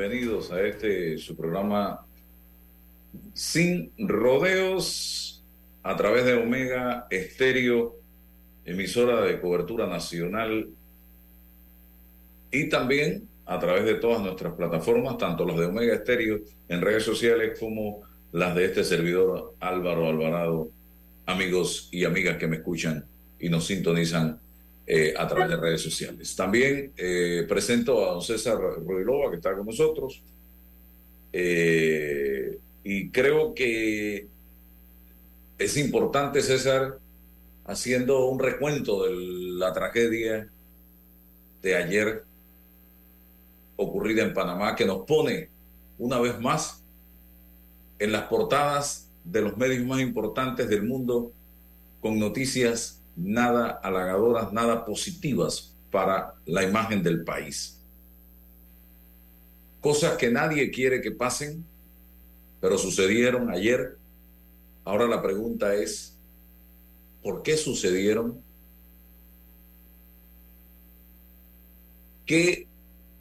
Bienvenidos 0.00 0.50
a 0.50 0.62
este 0.62 1.18
su 1.18 1.36
programa 1.36 2.06
Sin 3.34 3.92
Rodeos 3.98 5.44
a 5.82 5.94
través 5.94 6.24
de 6.24 6.36
Omega 6.36 7.06
Estéreo, 7.10 7.96
emisora 8.64 9.20
de 9.20 9.38
cobertura 9.38 9.86
nacional 9.86 10.70
y 12.50 12.70
también 12.70 13.28
a 13.44 13.58
través 13.58 13.84
de 13.84 13.96
todas 13.96 14.22
nuestras 14.22 14.54
plataformas, 14.54 15.18
tanto 15.18 15.44
las 15.44 15.58
de 15.58 15.66
Omega 15.66 15.96
Estéreo 15.96 16.40
en 16.70 16.80
redes 16.80 17.04
sociales 17.04 17.58
como 17.60 18.00
las 18.32 18.54
de 18.54 18.64
este 18.64 18.84
servidor 18.84 19.54
Álvaro 19.60 20.08
Alvarado, 20.08 20.70
amigos 21.26 21.90
y 21.92 22.06
amigas 22.06 22.38
que 22.38 22.46
me 22.46 22.56
escuchan 22.56 23.04
y 23.38 23.50
nos 23.50 23.66
sintonizan 23.66 24.40
eh, 24.92 25.14
a 25.16 25.24
través 25.28 25.48
de 25.50 25.56
redes 25.56 25.82
sociales. 25.82 26.34
También 26.34 26.92
eh, 26.96 27.46
presento 27.48 28.04
a 28.04 28.14
don 28.14 28.22
César 28.22 28.58
Ruilova, 28.84 29.30
que 29.30 29.36
está 29.36 29.54
con 29.54 29.64
nosotros, 29.64 30.20
eh, 31.32 32.58
y 32.82 33.08
creo 33.10 33.54
que 33.54 34.26
es 35.58 35.76
importante, 35.76 36.42
César, 36.42 36.98
haciendo 37.66 38.26
un 38.26 38.40
recuento 38.40 39.04
de 39.04 39.14
la 39.60 39.72
tragedia 39.72 40.48
de 41.62 41.76
ayer 41.76 42.24
ocurrida 43.76 44.24
en 44.24 44.34
Panamá, 44.34 44.74
que 44.74 44.86
nos 44.86 45.06
pone 45.06 45.50
una 45.98 46.18
vez 46.18 46.40
más 46.40 46.82
en 48.00 48.10
las 48.10 48.24
portadas 48.24 49.08
de 49.22 49.40
los 49.42 49.56
medios 49.56 49.86
más 49.86 50.00
importantes 50.00 50.68
del 50.68 50.82
mundo 50.82 51.30
con 52.00 52.18
noticias 52.18 52.99
nada 53.20 53.80
halagadoras, 53.82 54.52
nada 54.52 54.84
positivas 54.84 55.74
para 55.90 56.34
la 56.46 56.62
imagen 56.62 57.02
del 57.02 57.22
país. 57.24 57.78
Cosas 59.80 60.16
que 60.16 60.30
nadie 60.30 60.70
quiere 60.70 61.00
que 61.00 61.10
pasen, 61.10 61.64
pero 62.60 62.78
sucedieron 62.78 63.50
ayer. 63.50 63.98
Ahora 64.84 65.06
la 65.06 65.22
pregunta 65.22 65.74
es, 65.74 66.16
¿por 67.22 67.42
qué 67.42 67.56
sucedieron? 67.56 68.42
¿Qué 72.26 72.68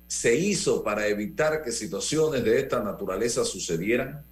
se 0.08 0.36
hizo 0.36 0.84
para 0.84 1.08
evitar 1.08 1.64
que 1.64 1.72
situaciones 1.72 2.44
de 2.44 2.60
esta 2.60 2.84
naturaleza 2.84 3.44
sucedieran? 3.44 4.24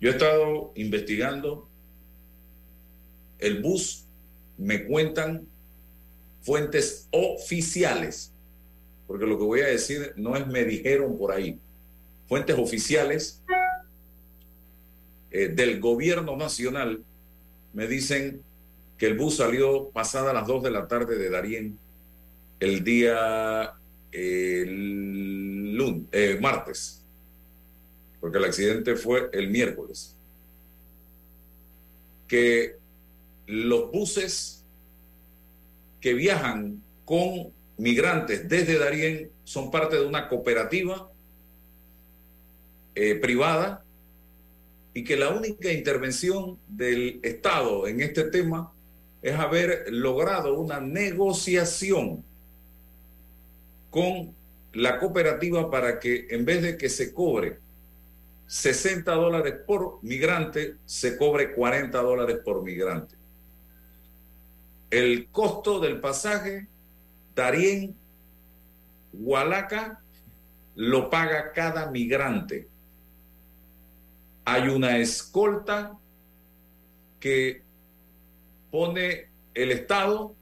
Yo 0.00 0.10
he 0.10 0.12
estado 0.12 0.72
investigando 0.76 1.68
el 3.38 3.62
bus 3.62 4.03
me 4.56 4.84
cuentan 4.84 5.46
fuentes 6.42 7.08
oficiales, 7.10 8.32
porque 9.06 9.26
lo 9.26 9.38
que 9.38 9.44
voy 9.44 9.60
a 9.60 9.66
decir 9.66 10.12
no 10.16 10.36
es 10.36 10.46
me 10.46 10.64
dijeron 10.64 11.16
por 11.18 11.32
ahí, 11.32 11.58
fuentes 12.26 12.58
oficiales 12.58 13.42
eh, 15.30 15.48
del 15.48 15.80
gobierno 15.80 16.36
nacional 16.36 17.02
me 17.72 17.86
dicen 17.88 18.42
que 18.98 19.06
el 19.06 19.18
bus 19.18 19.38
salió 19.38 19.90
pasada 19.90 20.32
las 20.32 20.46
2 20.46 20.62
de 20.62 20.70
la 20.70 20.86
tarde 20.86 21.18
de 21.18 21.30
Darién 21.30 21.78
el 22.60 22.84
día 22.84 23.74
el 24.12 25.76
eh, 26.12 26.38
martes, 26.40 27.02
porque 28.20 28.38
el 28.38 28.44
accidente 28.44 28.94
fue 28.94 29.28
el 29.32 29.50
miércoles, 29.50 30.16
que 32.28 32.76
los 33.46 33.90
buses 33.90 34.64
que 36.00 36.14
viajan 36.14 36.82
con 37.04 37.52
migrantes 37.76 38.48
desde 38.48 38.78
Darién 38.78 39.30
son 39.44 39.70
parte 39.70 39.96
de 39.96 40.06
una 40.06 40.28
cooperativa 40.28 41.10
eh, 42.94 43.14
privada 43.16 43.84
y 44.94 45.02
que 45.02 45.16
la 45.16 45.30
única 45.30 45.72
intervención 45.72 46.58
del 46.68 47.18
Estado 47.22 47.88
en 47.88 48.00
este 48.00 48.24
tema 48.24 48.72
es 49.22 49.34
haber 49.34 49.86
logrado 49.90 50.54
una 50.54 50.80
negociación 50.80 52.22
con 53.90 54.34
la 54.72 54.98
cooperativa 54.98 55.70
para 55.70 55.98
que 55.98 56.26
en 56.30 56.44
vez 56.44 56.62
de 56.62 56.76
que 56.76 56.88
se 56.88 57.12
cobre 57.12 57.58
60 58.46 59.10
dólares 59.12 59.54
por 59.66 59.98
migrante, 60.02 60.76
se 60.84 61.16
cobre 61.16 61.54
40 61.54 62.00
dólares 62.02 62.38
por 62.44 62.62
migrante. 62.62 63.16
El 64.90 65.28
costo 65.28 65.80
del 65.80 66.00
pasaje, 66.00 66.68
Darien, 67.34 67.94
Hualaca, 69.12 70.00
lo 70.76 71.10
paga 71.10 71.52
cada 71.52 71.90
migrante. 71.90 72.68
Hay 74.44 74.68
una 74.68 74.98
escolta 74.98 75.96
que 77.20 77.62
pone 78.70 79.28
el 79.54 79.70
Estado, 79.70 80.34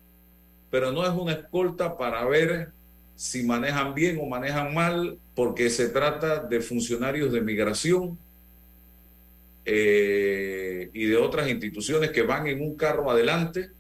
pero 0.70 0.90
no 0.90 1.04
es 1.04 1.10
una 1.10 1.32
escolta 1.32 1.96
para 1.96 2.24
ver 2.24 2.72
si 3.14 3.44
manejan 3.44 3.94
bien 3.94 4.18
o 4.20 4.26
manejan 4.26 4.74
mal, 4.74 5.18
porque 5.34 5.70
se 5.70 5.88
trata 5.90 6.40
de 6.40 6.60
funcionarios 6.60 7.32
de 7.32 7.40
migración 7.40 8.18
eh, 9.64 10.90
y 10.92 11.04
de 11.04 11.16
otras 11.16 11.48
instituciones 11.48 12.10
que 12.10 12.22
van 12.22 12.48
en 12.48 12.60
un 12.62 12.74
carro 12.74 13.10
adelante 13.10 13.70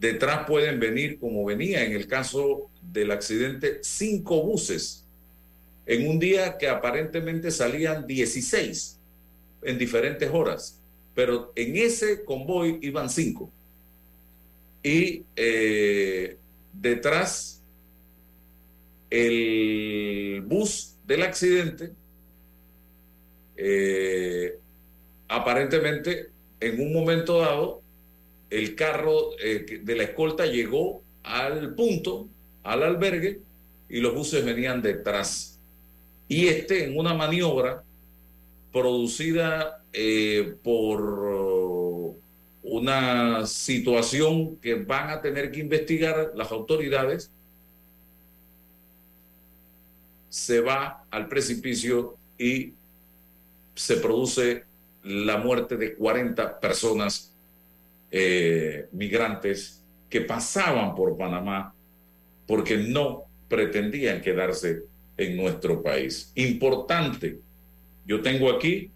Detrás 0.00 0.46
pueden 0.46 0.80
venir, 0.80 1.18
como 1.18 1.44
venía 1.44 1.84
en 1.84 1.92
el 1.92 2.06
caso 2.06 2.70
del 2.80 3.10
accidente, 3.10 3.80
cinco 3.82 4.42
buses 4.42 5.04
en 5.84 6.08
un 6.08 6.18
día 6.18 6.56
que 6.56 6.68
aparentemente 6.68 7.50
salían 7.50 8.06
16 8.06 8.98
en 9.62 9.76
diferentes 9.76 10.30
horas, 10.32 10.80
pero 11.14 11.52
en 11.54 11.76
ese 11.76 12.24
convoy 12.24 12.78
iban 12.80 13.10
cinco. 13.10 13.52
Y 14.82 15.24
eh, 15.36 16.38
detrás 16.72 17.62
el 19.10 20.42
bus 20.46 20.96
del 21.06 21.24
accidente, 21.24 21.92
eh, 23.54 24.58
aparentemente 25.28 26.30
en 26.58 26.80
un 26.80 26.90
momento 26.90 27.40
dado 27.40 27.79
el 28.50 28.74
carro 28.74 29.30
eh, 29.40 29.80
de 29.82 29.96
la 29.96 30.02
escolta 30.02 30.44
llegó 30.46 31.02
al 31.22 31.74
punto, 31.74 32.28
al 32.62 32.82
albergue, 32.82 33.40
y 33.88 34.00
los 34.00 34.14
buses 34.14 34.44
venían 34.44 34.82
detrás. 34.82 35.58
Y 36.28 36.46
este, 36.46 36.84
en 36.84 36.98
una 36.98 37.14
maniobra 37.14 37.82
producida 38.72 39.82
eh, 39.92 40.54
por 40.62 42.18
una 42.62 43.46
situación 43.46 44.56
que 44.56 44.74
van 44.74 45.10
a 45.10 45.20
tener 45.20 45.50
que 45.50 45.60
investigar 45.60 46.32
las 46.36 46.52
autoridades, 46.52 47.30
se 50.28 50.60
va 50.60 51.04
al 51.10 51.26
precipicio 51.26 52.16
y 52.38 52.74
se 53.74 53.96
produce 53.96 54.64
la 55.02 55.38
muerte 55.38 55.76
de 55.76 55.94
40 55.94 56.60
personas 56.60 57.29
eh, 58.10 58.88
migrantes 58.92 59.84
que 60.08 60.20
pasaban 60.22 60.94
por 60.94 61.16
Panamá 61.16 61.74
porque 62.46 62.76
no 62.76 63.24
pretendían 63.48 64.20
quedarse 64.20 64.82
en 65.16 65.36
nuestro 65.36 65.82
país. 65.82 66.32
Importante, 66.34 67.38
yo 68.06 68.20
tengo 68.22 68.50
aquí 68.50 68.90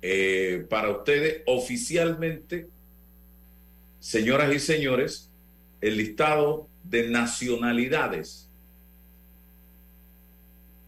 eh, 0.00 0.66
para 0.68 0.90
ustedes 0.90 1.42
oficialmente, 1.46 2.66
señoras 4.00 4.52
y 4.52 4.58
señores, 4.58 5.30
el 5.80 5.96
listado 5.96 6.68
de 6.82 7.08
nacionalidades. 7.08 8.48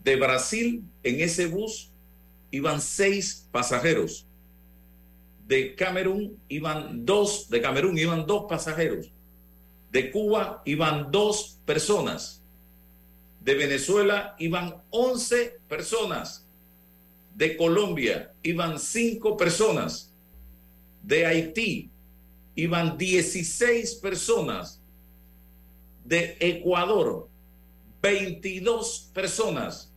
De 0.03 0.17
Brasil, 0.17 0.83
en 1.03 1.21
ese 1.21 1.47
bus 1.47 1.93
iban 2.51 2.81
seis 2.81 3.49
pasajeros. 3.53 4.24
De 5.47 5.75
Camerún 5.75 6.39
iban 6.49 7.05
dos, 7.05 7.49
de 7.51 7.61
Camerún 7.61 7.99
iban 7.99 8.27
dos 8.27 8.47
pasajeros. 8.49 9.13
De 9.91 10.11
Cuba 10.11 10.63
iban 10.65 11.11
dos 11.11 11.59
personas. 11.65 12.43
De 13.41 13.55
Venezuela 13.55 14.35
iban 14.39 14.83
once 14.91 15.59
personas. 15.69 16.47
De 17.35 17.57
Colombia 17.57 18.33
iban 18.43 18.79
cinco 18.79 19.37
personas. 19.37 20.13
De 21.03 21.27
Haití 21.27 21.91
iban 22.55 22.97
16 22.97 23.97
personas. 23.97 24.81
De 26.05 26.37
Ecuador, 26.41 27.29
22 28.03 29.11
personas. 29.13 29.93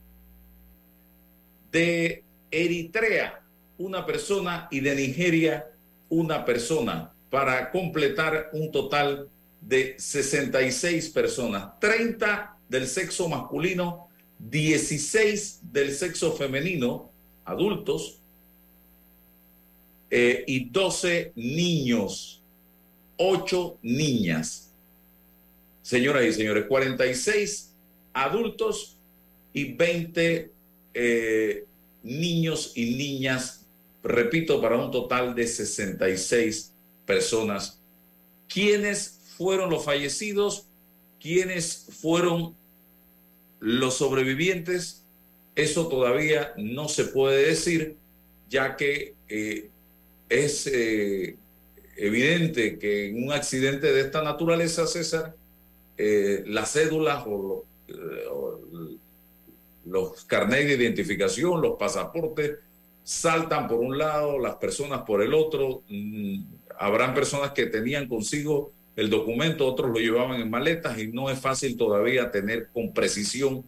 De 1.70 2.24
Eritrea, 2.50 3.42
una 3.78 4.04
persona. 4.04 4.68
Y 4.70 4.80
de 4.80 4.94
Nigeria, 4.94 5.66
una 6.08 6.44
persona. 6.44 7.12
Para 7.30 7.70
completar 7.70 8.50
un 8.52 8.70
total 8.70 9.28
de 9.60 9.96
66 9.98 11.10
personas. 11.10 11.78
30 11.80 12.56
del 12.68 12.86
sexo 12.86 13.28
masculino, 13.28 14.08
16 14.38 15.60
del 15.72 15.94
sexo 15.94 16.32
femenino, 16.32 17.10
adultos, 17.44 18.18
eh, 20.10 20.44
y 20.46 20.64
12 20.70 21.32
niños, 21.34 22.40
8 23.18 23.78
niñas. 23.82 24.70
Señoras 25.82 26.24
y 26.24 26.32
señores, 26.32 26.64
46 26.66 27.72
adultos 28.14 28.96
y 29.52 29.72
20 29.72 30.50
eh, 30.94 31.64
niños 32.02 32.72
y 32.74 32.94
niñas, 32.96 33.57
repito, 34.02 34.60
para 34.60 34.76
un 34.76 34.90
total 34.90 35.34
de 35.34 35.46
66 35.46 36.72
personas. 37.06 37.80
¿Quiénes 38.48 39.20
fueron 39.36 39.70
los 39.70 39.84
fallecidos? 39.84 40.66
¿Quiénes 41.20 41.86
fueron 42.00 42.54
los 43.60 43.94
sobrevivientes? 43.94 45.04
Eso 45.54 45.88
todavía 45.88 46.52
no 46.56 46.88
se 46.88 47.04
puede 47.04 47.48
decir, 47.48 47.96
ya 48.48 48.76
que 48.76 49.14
eh, 49.28 49.70
es 50.28 50.66
eh, 50.66 51.36
evidente 51.96 52.78
que 52.78 53.08
en 53.08 53.24
un 53.24 53.32
accidente 53.32 53.92
de 53.92 54.00
esta 54.02 54.22
naturaleza, 54.22 54.86
César, 54.86 55.34
eh, 55.96 56.44
las 56.46 56.72
cédulas 56.72 57.24
o, 57.26 57.64
los 59.84 60.24
carnets 60.26 60.68
de 60.68 60.74
identificación, 60.74 61.62
los 61.62 61.78
pasaportes, 61.78 62.58
saltan 63.08 63.68
por 63.68 63.78
un 63.78 63.96
lado, 63.96 64.38
las 64.38 64.56
personas 64.56 65.00
por 65.06 65.22
el 65.22 65.32
otro. 65.32 65.82
Mm, 65.88 66.42
habrán 66.78 67.14
personas 67.14 67.52
que 67.52 67.64
tenían 67.64 68.06
consigo 68.06 68.70
el 68.96 69.08
documento, 69.08 69.66
otros 69.66 69.90
lo 69.90 69.98
llevaban 69.98 70.38
en 70.42 70.50
maletas 70.50 70.98
y 70.98 71.06
no 71.06 71.30
es 71.30 71.38
fácil 71.38 71.78
todavía 71.78 72.30
tener 72.30 72.68
con 72.68 72.92
precisión 72.92 73.64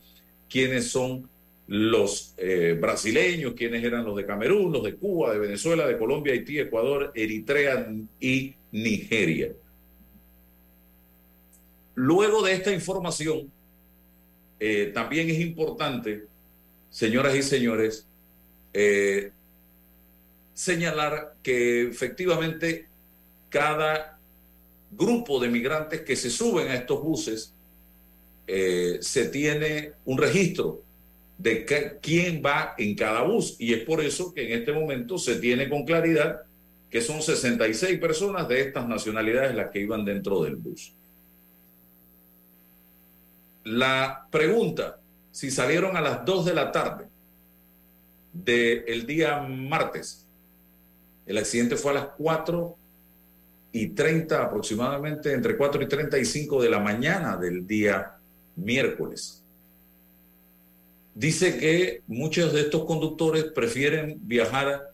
quiénes 0.47 0.91
son 0.91 1.27
los 1.69 2.35
eh, 2.37 2.77
brasileños, 2.79 3.55
quiénes 3.57 3.83
eran 3.83 4.05
los 4.05 4.15
de 4.15 4.27
Camerún, 4.27 4.73
los 4.73 4.85
de 4.85 4.97
Cuba, 4.97 5.33
de 5.33 5.39
Venezuela, 5.39 5.87
de 5.87 5.97
Colombia, 5.97 6.35
Haití, 6.35 6.59
Ecuador, 6.59 7.11
Eritrea 7.15 7.91
y 8.21 8.55
Nigeria. 8.73 9.53
Luego 11.95 12.43
de 12.43 12.53
esta 12.53 12.73
información, 12.73 13.51
eh, 14.59 14.91
también 14.93 15.31
es 15.31 15.41
importante, 15.41 16.27
señoras 16.91 17.35
y 17.35 17.43
señores, 17.43 18.07
eh, 18.73 19.33
señalar 20.55 21.35
que 21.43 21.83
efectivamente 21.89 22.87
cada 23.49 24.19
grupo 24.91 25.41
de 25.41 25.49
migrantes 25.49 26.03
que 26.03 26.17
se 26.17 26.31
suben 26.31 26.69
a 26.69 26.75
estos 26.75 27.03
buses 27.03 27.55
se 29.01 29.29
tiene 29.29 29.93
un 30.05 30.19
registro 30.19 30.83
de 31.39 31.65
quién 32.03 32.43
va 32.45 32.75
en 32.77 32.95
cada 32.95 33.23
bus. 33.23 33.57
Y 33.59 33.73
es 33.73 33.85
por 33.85 34.01
eso 34.01 34.35
que 34.35 34.53
en 34.53 34.59
este 34.59 34.73
momento 34.73 35.17
se 35.19 35.37
tiene 35.37 35.69
con 35.69 35.85
claridad 35.85 36.43
que 36.91 37.01
son 37.01 37.23
66 37.23 37.99
personas 37.99 38.49
de 38.49 38.61
estas 38.61 38.87
nacionalidades 38.87 39.55
las 39.55 39.71
que 39.71 39.81
iban 39.81 40.05
dentro 40.05 40.43
del 40.43 40.57
bus. 40.57 40.93
La 43.65 44.27
pregunta, 44.31 44.99
si 45.31 45.51
salieron 45.51 45.97
a 45.97 46.01
las 46.01 46.25
2 46.25 46.47
de 46.47 46.55
la 46.55 46.73
tarde 46.73 47.07
del 48.33 49.07
día 49.07 49.41
martes, 49.41 50.27
el 51.27 51.39
accidente 51.39 51.77
fue 51.77 51.93
a 51.93 51.95
las 51.95 52.07
4 52.17 52.77
y 53.73 53.89
30 53.89 54.43
aproximadamente, 54.43 55.33
entre 55.33 55.57
4 55.57 55.83
y 55.83 55.89
35 55.89 56.63
de 56.63 56.71
la 56.71 56.81
mañana 56.81 57.37
del 57.37 57.67
día 57.67 58.17
miércoles 58.57 59.41
dice 61.15 61.59
que 61.59 62.03
muchos 62.07 62.53
de 62.53 62.63
estos 62.63 62.85
conductores 62.85 63.45
prefieren 63.45 64.19
viajar 64.23 64.91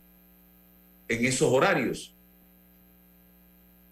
en 1.07 1.25
esos 1.25 1.51
horarios. 1.51 2.13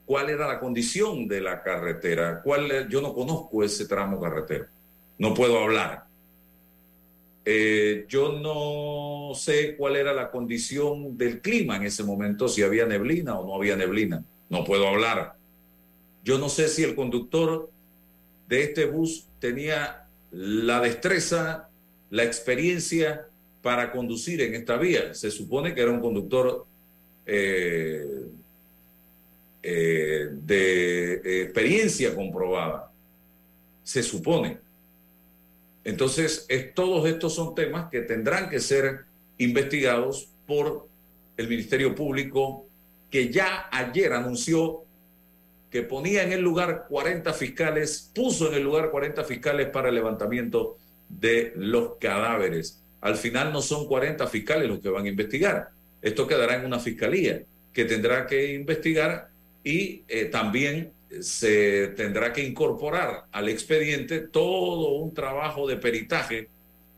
¿Cuál 0.05 0.29
era 0.29 0.47
la 0.47 0.59
condición 0.59 1.27
de 1.27 1.41
la 1.41 1.63
carretera? 1.63 2.41
¿Cuál, 2.43 2.89
yo 2.89 3.01
no 3.01 3.13
conozco 3.13 3.63
ese 3.63 3.87
tramo 3.87 4.19
carretera. 4.19 4.67
No 5.17 5.33
puedo 5.33 5.57
hablar. 5.57 6.03
Eh, 7.47 8.05
yo 8.09 8.31
no 8.31 9.35
sé 9.35 9.75
cuál 9.75 9.95
era 9.95 10.13
la 10.13 10.31
condición 10.31 11.15
del 11.15 11.41
clima 11.41 11.75
en 11.75 11.83
ese 11.83 12.03
momento, 12.03 12.47
si 12.47 12.63
había 12.63 12.87
neblina 12.87 13.37
o 13.37 13.45
no 13.45 13.55
había 13.55 13.75
neblina. 13.75 14.23
No 14.49 14.63
puedo 14.63 14.87
hablar. 14.87 15.35
Yo 16.23 16.39
no 16.39 16.49
sé 16.49 16.67
si 16.67 16.83
el 16.83 16.95
conductor 16.95 17.69
de 18.49 18.63
este 18.63 18.85
bus 18.85 19.27
tenía 19.39 20.07
la 20.31 20.79
destreza 20.81 21.69
la 22.09 22.23
experiencia 22.23 23.27
para 23.61 23.91
conducir 23.91 24.41
en 24.41 24.55
esta 24.55 24.77
vía. 24.77 25.13
Se 25.13 25.29
supone 25.29 25.75
que 25.75 25.81
era 25.81 25.91
un 25.91 25.99
conductor 25.99 26.65
eh, 27.25 28.05
eh, 29.61 30.29
de 30.31 31.41
experiencia 31.43 32.15
comprobada. 32.15 32.91
Se 33.83 34.01
supone. 34.01 34.64
Entonces, 35.85 36.47
todos 36.73 37.07
estos 37.07 37.33
son 37.33 37.55
temas 37.55 37.89
que 37.89 38.01
tendrán 38.01 38.49
que 38.49 38.59
ser 38.59 39.05
investigados 39.37 40.27
por 40.45 40.87
el 41.37 41.47
Ministerio 41.47 41.95
Público, 41.95 42.65
que 43.09 43.31
ya 43.31 43.69
ayer 43.71 44.13
anunció 44.13 44.83
que 45.69 45.83
ponía 45.83 46.23
en 46.23 46.31
el 46.31 46.41
lugar 46.41 46.85
40 46.87 47.33
fiscales, 47.33 48.11
puso 48.15 48.47
en 48.47 48.55
el 48.55 48.63
lugar 48.63 48.91
40 48.91 49.23
fiscales 49.25 49.67
para 49.69 49.89
el 49.89 49.95
levantamiento 49.95 50.77
de 51.09 51.53
los 51.55 51.97
cadáveres. 51.99 52.81
Al 53.01 53.15
final 53.15 53.53
no 53.53 53.61
son 53.61 53.85
40 53.85 54.25
fiscales 54.27 54.67
los 54.67 54.79
que 54.79 54.89
van 54.89 55.05
a 55.05 55.09
investigar. 55.09 55.69
Esto 56.01 56.25
quedará 56.25 56.55
en 56.55 56.65
una 56.65 56.79
fiscalía 56.79 57.43
que 57.73 57.85
tendrá 57.85 58.25
que 58.25 58.53
investigar 58.53 59.27
y 59.63 60.03
eh, 60.07 60.25
también 60.25 60.91
se 61.21 61.87
tendrá 61.95 62.33
que 62.33 62.43
incorporar 62.43 63.25
al 63.31 63.49
expediente 63.49 64.19
todo 64.19 64.93
un 64.93 65.13
trabajo 65.13 65.67
de 65.67 65.77
peritaje 65.77 66.49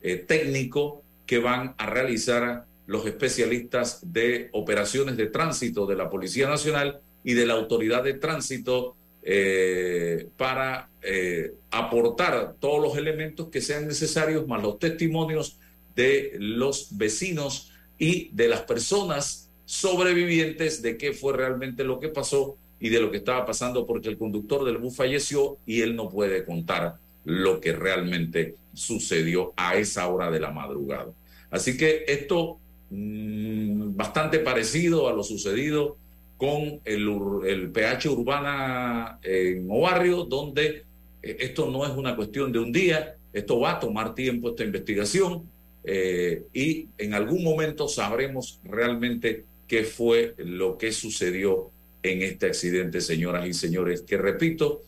eh, 0.02 0.18
técnico 0.18 1.04
que 1.26 1.40
van 1.40 1.76
a 1.78 1.86
realizar 1.88 2.66
los 2.86 3.06
especialistas 3.06 4.00
de 4.14 4.50
operaciones 4.54 5.18
de 5.18 5.28
tránsito 5.28 5.86
de 5.86 5.96
la 5.96 6.10
Policía 6.10 6.48
Nacional 6.48 7.02
y 7.24 7.34
de 7.34 7.46
la 7.46 7.56
Autoridad 7.56 8.04
de 8.04 8.14
Tránsito 8.14 8.96
eh, 9.24 10.30
para 10.38 10.90
eh, 11.02 11.54
aportar 11.70 12.56
todos 12.60 12.82
los 12.82 12.98
elementos 12.98 13.50
que 13.50 13.60
sean 13.60 13.88
necesarios, 13.88 14.48
más 14.48 14.64
los 14.64 14.80
testimonios 14.80 15.60
de 15.96 16.38
los 16.40 16.98
vecinos 16.98 17.74
y 17.98 18.30
de 18.34 18.48
las 18.48 18.62
personas 18.62 19.50
sobrevivientes 19.66 20.82
de 20.82 20.98
qué 20.98 21.12
fue 21.12 21.34
realmente 21.34 21.84
lo 21.84 22.00
que 22.00 22.08
pasó 22.08 22.58
y 22.80 22.90
de 22.90 23.00
lo 23.00 23.12
que 23.12 23.18
estaba 23.18 23.46
pasando, 23.46 23.86
porque 23.86 24.10
el 24.10 24.18
conductor 24.18 24.64
del 24.66 24.78
bus 24.78 24.96
falleció 24.96 25.58
y 25.66 25.82
él 25.82 25.96
no 25.96 26.10
puede 26.10 26.46
contar 26.46 26.96
lo 27.26 27.60
que 27.60 27.74
realmente 27.74 28.56
sucedió 28.74 29.54
a 29.58 29.76
esa 29.76 30.08
hora 30.08 30.32
de 30.32 30.40
la 30.40 30.52
madrugada. 30.52 31.08
Así 31.50 31.78
que 31.78 32.06
esto 32.08 32.58
mm, 32.90 33.96
bastante 33.96 34.40
parecido 34.40 35.08
a 35.08 35.14
lo 35.14 35.24
sucedido 35.24 35.98
con 36.38 36.80
el, 36.86 37.10
el 37.46 37.70
PH 37.72 38.10
Urbana 38.10 39.20
en 39.24 39.68
Obarrio, 39.70 40.24
donde 40.24 40.84
eh, 41.24 41.38
esto 41.40 41.70
no 41.70 41.86
es 41.86 41.92
una 41.92 42.16
cuestión 42.16 42.52
de 42.52 42.60
un 42.60 42.72
día, 42.72 43.16
esto 43.34 43.60
va 43.60 43.74
a 43.74 43.80
tomar 43.80 44.14
tiempo 44.14 44.50
esta 44.50 44.64
investigación 44.64 45.44
eh, 45.84 46.44
y 46.54 46.88
en 46.98 47.14
algún 47.14 47.44
momento 47.44 47.88
sabremos 47.88 48.60
realmente 48.64 49.46
qué 49.68 49.84
fue 49.84 50.34
lo 50.38 50.78
que 50.78 50.92
sucedió 50.92 51.72
en 52.12 52.22
este 52.22 52.48
accidente, 52.48 53.02
señoras 53.02 53.48
y 53.48 53.54
señores, 53.54 54.02
que 54.02 54.18
repito, 54.18 54.84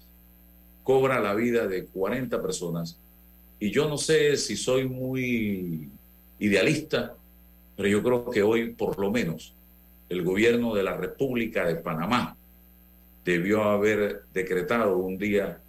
cobra 0.84 1.20
la 1.20 1.34
vida 1.34 1.68
de 1.68 1.86
40 1.86 2.42
personas. 2.42 2.98
Y 3.60 3.72
yo 3.72 3.88
no 3.88 3.98
sé 3.98 4.38
si 4.38 4.56
soy 4.56 4.88
muy 4.88 5.90
idealista, 6.40 7.16
pero 7.76 7.90
yo 7.90 8.02
creo 8.02 8.30
que 8.30 8.42
hoy, 8.42 8.74
por 8.74 9.00
lo 9.00 9.12
menos, 9.12 9.54
el 10.10 10.24
gobierno 10.24 10.74
de 10.74 10.84
la 10.84 10.98
República 10.98 11.66
de 11.66 11.76
Panamá 11.76 12.36
debió 13.24 13.64
haber 13.64 14.24
decretado 14.34 14.98
un 14.98 15.18
día 15.18 15.62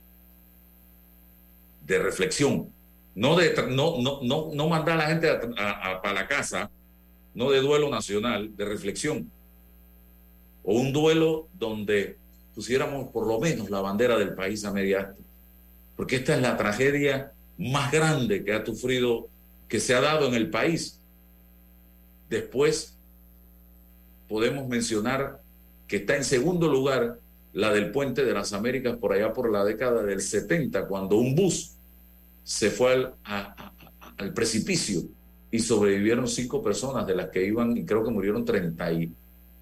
de 1.86 1.98
reflexión, 1.98 2.68
no, 3.14 3.36
de, 3.36 3.54
no, 3.68 4.00
no, 4.00 4.20
no, 4.22 4.50
no 4.54 4.68
mandar 4.68 4.94
a 4.94 5.02
la 5.02 5.06
gente 5.08 5.28
para 5.28 6.12
la 6.12 6.26
casa, 6.26 6.70
no 7.34 7.50
de 7.50 7.60
duelo 7.60 7.90
nacional, 7.90 8.56
de 8.56 8.64
reflexión, 8.64 9.30
o 10.62 10.74
un 10.74 10.92
duelo 10.92 11.48
donde 11.54 12.16
pusiéramos 12.54 13.08
por 13.08 13.26
lo 13.26 13.40
menos 13.40 13.70
la 13.70 13.80
bandera 13.80 14.18
del 14.18 14.34
país 14.34 14.64
a 14.64 14.72
media 14.72 15.14
porque 16.00 16.16
esta 16.16 16.34
es 16.34 16.40
la 16.40 16.56
tragedia 16.56 17.30
más 17.58 17.92
grande 17.92 18.42
que 18.42 18.54
ha 18.54 18.64
sufrido, 18.64 19.28
que 19.68 19.80
se 19.80 19.94
ha 19.94 20.00
dado 20.00 20.26
en 20.28 20.32
el 20.32 20.48
país. 20.48 20.98
Después 22.30 22.96
podemos 24.26 24.66
mencionar 24.66 25.42
que 25.86 25.96
está 25.96 26.16
en 26.16 26.24
segundo 26.24 26.68
lugar 26.68 27.18
la 27.52 27.70
del 27.70 27.90
puente 27.90 28.24
de 28.24 28.32
las 28.32 28.54
Américas 28.54 28.96
por 28.96 29.12
allá 29.12 29.34
por 29.34 29.52
la 29.52 29.62
década 29.62 30.02
del 30.02 30.22
70, 30.22 30.86
cuando 30.86 31.16
un 31.16 31.34
bus 31.34 31.72
se 32.44 32.70
fue 32.70 33.12
al, 33.24 34.32
precipicio 34.32 35.02
y 35.50 35.58
sobrevivieron 35.58 36.26
cinco 36.28 36.62
personas 36.62 37.06
de 37.06 37.14
las 37.14 37.28
que 37.28 37.44
iban, 37.44 37.76
y 37.76 37.84
creo 37.84 38.02
que 38.02 38.10
murieron 38.10 38.46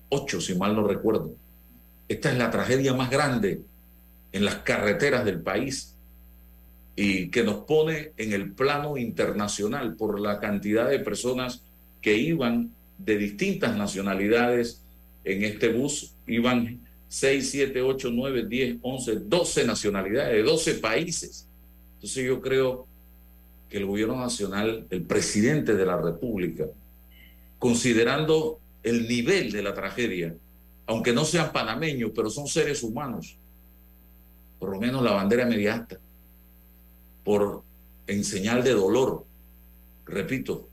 38, 0.08 0.40
si 0.40 0.54
mal 0.54 0.74
no 0.74 0.86
recuerdo. 0.86 1.34
Esta 2.08 2.32
es 2.32 2.38
la 2.38 2.50
tragedia 2.50 2.94
más 2.94 3.10
grande 3.10 3.60
en 4.32 4.44
las 4.44 4.56
carreteras 4.56 5.24
del 5.24 5.40
país 5.40 5.94
y 6.96 7.28
que 7.28 7.44
nos 7.44 7.58
pone 7.64 8.12
en 8.16 8.32
el 8.32 8.52
plano 8.52 8.96
internacional 8.96 9.94
por 9.94 10.18
la 10.18 10.40
cantidad 10.40 10.88
de 10.88 10.98
personas 10.98 11.62
que 12.00 12.16
iban 12.16 12.70
de 12.98 13.16
distintas 13.16 13.76
nacionalidades 13.76 14.82
en 15.24 15.44
este 15.44 15.68
bus. 15.68 16.12
Iban 16.26 16.80
6, 17.08 17.50
7, 17.50 17.82
8, 17.82 18.10
9, 18.12 18.46
10, 18.48 18.76
11, 18.82 19.16
12 19.20 19.64
nacionalidades 19.66 20.32
de 20.32 20.42
12 20.42 20.74
países. 20.74 21.46
Entonces 21.94 22.26
yo 22.26 22.40
creo 22.40 22.86
que 23.68 23.78
el 23.78 23.86
gobierno 23.86 24.16
nacional, 24.16 24.86
el 24.90 25.02
presidente 25.02 25.74
de 25.74 25.86
la 25.86 26.00
República, 26.00 26.64
considerando 27.58 28.58
el 28.88 29.08
nivel 29.08 29.52
de 29.52 29.62
la 29.62 29.74
tragedia, 29.74 30.34
aunque 30.86 31.12
no 31.12 31.24
sean 31.24 31.52
panameños, 31.52 32.12
pero 32.14 32.30
son 32.30 32.46
seres 32.46 32.82
humanos, 32.82 33.36
por 34.58 34.70
lo 34.70 34.80
menos 34.80 35.02
la 35.02 35.12
bandera 35.12 35.46
mediata, 35.46 35.98
por 37.24 37.62
en 38.06 38.24
señal 38.24 38.64
de 38.64 38.72
dolor, 38.72 39.24
repito, 40.06 40.68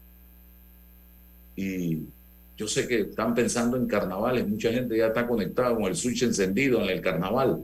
y 1.55 1.99
yo 2.57 2.67
sé 2.67 2.87
que 2.87 3.01
están 3.01 3.33
pensando 3.33 3.75
en 3.75 3.87
carnavales, 3.87 4.47
mucha 4.47 4.71
gente 4.71 4.97
ya 4.97 5.07
está 5.07 5.27
conectada 5.27 5.75
con 5.75 5.83
el 5.83 5.95
switch 5.95 6.23
encendido 6.23 6.81
en 6.81 6.89
el 6.89 7.01
carnaval, 7.01 7.63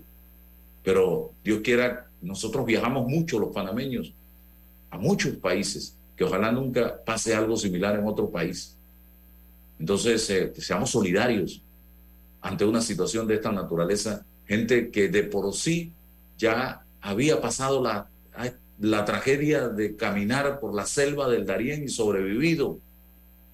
pero 0.84 1.32
Dios 1.44 1.62
quiera 1.62 2.12
nosotros 2.22 2.66
viajamos 2.66 3.08
mucho 3.08 3.40
los 3.40 3.54
panameños 3.54 4.14
a 4.92 4.98
muchos 4.98 5.36
países, 5.38 5.96
que 6.16 6.24
ojalá 6.24 6.52
nunca 6.52 7.04
pase 7.04 7.34
algo 7.34 7.58
similar 7.58 7.98
en 7.98 8.06
otro 8.06 8.30
país. 8.30 8.76
Entonces, 9.82 10.30
eh, 10.30 10.54
seamos 10.60 10.92
solidarios 10.92 11.60
ante 12.40 12.66
una 12.66 12.82
situación 12.82 13.26
de 13.26 13.34
esta 13.34 13.52
naturaleza, 13.52 14.24
gente 14.46 14.92
que 14.92 15.08
de 15.08 15.24
por 15.24 15.52
sí 15.56 15.92
ya 16.38 16.86
había 17.02 17.42
pasado 17.42 17.82
la, 17.82 18.08
la 18.80 19.06
tragedia 19.06 19.70
de 19.70 19.96
caminar 19.96 20.60
por 20.60 20.76
la 20.76 20.86
selva 20.86 21.28
del 21.28 21.48
Darién 21.48 21.84
y 21.84 21.88
sobrevivido 21.88 22.78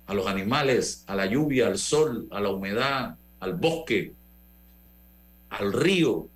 a 0.06 0.14
los 0.14 0.28
animales, 0.28 1.06
a 1.08 1.16
la 1.16 1.28
lluvia, 1.28 1.68
al 1.68 1.78
sol, 1.78 2.28
a 2.30 2.42
la 2.42 2.50
humedad, 2.50 3.16
al 3.40 3.54
bosque, 3.54 4.12
al 5.50 5.72
río, 5.72 6.28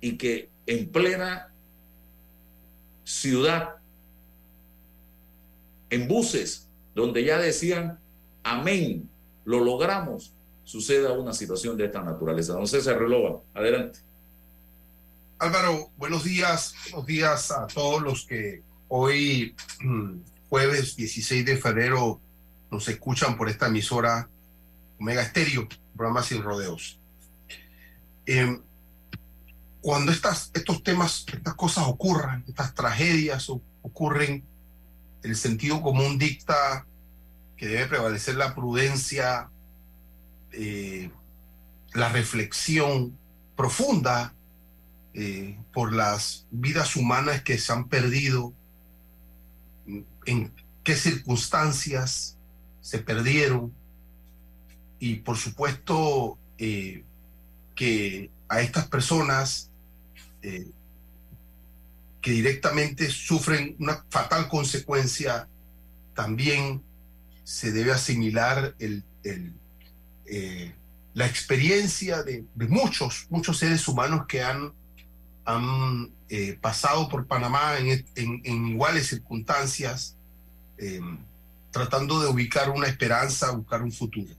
y 0.00 0.16
que 0.16 0.48
en 0.66 0.88
plena 0.88 1.52
ciudad, 3.04 3.76
en 5.88 6.08
buses, 6.08 6.66
donde 6.96 7.22
ya 7.22 7.38
decían, 7.38 8.01
amén, 8.42 9.08
lo 9.44 9.60
logramos, 9.60 10.32
suceda 10.64 11.12
una 11.12 11.32
situación 11.32 11.76
de 11.76 11.86
esta 11.86 12.02
naturaleza. 12.02 12.54
Don 12.54 12.66
César 12.66 12.98
Relova, 12.98 13.40
adelante. 13.54 14.00
Álvaro, 15.38 15.90
buenos 15.96 16.24
días, 16.24 16.74
buenos 16.90 17.06
días 17.06 17.50
a 17.50 17.66
todos 17.66 18.00
los 18.00 18.24
que 18.24 18.62
hoy, 18.88 19.56
mm, 19.80 20.18
jueves 20.48 20.96
16 20.96 21.44
de 21.44 21.56
febrero, 21.56 22.20
nos 22.70 22.88
escuchan 22.88 23.36
por 23.36 23.48
esta 23.48 23.66
emisora 23.66 24.28
Omega 24.98 25.22
Estéreo, 25.22 25.68
programa 25.96 26.22
Sin 26.22 26.42
Rodeos. 26.42 26.98
Eh, 28.24 28.60
cuando 29.80 30.12
estas, 30.12 30.52
estos 30.54 30.82
temas, 30.84 31.26
estas 31.32 31.54
cosas 31.54 31.84
ocurran, 31.88 32.44
estas 32.46 32.72
tragedias 32.72 33.50
ocurren, 33.82 34.44
el 35.24 35.36
sentido 35.36 35.82
común 35.82 36.18
dicta 36.18 36.86
que 37.62 37.68
debe 37.68 37.86
prevalecer 37.86 38.34
la 38.34 38.56
prudencia, 38.56 39.48
eh, 40.50 41.12
la 41.94 42.08
reflexión 42.08 43.16
profunda 43.54 44.34
eh, 45.14 45.56
por 45.72 45.92
las 45.92 46.48
vidas 46.50 46.96
humanas 46.96 47.42
que 47.42 47.58
se 47.58 47.72
han 47.72 47.86
perdido, 47.86 48.52
en 50.26 50.52
qué 50.82 50.96
circunstancias 50.96 52.36
se 52.80 52.98
perdieron 52.98 53.72
y 54.98 55.20
por 55.20 55.36
supuesto 55.36 56.38
eh, 56.58 57.04
que 57.76 58.32
a 58.48 58.60
estas 58.60 58.88
personas 58.88 59.70
que 60.40 60.72
directamente 62.32 63.08
sufren 63.08 63.76
una 63.78 64.04
fatal 64.10 64.48
consecuencia, 64.48 65.48
también 66.16 66.82
se 67.44 67.72
debe 67.72 67.92
asimilar 67.92 68.74
el, 68.78 69.04
eh, 69.24 70.74
la 71.14 71.26
experiencia 71.26 72.22
de, 72.22 72.44
muchos, 72.68 73.26
muchos 73.28 73.58
seres 73.58 73.86
humanos 73.86 74.26
que 74.26 74.42
han, 74.42 74.72
han 75.44 76.10
eh, 76.28 76.58
pasado 76.60 77.08
por 77.08 77.26
Panamá 77.26 77.76
en, 77.78 78.66
iguales 78.68 79.08
circunstancias, 79.08 80.16
em, 80.78 81.18
tratando 81.70 82.20
de 82.20 82.28
ubicar 82.28 82.70
una 82.70 82.86
esperanza, 82.86 83.50
buscar 83.50 83.82
un 83.82 83.92
futuro. 83.92 84.34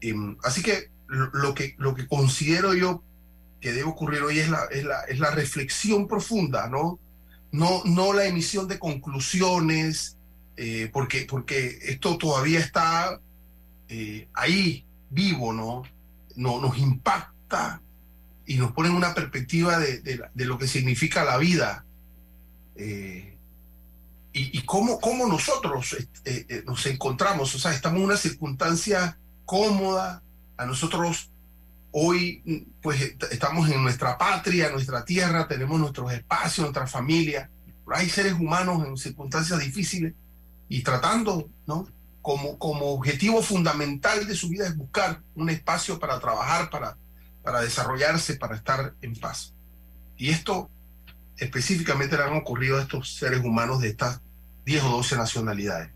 Em, 0.00 0.36
así 0.44 0.62
que 0.62 0.90
lo, 1.08 1.54
que 1.54 1.74
lo 1.78 1.94
que 1.94 2.06
considero 2.06 2.74
yo 2.74 3.02
que 3.60 3.72
debe 3.72 3.88
ocurrir 3.88 4.22
hoy 4.22 4.38
es 4.38 4.48
la, 4.48 4.64
es 4.70 4.84
la, 4.84 5.00
es 5.02 5.18
la 5.18 5.30
reflexión 5.30 6.06
profunda, 6.06 6.68
¿no? 6.68 7.00
No, 7.50 7.82
no 7.84 8.12
la 8.12 8.26
emisión 8.26 8.68
de 8.68 8.78
conclusiones, 8.78 10.17
eh, 10.60 10.90
porque, 10.92 11.24
porque 11.30 11.78
esto 11.82 12.18
todavía 12.18 12.58
está 12.58 13.20
eh, 13.88 14.26
ahí, 14.34 14.84
vivo, 15.08 15.52
¿no? 15.52 15.84
¿no? 16.34 16.60
Nos 16.60 16.76
impacta 16.78 17.80
y 18.44 18.56
nos 18.56 18.72
pone 18.72 18.88
en 18.88 18.96
una 18.96 19.14
perspectiva 19.14 19.78
de, 19.78 20.00
de, 20.00 20.44
lo 20.44 20.58
que 20.58 20.66
significa 20.66 21.22
la 21.22 21.36
vida. 21.36 21.84
Eh, 22.74 23.36
y, 24.32 24.58
y 24.58 24.62
cómo, 24.62 24.98
cómo, 24.98 25.28
nosotros 25.28 25.96
nos 26.66 26.86
encontramos, 26.86 27.54
o 27.54 27.58
sea, 27.60 27.72
estamos 27.72 28.00
en 28.00 28.06
una 28.06 28.16
circunstancia 28.16 29.16
cómoda, 29.44 30.24
a 30.56 30.66
nosotros 30.66 31.30
Hoy, 31.90 32.66
pues, 32.82 33.16
estamos 33.30 33.70
en 33.70 33.82
nuestra 33.82 34.18
patria, 34.18 34.70
nuestra 34.70 35.06
tierra, 35.06 35.48
tenemos 35.48 35.80
nuestros 35.80 36.12
espacios, 36.12 36.66
nuestra 36.66 36.86
familia. 36.86 37.48
hay 37.90 38.10
seres 38.10 38.34
humanos 38.34 38.86
en 38.86 38.96
circunstancias 38.98 39.58
difíciles 39.58 40.12
y 40.68 40.82
tratando, 40.82 41.48
¿no? 41.66 41.88
Como, 42.22 42.58
como 42.58 42.92
objetivo 42.92 43.42
fundamental 43.42 44.26
de 44.26 44.34
su 44.34 44.48
vida 44.48 44.66
es 44.66 44.76
buscar 44.76 45.22
un 45.34 45.50
espacio 45.50 45.98
para 45.98 46.18
trabajar, 46.20 46.68
para, 46.68 46.96
para 47.42 47.60
desarrollarse, 47.60 48.34
para 48.36 48.56
estar 48.56 48.94
en 49.00 49.14
paz. 49.16 49.54
Y 50.16 50.30
esto 50.30 50.70
específicamente 51.36 52.16
le 52.16 52.24
han 52.24 52.36
ocurrido 52.36 52.78
a 52.78 52.82
estos 52.82 53.14
seres 53.14 53.40
humanos 53.40 53.80
de 53.80 53.88
estas 53.88 54.20
10 54.66 54.82
o 54.84 54.90
12 54.90 55.16
nacionalidades. 55.16 55.90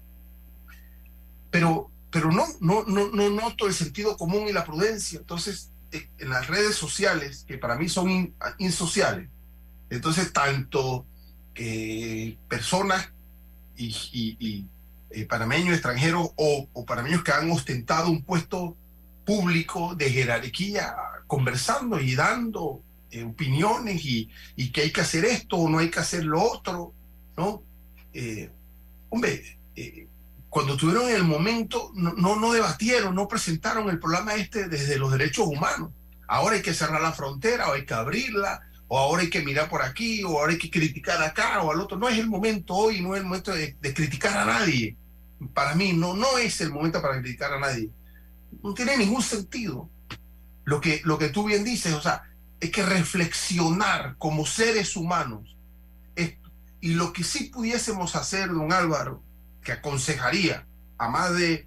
Pero 1.51 1.93
pero 2.13 2.31
no, 2.31 2.45
no, 2.61 2.85
no, 2.85 3.09
no 3.09 3.31
noto 3.31 3.67
el 3.67 3.73
sentido 3.73 4.19
común 4.19 4.47
y 4.47 4.53
la 4.53 4.67
prudencia. 4.67 5.19
Entonces, 5.19 5.71
eh, 5.93 6.11
en 6.19 6.29
las 6.29 6.47
redes 6.47 6.77
sociales, 6.77 7.45
que 7.49 7.57
para 7.57 7.77
mí 7.77 7.89
son 7.89 8.35
insociales, 8.59 9.31
entonces 9.89 10.31
tanto 10.31 11.07
eh, 11.55 12.37
personas 12.49 13.12
y, 13.87 14.67
eh, 15.11 15.27
panameños 15.27 15.75
extranjeros 15.75 16.31
o, 16.37 16.69
o, 16.73 16.85
panameños 16.87 17.23
que 17.23 17.33
han 17.33 17.51
ostentado 17.51 18.11
un 18.11 18.23
puesto 18.23 18.77
público 19.25 19.95
de 19.95 20.11
jerarquía, 20.11 20.95
conversando 21.27 22.01
y 22.01 22.15
dando 22.15 22.83
opiniones 23.27 24.05
y, 24.05 24.31
y, 24.57 24.71
que 24.71 24.83
hay 24.83 24.91
que 24.91 25.03
hacer 25.03 25.25
esto 25.25 25.57
o 25.57 25.69
no 25.69 25.79
hay 25.79 25.91
que 25.91 26.01
hacer 26.01 26.25
lo 26.25 26.43
otro, 26.43 26.93
¿no? 27.37 27.63
hombre, 29.11 29.59
cuando 30.53 30.77
tuvieron 30.77 31.09
el 31.09 31.25
momento, 31.25 31.93
no, 31.95 32.13
no, 32.13 32.53
debatieron, 32.53 33.15
no 33.15 33.27
presentaron 33.27 33.89
el 33.89 33.99
programa 33.99 34.35
este 34.35 34.69
desde 34.69 34.99
los 34.99 35.11
derechos 35.11 35.47
humanos. 35.47 35.93
Ahora 36.29 36.57
hay 36.57 36.63
que 36.63 36.75
cerrar 36.75 37.01
la 37.01 37.13
frontera, 37.13 37.71
o 37.71 37.73
hay 37.73 37.87
que 37.87 37.95
abrirla, 37.95 38.61
o 38.95 38.99
ahora 38.99 39.23
hay 39.23 39.31
que 39.31 39.41
mirar 39.41 39.71
por 39.71 39.81
aquí, 39.81 40.23
o 40.23 40.39
ahora 40.39 40.53
hay 40.53 40.59
que 40.59 40.71
criticar 40.71 41.23
acá 41.23 41.63
o 41.63 41.73
al 41.73 41.81
otro. 41.81 41.97
No 41.97 42.11
es 42.11 42.19
el 42.19 42.29
momento 42.29 42.75
hoy, 42.75 43.01
no 43.01 43.15
es 43.15 43.23
el 43.23 43.27
momento 43.27 43.51
de, 43.51 43.75
criticar 43.95 44.37
a 44.37 44.45
nadie. 44.45 44.99
Para 45.55 45.75
mí, 45.75 45.95
no, 45.95 46.13
no 46.13 46.37
es 46.37 46.61
el 46.61 46.71
momento 46.71 47.01
para 47.01 47.19
criticar 47.19 47.55
a 47.55 47.59
nadie. 47.59 47.89
No 48.63 48.75
tiene 48.75 48.99
ningún 48.99 49.23
sentido. 49.23 49.89
Lo 50.65 50.79
que, 50.83 51.01
lo 51.05 51.17
que 51.17 51.31
tú 51.31 51.45
bien 51.45 51.65
dices, 51.65 51.95
o 51.95 52.03
sea, 52.03 52.25
es 52.61 52.71
que 52.71 52.83
reflexionar 52.83 54.17
como 54.19 54.45
seres 54.45 54.95
humanos. 54.95 55.57
y 56.83 56.93
lo 56.93 57.15
que 57.15 57.25
sí 57.25 57.45
pudiésemos 57.45 58.15
hacer, 58.15 58.51
don 58.51 58.75
Álvaro, 58.75 59.23
que 59.65 59.73
aconsejaría 59.73 60.67
a 60.99 61.09
más 61.09 61.35
de, 61.35 61.67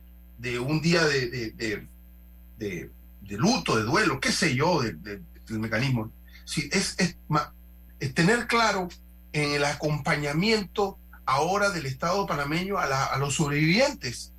un 0.60 0.80
día 0.80 1.04
de, 1.04 1.88
luto, 3.30 3.78
de 3.78 3.84
duelo, 3.84 4.20
qué 4.20 4.32
sé 4.32 4.54
yo, 4.54 4.84
del 4.84 5.24
mecanismo, 5.60 6.12
sí, 6.46 6.70
es, 6.72 6.96
tener 8.14 8.48
claro 8.48 8.88
en 9.34 9.52
el 9.52 9.66
acompañamiento 9.66 10.98
ahora 11.26 11.70
del 11.72 11.86
Estado 11.86 12.26
panameño 12.26 12.78
a, 12.78 13.06
a 13.06 13.18
los 13.18 13.36
sobrevivientes. 13.36 14.32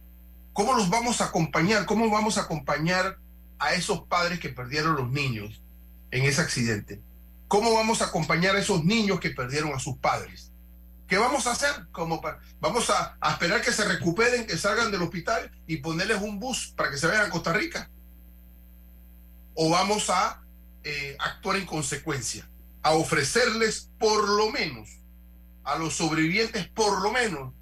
¿Cómo 0.53 0.75
los 0.75 0.89
vamos 0.89 1.21
a 1.21 1.27
acompañar? 1.27 1.85
¿Cómo 1.85 2.09
vamos 2.11 2.39
a 2.39 2.43
acompañar 2.43 3.19
a 3.59 3.75
esos 3.75 4.03
padres 4.05 4.41
que 4.41 4.49
perdieron 4.49 4.97
los 4.97 5.11
niños 5.11 5.61
en 6.11 6.25
ese 6.25 6.41
accidente? 6.41 7.03
¿Cómo 7.49 7.75
vamos 7.75 8.01
a 8.03 8.07
acompañar 8.07 8.57
a 8.57 8.61
esos 8.61 8.85
niños 8.85 9.21
que 9.21 9.31
perdieron 9.31 9.73
a 9.75 9.79
sus 9.79 9.99
padres? 9.99 10.53
¿Qué 11.07 11.17
vamos 11.17 11.47
a 11.47 11.53
hacer? 11.53 11.87
Como 11.93 12.21
vamos 12.61 12.91
a, 12.91 13.17
esperar 13.31 13.63
que 13.63 13.73
se 13.73 13.85
recuperen, 13.85 14.47
que 14.47 14.59
salgan 14.59 14.91
del 14.91 15.03
hospital 15.03 15.53
y 15.67 15.77
ponerles 15.77 16.21
un 16.21 16.41
bus 16.41 16.73
para 16.77 16.91
que 16.91 16.99
se 16.99 17.07
vayan 17.07 17.27
a 17.27 17.31
Costa 17.31 17.53
Rica. 17.53 17.89
O 19.55 19.71
vamos 19.71 20.11
a 20.11 20.43
eh, 20.89 21.17
actuar 21.19 21.57
en 21.57 21.67
consecuencia, 21.67 22.49
a 22.81 22.93
ofrecerles 22.93 23.91
por 23.99 24.29
lo 24.29 24.53
menos, 24.53 24.89
a 25.65 25.77
los 25.77 25.95
sobrevivientes 25.95 26.69
por 26.69 27.03
lo 27.03 27.11
menos, 27.11 27.53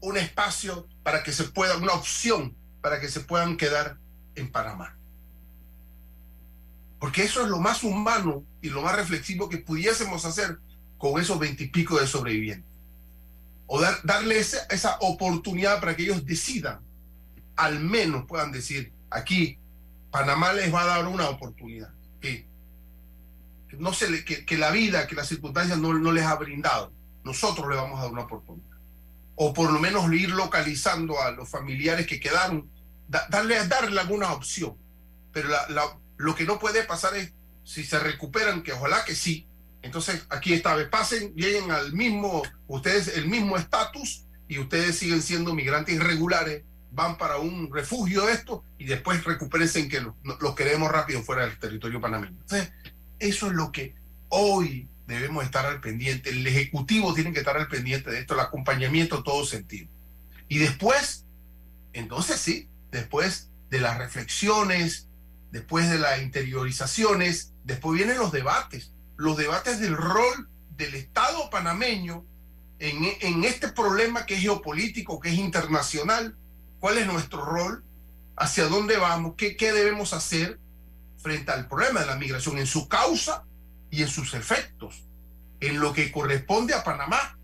un 0.00 0.16
espacio 0.16 0.86
para 1.02 1.24
que 1.24 1.32
se 1.32 1.42
puedan, 1.42 1.82
una 1.82 1.94
opción 1.94 2.56
para 2.80 3.00
que 3.00 3.08
se 3.08 3.18
puedan 3.18 3.56
quedar 3.56 3.98
en 4.36 4.52
Panamá. 4.52 4.96
Porque 7.00 7.24
eso 7.24 7.42
es 7.42 7.48
lo 7.48 7.58
más 7.58 7.82
humano 7.82 8.44
y 8.60 8.68
lo 8.68 8.82
más 8.82 8.94
reflexivo 8.94 9.48
que 9.48 9.58
pudiésemos 9.58 10.24
hacer 10.24 10.60
con 10.98 11.20
esos 11.20 11.40
veintipico 11.40 11.98
de 11.98 12.06
sobrevivientes. 12.06 12.70
O 13.66 13.80
dar, 13.80 13.98
darle 14.04 14.38
esa, 14.38 14.64
esa 14.70 14.96
oportunidad 15.00 15.80
para 15.80 15.96
que 15.96 16.04
ellos 16.04 16.24
decidan, 16.24 16.78
al 17.56 17.80
menos 17.80 18.26
puedan 18.26 18.52
decir, 18.52 18.92
aquí 19.10 19.58
Panamá 20.12 20.52
les 20.52 20.72
va 20.72 20.82
a 20.82 20.86
dar 20.86 21.08
una 21.08 21.28
oportunidad. 21.28 21.92
No 23.78 23.92
se 23.92 24.24
que, 24.24 24.58
la 24.58 24.70
vida, 24.70 25.06
que 25.06 25.14
las 25.14 25.28
circunstancias 25.28 25.78
no, 25.78 25.92
no, 25.94 26.12
les 26.12 26.24
ha 26.24 26.36
brindado. 26.36 26.92
Nosotros 27.24 27.68
le 27.68 27.76
vamos 27.76 27.98
a 27.98 28.04
dar 28.04 28.12
una 28.12 28.22
oportunidad. 28.22 28.76
O 29.34 29.52
por 29.52 29.72
lo 29.72 29.78
menos 29.78 30.12
ir 30.12 30.30
localizando 30.30 31.20
a 31.20 31.30
los 31.30 31.48
familiares 31.48 32.06
que 32.06 32.20
quedaron, 32.20 32.70
darle, 33.08 33.66
darle 33.66 34.00
alguna 34.00 34.32
opción. 34.32 34.76
Pero 35.32 35.48
lo 36.16 36.34
que 36.34 36.44
no 36.44 36.58
puede 36.58 36.84
pasar 36.84 37.16
es, 37.16 37.32
si 37.64 37.84
se 37.84 37.98
recuperan, 37.98 38.62
que 38.62 38.72
ojalá 38.72 39.04
que 39.04 39.14
sí, 39.14 39.46
entonces, 39.82 40.24
aquí 40.30 40.52
esta 40.52 40.74
vez 40.74 40.88
pasen, 40.88 41.34
lleguen 41.34 41.70
al 41.72 41.92
mismo, 41.92 42.42
ustedes 42.68 43.16
el 43.16 43.28
mismo 43.28 43.56
estatus 43.56 44.24
y 44.48 44.58
ustedes 44.58 44.96
siguen 44.96 45.20
siendo 45.20 45.54
migrantes 45.54 45.96
irregulares, 45.96 46.62
van 46.92 47.18
para 47.18 47.38
un 47.38 47.72
refugio 47.72 48.26
de 48.26 48.32
esto 48.32 48.64
y 48.78 48.84
después 48.84 49.24
recupérense 49.24 49.80
en 49.80 49.88
que 49.88 50.00
los 50.40 50.54
queremos 50.54 50.90
rápido 50.90 51.22
fuera 51.22 51.46
del 51.46 51.58
territorio 51.58 52.00
panameño. 52.00 52.38
Entonces, 52.40 52.70
eso 53.22 53.46
es 53.46 53.52
lo 53.52 53.70
que 53.70 53.94
hoy 54.28 54.88
debemos 55.06 55.44
estar 55.44 55.64
al 55.64 55.80
pendiente. 55.80 56.30
El 56.30 56.46
Ejecutivo 56.46 57.14
tiene 57.14 57.32
que 57.32 57.38
estar 57.38 57.56
al 57.56 57.68
pendiente 57.68 58.10
de 58.10 58.18
esto, 58.18 58.34
el 58.34 58.40
acompañamiento 58.40 59.22
todo 59.22 59.44
sentido. 59.46 59.88
Y 60.48 60.58
después, 60.58 61.24
entonces 61.92 62.40
sí, 62.40 62.68
después 62.90 63.48
de 63.70 63.80
las 63.80 63.96
reflexiones, 63.96 65.06
después 65.52 65.88
de 65.88 65.98
las 65.98 66.20
interiorizaciones, 66.20 67.52
después 67.64 67.96
vienen 67.96 68.18
los 68.18 68.32
debates. 68.32 68.90
Los 69.16 69.36
debates 69.36 69.78
del 69.78 69.96
rol 69.96 70.48
del 70.76 70.94
Estado 70.94 71.48
panameño 71.48 72.24
en, 72.80 73.44
este 73.44 73.68
problema 73.68 74.26
que 74.26 74.34
es 74.34 74.40
geopolítico, 74.40 75.20
que 75.20 75.28
es 75.28 75.36
internacional, 75.36 76.34
cuál 76.80 76.98
es 76.98 77.06
nuestro 77.06 77.44
rol, 77.44 77.84
hacia 78.36 78.66
dónde 78.66 78.96
vamos, 78.96 79.34
qué, 79.36 79.56
qué 79.56 79.72
debemos 79.72 80.12
hacer 80.12 80.58
frente 81.22 81.52
al 81.52 81.68
problema 81.68 82.00
de 82.00 82.06
la 82.06 82.16
migración, 82.16 82.58
en 82.58 82.66
su 82.66 82.88
causa 82.88 83.44
y 83.90 84.02
en 84.02 84.08
sus 84.08 84.34
efectos, 84.34 85.04
en 85.60 85.80
lo 85.80 85.92
que 85.92 86.10
corresponde 86.10 86.74
a 86.74 86.84
Panamá. 86.84 87.38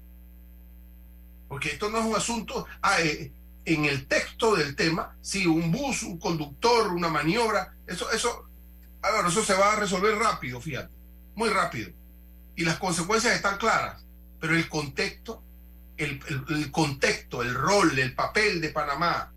Porque 1.49 1.71
esto 1.71 1.89
no 1.89 1.99
es 1.99 2.05
un 2.05 2.17
asunto, 2.17 2.67
ah, 2.83 3.01
eh, 3.01 3.33
en 3.65 3.85
el 3.85 4.07
texto 4.07 4.57
del 4.57 4.75
tema, 4.77 5.17
sí, 5.21 5.47
un 5.47 5.71
bus, 5.71 6.03
un 6.03 6.19
conductor, 6.19 6.93
una 6.93 7.09
maniobra, 7.09 7.75
eso, 7.87 8.11
eso, 8.11 8.49
bueno, 9.01 9.29
eso 9.29 9.45
se 9.45 9.55
va 9.55 9.73
a 9.73 9.77
resolver 9.77 10.17
rápido, 10.17 10.61
fíjate 10.61 10.99
muy 11.39 11.49
rápido. 11.49 11.91
Y 12.57 12.65
las 12.65 12.79
consecuencias 12.79 13.35
están 13.35 13.57
claras, 13.57 14.05
pero 14.41 14.57
el 14.57 14.69
contexto, 14.69 15.43
el, 15.97 16.21
contexto, 16.73 17.43
el 17.43 17.55
rol, 17.55 17.97
el 17.99 18.15
papel 18.15 18.61
de 18.61 18.71
Panamá, 18.71 19.33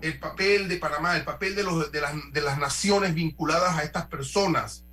el 0.00 0.18
papel 0.18 0.68
de 0.68 0.76
Panamá, 0.78 1.16
el 1.16 1.24
papel 1.24 1.54
de, 1.54 1.62
los, 1.62 1.92
de, 1.92 2.00
las, 2.00 2.14
de 2.32 2.40
las 2.40 2.58
naciones 2.58 3.14
vinculadas 3.14 3.78
a 3.78 3.82
estas 3.82 4.06
personas, 4.06 4.84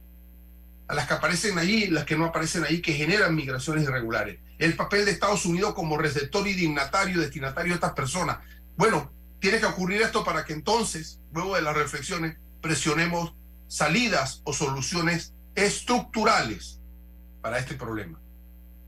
a 0.88 0.93
las 0.93 1.08
que 1.08 1.13
aparecen 1.13 1.58
allí, 1.60 1.88
las 1.88 2.06
que 2.06 2.17
no 2.17 2.25
aparecen 2.25 2.63
allí, 2.63 2.82
que 2.82 2.93
generan 2.93 3.36
migraciones 3.36 3.84
irregulares. 3.84 4.39
El 4.58 4.75
papel 4.75 5.06
de 5.06 5.12
Estados 5.12 5.45
Unidos 5.45 5.73
como 5.73 5.97
receptor 5.97 6.47
y 6.47 6.54
dignatario, 6.54 7.21
destinatario 7.21 7.71
de 7.71 7.75
estas 7.75 7.93
personas. 7.93 8.39
Bueno, 8.75 9.12
tiene 9.39 9.60
que 9.60 9.65
ocurrir 9.65 10.02
esto 10.02 10.23
para 10.23 10.45
que 10.45 10.54
entonces, 10.54 11.21
luego 11.32 11.56
de 11.56 11.62
las 11.62 11.75
reflexiones, 11.75 12.38
presionemos 12.62 13.34
salidas 13.67 14.41
o 14.43 14.54
soluciones 14.54 15.34
estructurales 15.56 16.80
para 17.41 17.60
este 17.60 17.75
problema. 17.75 18.19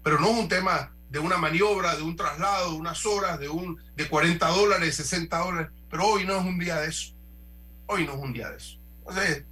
Pero 0.03 0.19
no 0.19 0.29
es 0.29 0.39
un 0.39 0.49
tema 0.49 0.93
de 1.11 1.19
una 1.19 1.37
maniobra, 1.37 1.95
de 1.95 2.03
un 2.03 2.15
traslado, 2.15 2.71
de 2.71 2.77
unas 2.77 3.05
horas, 3.05 3.37
de, 3.37 3.49
un, 3.49 3.77
de 3.95 4.07
40 4.07 4.47
dólares, 4.47 4.95
60 4.95 5.37
dólares, 5.37 5.71
pero 5.89 6.07
hoy 6.07 6.25
no 6.25 6.39
es 6.39 6.45
un 6.45 6.57
día 6.57 6.79
de 6.79 6.87
eso. 6.87 7.13
Hoy 7.87 8.05
no 8.05 8.13
es 8.13 8.19
un 8.19 8.31
día 8.31 8.49
de 8.49 8.57
eso. 8.57 8.79
Entonces, 8.99 9.43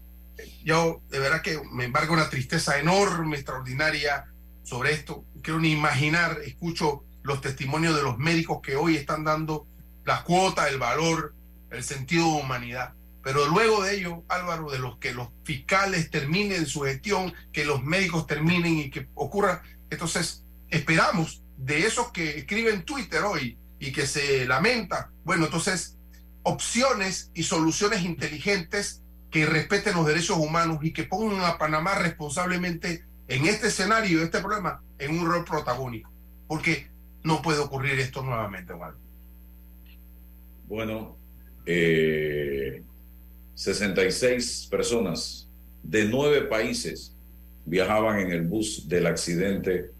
yo 0.63 1.01
de 1.09 1.19
verdad 1.19 1.41
que 1.41 1.59
me 1.71 1.83
embarga 1.83 2.13
una 2.13 2.29
tristeza 2.29 2.79
enorme, 2.79 3.35
extraordinaria 3.35 4.25
sobre 4.63 4.93
esto. 4.93 5.25
Quiero 5.41 5.59
ni 5.59 5.71
imaginar, 5.71 6.39
escucho 6.45 7.03
los 7.23 7.41
testimonios 7.41 7.93
de 7.93 8.03
los 8.03 8.17
médicos 8.17 8.61
que 8.61 8.77
hoy 8.77 8.95
están 8.95 9.25
dando 9.25 9.67
la 10.05 10.23
cuota, 10.23 10.69
el 10.69 10.77
valor, 10.77 11.35
el 11.71 11.83
sentido 11.83 12.23
de 12.23 12.41
humanidad. 12.41 12.93
Pero 13.21 13.47
luego 13.47 13.83
de 13.83 13.97
ello, 13.97 14.23
Álvaro, 14.29 14.71
de 14.71 14.79
los 14.79 14.97
que 14.97 15.13
los 15.13 15.27
fiscales 15.43 16.09
terminen 16.09 16.65
su 16.65 16.81
gestión, 16.81 17.33
que 17.51 17.65
los 17.65 17.83
médicos 17.83 18.27
terminen 18.27 18.79
y 18.79 18.89
que 18.89 19.09
ocurra, 19.13 19.61
entonces 19.89 20.45
esperamos 20.69 21.43
de 21.59 21.85
esos 21.85 22.11
que 22.11 22.37
escriben 22.37 22.83
Twitter 22.83 23.21
hoy 23.23 23.57
y 23.79 23.91
que 23.91 24.07
se 24.07 24.45
lamenta, 24.45 25.11
bueno, 25.25 25.45
entonces 25.45 25.97
opciones 26.43 27.31
y 27.33 27.43
soluciones 27.43 28.03
inteligentes 28.03 29.03
que 29.29 29.45
respeten 29.45 29.95
los 29.95 30.07
derechos 30.07 30.37
humanos 30.37 30.79
y 30.81 30.91
que 30.93 31.03
pongan 31.03 31.41
a 31.41 31.57
Panamá 31.57 31.95
responsablemente 31.95 33.03
en 33.27 33.45
este 33.45 33.67
escenario, 33.67 34.23
este 34.23 34.39
problema, 34.39 34.81
en 34.97 35.19
un 35.19 35.27
rol 35.27 35.45
protagónico, 35.45 36.09
porque 36.47 36.87
no 37.23 37.41
puede 37.41 37.59
ocurrir 37.59 37.99
esto 37.99 38.23
nuevamente, 38.23 38.73
Álvaro. 38.73 38.97
Bueno, 40.67 41.17
eh, 41.65 42.81
66 43.55 44.67
personas 44.71 45.47
de 45.83 46.05
nueve 46.05 46.41
países 46.41 47.13
viajaban 47.65 48.19
en 48.21 48.31
el 48.31 48.41
bus 48.41 48.87
del 48.87 49.05
accidente 49.05 49.91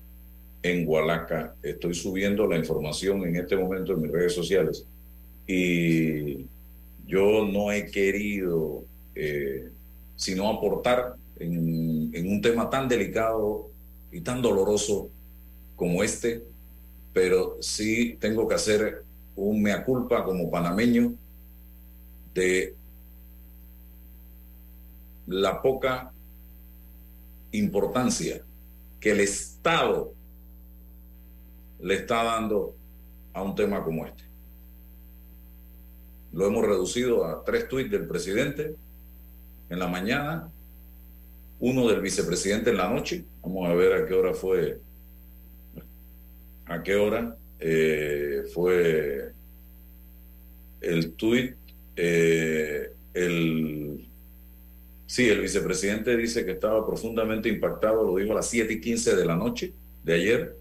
en 0.62 0.88
Hualaca. 0.88 1.56
Estoy 1.64 1.94
subiendo 1.94 2.48
la 2.48 2.58
información 2.58 3.24
en 3.24 3.36
este 3.36 3.56
momento 3.56 3.94
en 3.94 4.02
mis 4.02 4.12
redes 4.12 4.34
sociales. 4.34 4.86
y 5.48 6.46
yo 7.08 7.44
no 7.48 7.72
he 7.72 7.88
querido 7.88 8.84
eh, 9.16 9.68
sino 10.16 10.48
aportar 10.48 11.16
en, 11.40 12.12
en 12.14 12.32
un 12.32 12.40
tema 12.40 12.70
tan 12.70 12.88
delicado 12.88 13.68
y 14.12 14.22
tan 14.22 14.44
doloroso 14.44 15.10
como 15.76 16.04
este, 16.04 16.44
pero 17.12 17.58
sí 17.62 18.16
tengo 18.20 18.48
que 18.48 18.56
hacer 18.56 19.04
un 19.36 19.62
mea 19.62 19.84
culpa 19.84 20.24
como 20.24 20.52
panameño 20.52 21.14
de 22.34 22.76
la 25.26 25.62
poca 25.62 26.12
importancia 27.52 28.42
que 29.00 29.12
el 29.12 29.22
Estado 29.22 30.14
le 31.82 31.96
está 31.96 32.24
dando 32.24 32.76
a 33.34 33.42
un 33.42 33.56
tema 33.56 33.84
como 33.84 34.06
este. 34.06 34.24
Lo 36.32 36.46
hemos 36.46 36.66
reducido 36.66 37.26
a 37.26 37.44
tres 37.44 37.68
tuits 37.68 37.90
del 37.90 38.08
presidente 38.08 38.76
en 39.70 39.80
la 39.80 39.88
mañana, 39.88 40.50
uno 41.60 41.88
del 41.88 42.02
vicepresidente 42.02 42.70
en 42.70 42.78
la 42.78 42.90
noche. 42.90 43.26
Vamos 43.42 43.68
a 43.68 43.74
ver 43.74 43.94
a 43.94 44.06
qué 44.06 44.14
hora 44.14 44.34
fue, 44.34 44.80
a 46.66 46.84
qué 46.84 46.96
hora 46.96 47.36
eh, 47.60 48.44
fue 48.54 49.32
el 50.82 51.14
tuit. 51.14 51.56
Eh, 51.96 52.92
el, 53.14 54.08
sí, 55.06 55.28
el 55.28 55.42
vicepresidente 55.42 56.16
dice 56.16 56.46
que 56.46 56.52
estaba 56.52 56.86
profundamente 56.86 57.50
impactado, 57.50 58.04
lo 58.04 58.16
dijo 58.16 58.34
a 58.34 58.36
las 58.36 58.50
7 58.50 58.72
y 58.72 58.82
15 58.82 59.16
de 59.16 59.26
la 59.26 59.36
noche 59.36 59.74
de 60.04 60.14
ayer. 60.14 60.59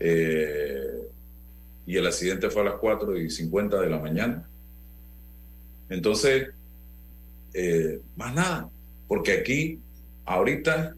Eh, 0.00 1.08
y 1.86 1.96
el 1.96 2.06
accidente 2.06 2.50
fue 2.50 2.62
a 2.62 2.66
las 2.66 2.74
4 2.74 3.18
y 3.18 3.30
50 3.30 3.80
de 3.80 3.90
la 3.90 3.98
mañana. 3.98 4.48
Entonces, 5.88 6.48
eh, 7.52 8.00
más 8.16 8.34
nada, 8.34 8.70
porque 9.08 9.32
aquí, 9.32 9.80
ahorita, 10.24 10.94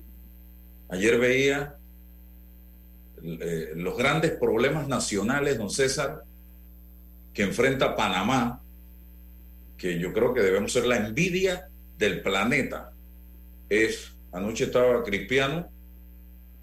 ayer 0.91 1.19
veía 1.19 1.77
eh, 3.23 3.73
los 3.75 3.97
grandes 3.97 4.33
problemas 4.33 4.87
nacionales, 4.87 5.59
don 5.59 5.71
César, 5.71 6.23
que 7.33 7.43
enfrenta 7.43 7.97
Panamá, 7.97 8.61
que 9.79 9.99
yo 9.99 10.12
creo 10.12 10.35
que 10.35 10.43
debemos 10.43 10.73
ser 10.73 10.87
la 10.87 10.99
envidia 10.99 11.69
del 11.99 12.21
planeta. 12.21 12.93
Es, 13.69 14.12
anoche 14.31 14.65
estaba 14.65 15.03
Cristiano 15.03 15.71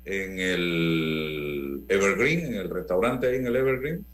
en 0.06 0.40
el 0.40 1.49
Evergreen, 1.90 2.46
en 2.46 2.54
el 2.56 2.70
restaurante 2.70 3.28
ahí 3.28 3.38
en 3.38 3.48
el 3.48 3.56
Evergreen, 3.56 4.06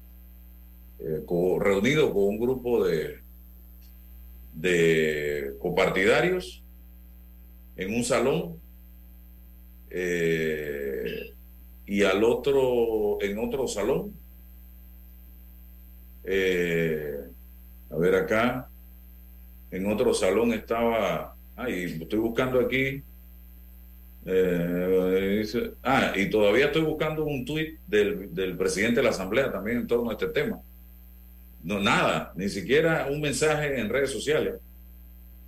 eh, 0.99 1.23
reunido 1.59 2.13
con 2.13 2.23
un 2.23 2.39
grupo 2.39 2.85
de, 2.85 3.19
de 4.53 5.53
copartidarios 5.59 6.63
en 7.75 7.93
un 7.93 8.03
salón 8.03 8.55
eh, 9.89 11.33
y 11.85 12.03
al 12.03 12.23
otro 12.23 13.21
en 13.21 13.38
otro 13.38 13.67
salón. 13.67 14.13
Eh, 16.23 17.19
a 17.91 17.97
ver 17.97 18.15
acá, 18.15 18.67
en 19.69 19.85
otro 19.91 20.13
salón 20.13 20.53
estaba, 20.53 21.35
ay, 21.55 21.97
estoy 22.01 22.19
buscando 22.19 22.59
aquí, 22.59 23.03
ah, 25.83 26.13
y 26.15 26.29
todavía 26.29 26.67
estoy 26.67 26.81
buscando 26.81 27.25
un 27.25 27.45
tuit 27.45 27.79
del, 27.88 28.33
del 28.33 28.57
presidente 28.57 28.97
de 28.97 29.03
la 29.03 29.11
Asamblea 29.11 29.51
también 29.51 29.77
en 29.77 29.88
torno 29.88 30.09
a 30.09 30.13
este 30.13 30.27
tema. 30.27 30.59
No, 31.63 31.79
nada, 31.79 32.31
ni 32.35 32.47
siquiera 32.49 33.07
un 33.09 33.21
mensaje 33.21 33.79
en 33.79 33.89
redes 33.89 34.11
sociales. 34.11 34.55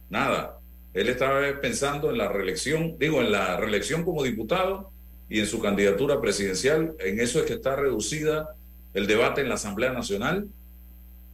Nada. 0.10 0.58
Él 0.94 1.10
estaba 1.10 1.42
pensando 1.62 2.10
en 2.10 2.18
la 2.18 2.28
reelección, 2.28 2.98
digo, 2.98 3.22
en 3.22 3.32
la 3.32 3.58
reelección 3.58 4.04
como 4.04 4.24
diputado 4.24 4.90
y 5.30 5.40
en 5.40 5.46
su 5.46 5.62
candidatura 5.62 6.20
presidencial. 6.20 6.96
En 7.00 7.20
eso 7.20 7.40
es 7.40 7.46
que 7.46 7.54
está 7.54 7.76
reducida 7.76 8.56
el 8.96 9.06
debate 9.06 9.42
en 9.42 9.50
la 9.50 9.56
Asamblea 9.56 9.94
Nacional. 9.94 10.48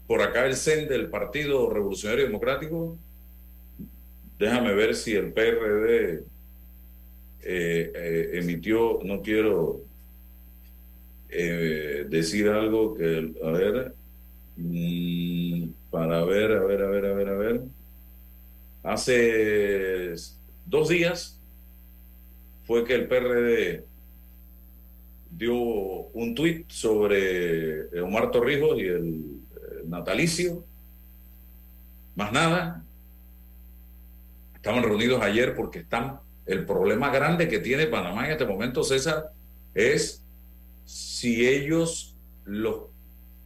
Por 0.05 0.21
acá 0.21 0.45
el 0.45 0.57
CEN 0.57 0.89
del 0.89 1.09
Partido 1.09 1.69
Revolucionario 1.69 2.25
Democrático. 2.25 2.97
Déjame 4.37 4.73
ver 4.73 4.95
si 4.95 5.15
el 5.15 5.31
PRD 5.31 6.23
eh, 7.45 7.91
eh, 7.95 8.29
emitió, 8.33 8.99
no 9.03 9.21
quiero 9.21 9.81
eh, 11.29 12.05
decir 12.09 12.49
algo 12.49 12.95
que, 12.95 13.33
a 13.43 13.51
ver, 13.51 13.93
Mm, 14.55 15.69
para 15.89 16.23
ver, 16.25 16.51
a 16.51 16.63
ver, 16.63 16.81
a 16.83 16.87
ver, 16.87 17.05
a 17.05 17.13
ver, 17.13 17.29
a 17.29 17.33
ver. 17.33 17.61
Hace 18.83 20.13
dos 20.65 20.89
días 20.89 21.39
fue 22.65 22.85
que 22.85 22.95
el 22.95 23.07
PRD 23.07 23.85
dio 25.31 25.55
un 25.55 26.35
tuit 26.35 26.69
sobre 26.69 27.99
Omar 28.01 28.31
Torrijos 28.31 28.79
y 28.79 28.85
el, 28.85 29.39
natalicio. 29.85 30.63
Más 32.15 32.31
nada. 32.31 32.83
Estaban 34.55 34.83
reunidos 34.83 35.21
ayer 35.21 35.55
porque 35.55 35.79
están. 35.79 36.19
El 36.45 36.65
problema 36.65 37.09
grande 37.09 37.47
que 37.47 37.59
tiene 37.59 37.87
Panamá 37.87 38.25
en 38.25 38.33
este 38.33 38.45
momento, 38.45 38.83
César, 38.83 39.31
es 39.73 40.21
si 40.85 41.47
ellos 41.47 42.15
los 42.45 42.87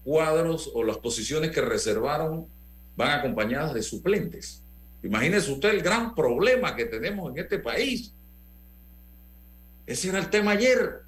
cuadros 0.03 0.71
o 0.73 0.83
las 0.83 0.97
posiciones 0.97 1.51
que 1.51 1.62
reservaron 1.62 2.47
van 2.95 3.19
acompañadas 3.19 3.73
de 3.73 3.83
suplentes. 3.83 4.63
Imagínese 5.03 5.51
usted 5.51 5.69
el 5.69 5.81
gran 5.81 6.15
problema 6.15 6.75
que 6.75 6.86
tenemos 6.86 7.31
en 7.31 7.39
este 7.39 7.60
país. 7.60 8.13
Ese 9.86 10.10
era 10.10 10.19
el 10.19 10.29
tema 10.29 10.51
ayer, 10.51 11.01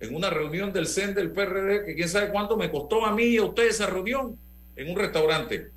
en 0.00 0.14
una 0.14 0.30
reunión 0.30 0.72
del 0.72 0.86
CEN 0.86 1.14
del 1.14 1.30
PRD, 1.30 1.84
que 1.84 1.94
quién 1.94 2.08
sabe 2.08 2.30
cuánto 2.30 2.56
me 2.56 2.70
costó 2.70 3.04
a 3.04 3.14
mí 3.14 3.24
y 3.24 3.36
a 3.36 3.44
usted 3.44 3.68
esa 3.68 3.86
reunión 3.86 4.38
en 4.76 4.90
un 4.90 4.96
restaurante. 4.96 5.70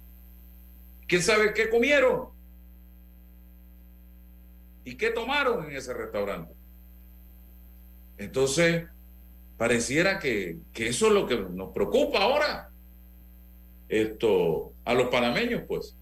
¿Quién 1.07 1.21
sabe 1.21 1.53
qué 1.53 1.69
comieron? 1.69 2.29
¿Y 4.87 4.95
qué 4.95 5.09
tomaron 5.09 5.69
en 5.69 5.75
ese 5.75 5.93
restaurante? 5.93 6.53
Entonces, 8.17 8.85
pareciera 9.57 10.17
que, 10.17 10.59
eso 10.75 11.07
es 11.07 11.11
lo 11.13 11.27
que 11.27 11.35
nos 11.35 11.73
preocupa 11.73 12.19
ahora. 12.19 12.69
Esto, 13.89 14.71
a 14.85 14.93
los 14.93 15.09
panameños, 15.09 15.63
pues. 15.67 15.93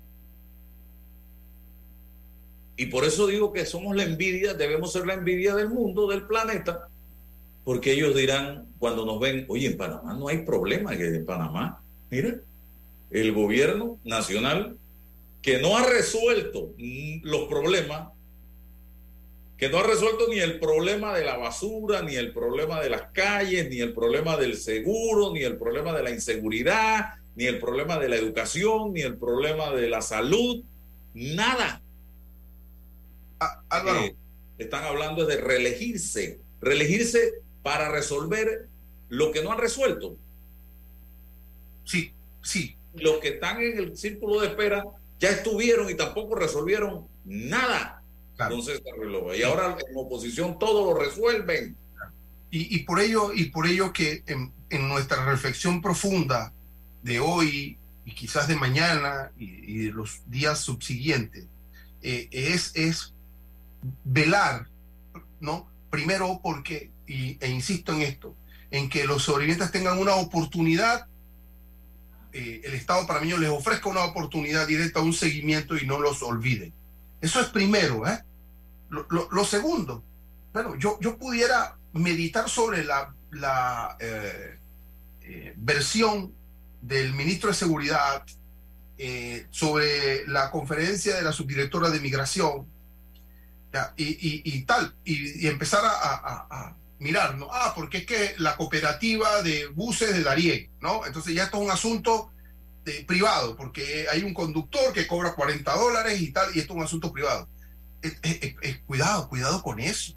Y 2.77 2.85
por 2.85 3.05
eso 3.05 3.25
digo 3.25 3.51
que 3.51 3.65
somos 3.65 3.95
la 3.95 4.03
envidia, 4.03 4.53
debemos 4.53 4.93
ser 4.93 5.07
la 5.07 5.15
envidia 5.15 5.55
del 5.55 5.69
mundo, 5.69 6.07
del 6.07 6.27
planeta, 6.27 6.87
porque 7.63 7.93
ellos 7.93 8.15
dirán 8.15 8.67
cuando 8.77 9.03
nos 9.03 9.19
ven, 9.19 9.45
oye, 9.47 9.65
en 9.65 9.77
Panamá 9.77 10.13
no 10.13 10.27
hay 10.27 10.45
problema, 10.45 10.95
que 10.95 11.07
en 11.07 11.25
Panamá, 11.25 11.81
mira, 12.11 12.35
el 13.09 13.33
gobierno 13.33 13.97
nacional 14.03 14.77
que 15.41 15.59
no 15.59 15.75
ha 15.75 15.89
resuelto 15.89 16.75
los 17.23 17.47
problemas 17.47 18.09
que 19.57 19.69
no 19.69 19.79
ha 19.79 19.83
resuelto 19.83 20.27
ni 20.27 20.39
el 20.39 20.59
problema 20.59 21.17
de 21.17 21.23
la 21.23 21.37
basura, 21.37 22.01
ni 22.01 22.15
el 22.15 22.33
problema 22.33 22.81
de 22.81 22.89
las 22.89 23.03
calles, 23.13 23.69
ni 23.69 23.79
el 23.79 23.93
problema 23.93 24.35
del 24.37 24.57
seguro, 24.57 25.33
ni 25.33 25.43
el 25.43 25.57
problema 25.57 25.93
de 25.93 26.03
la 26.03 26.11
inseguridad, 26.11 27.15
ni 27.35 27.45
el 27.45 27.59
problema 27.59 27.97
de 27.97 28.09
la 28.09 28.17
educación, 28.17 28.93
ni 28.93 29.01
el 29.01 29.17
problema 29.17 29.71
de 29.71 29.89
la 29.89 30.01
salud, 30.01 30.63
nada. 31.13 31.81
Ah, 33.39 33.61
Álvaro. 33.69 33.99
Eh, 34.01 34.15
están 34.57 34.83
hablando 34.85 35.25
de 35.25 35.37
reelegirse, 35.37 36.39
reelegirse 36.61 37.33
para 37.63 37.89
resolver 37.89 38.67
lo 39.09 39.31
que 39.31 39.43
no 39.43 39.51
han 39.51 39.57
resuelto. 39.57 40.17
Sí, 41.83 42.11
sí. 42.41 42.75
Los 42.95 43.19
que 43.19 43.29
están 43.29 43.61
en 43.61 43.77
el 43.77 43.97
círculo 43.97 44.39
de 44.39 44.47
espera 44.47 44.85
ya 45.19 45.29
estuvieron 45.29 45.89
y 45.89 45.95
tampoco 45.95 46.35
resolvieron 46.35 47.07
nada. 47.25 47.94
Entonces, 48.37 48.81
y 49.37 49.43
ahora 49.43 49.77
en 49.89 49.97
oposición 49.97 50.59
todo 50.59 50.93
lo 50.93 50.99
resuelven. 50.99 51.75
Y, 52.51 52.79
por 52.83 53.01
ello, 53.01 53.33
y 53.33 53.45
por 53.45 53.67
ello 53.67 53.91
que 53.91 54.23
en, 54.27 54.53
nuestra 54.87 55.25
reflexión 55.25 55.81
profunda 55.81 56.53
de 57.03 57.19
hoy 57.19 57.77
y 58.05 58.11
quizás 58.13 58.47
de 58.47 58.55
mañana 58.55 59.31
y, 59.37 59.85
de 59.85 59.91
los 59.91 60.21
días 60.27 60.59
subsiguientes, 60.59 61.45
eh, 62.01 62.29
es, 62.31 62.71
es 62.75 63.13
velar, 64.05 64.67
¿no? 65.41 65.67
Primero 65.89 66.39
porque, 66.41 66.91
y, 67.07 67.37
e 67.41 67.49
insisto 67.49 67.91
en 67.91 68.03
esto, 68.03 68.35
en 68.71 68.89
que 68.89 69.05
los 69.05 69.23
sobrevivientes 69.23 69.71
tengan 69.71 69.99
una 69.99 70.15
oportunidad, 70.15 71.07
eh, 72.31 72.61
el 72.63 72.73
Estado 72.73 73.05
para 73.05 73.19
mí 73.19 73.31
les 73.37 73.49
ofrezca 73.49 73.89
una 73.89 74.05
oportunidad 74.05 74.65
directa, 74.65 75.01
un 75.01 75.13
seguimiento 75.13 75.77
y 75.77 75.85
no 75.85 75.99
los 75.99 76.23
olviden. 76.23 76.73
Eso 77.25 77.41
es 77.41 77.47
primero, 77.47 78.07
¿eh? 78.07 78.23
Lo, 78.91 79.43
segundo, 79.45 80.03
bueno, 80.53 80.75
yo, 80.77 80.99
yo 81.01 81.17
pudiera 81.17 81.75
meditar 81.93 82.47
sobre 82.47 82.85
la, 82.85 83.15
la, 83.31 83.97
eh, 83.99 84.59
eh, 85.23 85.53
versión 85.57 86.35
del 86.83 87.15
ministro 87.15 87.49
de 87.49 87.55
Seguridad 87.55 88.23
eh, 88.99 89.47
sobre 89.49 90.27
la 90.27 90.51
conferencia 90.51 91.15
de 91.15 91.23
la 91.23 91.31
subdirectora 91.31 91.89
de 91.89 91.99
migración 91.99 92.67
y, 93.97 94.61
tal, 94.61 94.95
y, 95.03 95.47
empezar 95.47 95.81
a, 95.83 96.75
mirar, 96.99 97.37
¿no? 97.37 97.49
Ah, 97.51 97.73
porque 97.75 97.97
es 97.97 98.05
que 98.05 98.35
la 98.37 98.55
cooperativa 98.55 99.41
de 99.41 99.65
buses 99.67 100.13
de 100.13 100.23
Darien, 100.23 100.69
¿no? 100.79 101.07
Entonces 101.07 101.33
ya 101.33 101.45
esto 101.45 101.57
es 101.57 101.63
un 101.63 101.71
asunto 101.71 102.31
privado, 103.07 103.55
porque 103.55 104.05
hay 104.11 104.23
un 104.23 104.33
conductor 104.33 104.93
que 104.93 105.07
cobra 105.07 105.33
40 105.33 105.75
dólares 105.75 106.21
y 106.21 106.31
tal, 106.31 106.55
y 106.55 106.59
esto 106.59 106.73
es 106.73 106.77
un 106.77 106.83
asunto 106.83 107.11
privado. 107.11 107.47
cuidado, 108.85 109.27
cuidado 109.27 109.61
con 109.63 109.79
eso. 109.79 110.15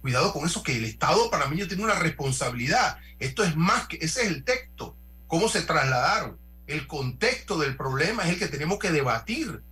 Cuidado 0.00 0.32
con 0.32 0.44
eso, 0.46 0.62
que 0.62 0.76
el 0.76 0.84
Estado 0.84 1.30
panameño 1.30 1.68
tiene 1.68 1.84
una 1.84 1.94
responsabilidad. 1.94 2.98
Esto 3.18 3.44
es 3.44 3.56
más 3.56 3.86
que, 3.86 3.96
ese 3.96 4.22
es 4.22 4.28
el 4.28 4.44
texto, 4.44 4.96
cómo 5.26 5.48
se 5.48 5.62
trasladaron. 5.62 6.38
El 6.66 6.86
contexto 6.86 7.58
del 7.58 7.76
problema 7.76 8.24
es 8.24 8.30
el 8.30 8.38
que 8.38 8.48
tenemos 8.48 8.78
que 8.78 8.90
debatir. 8.90 9.62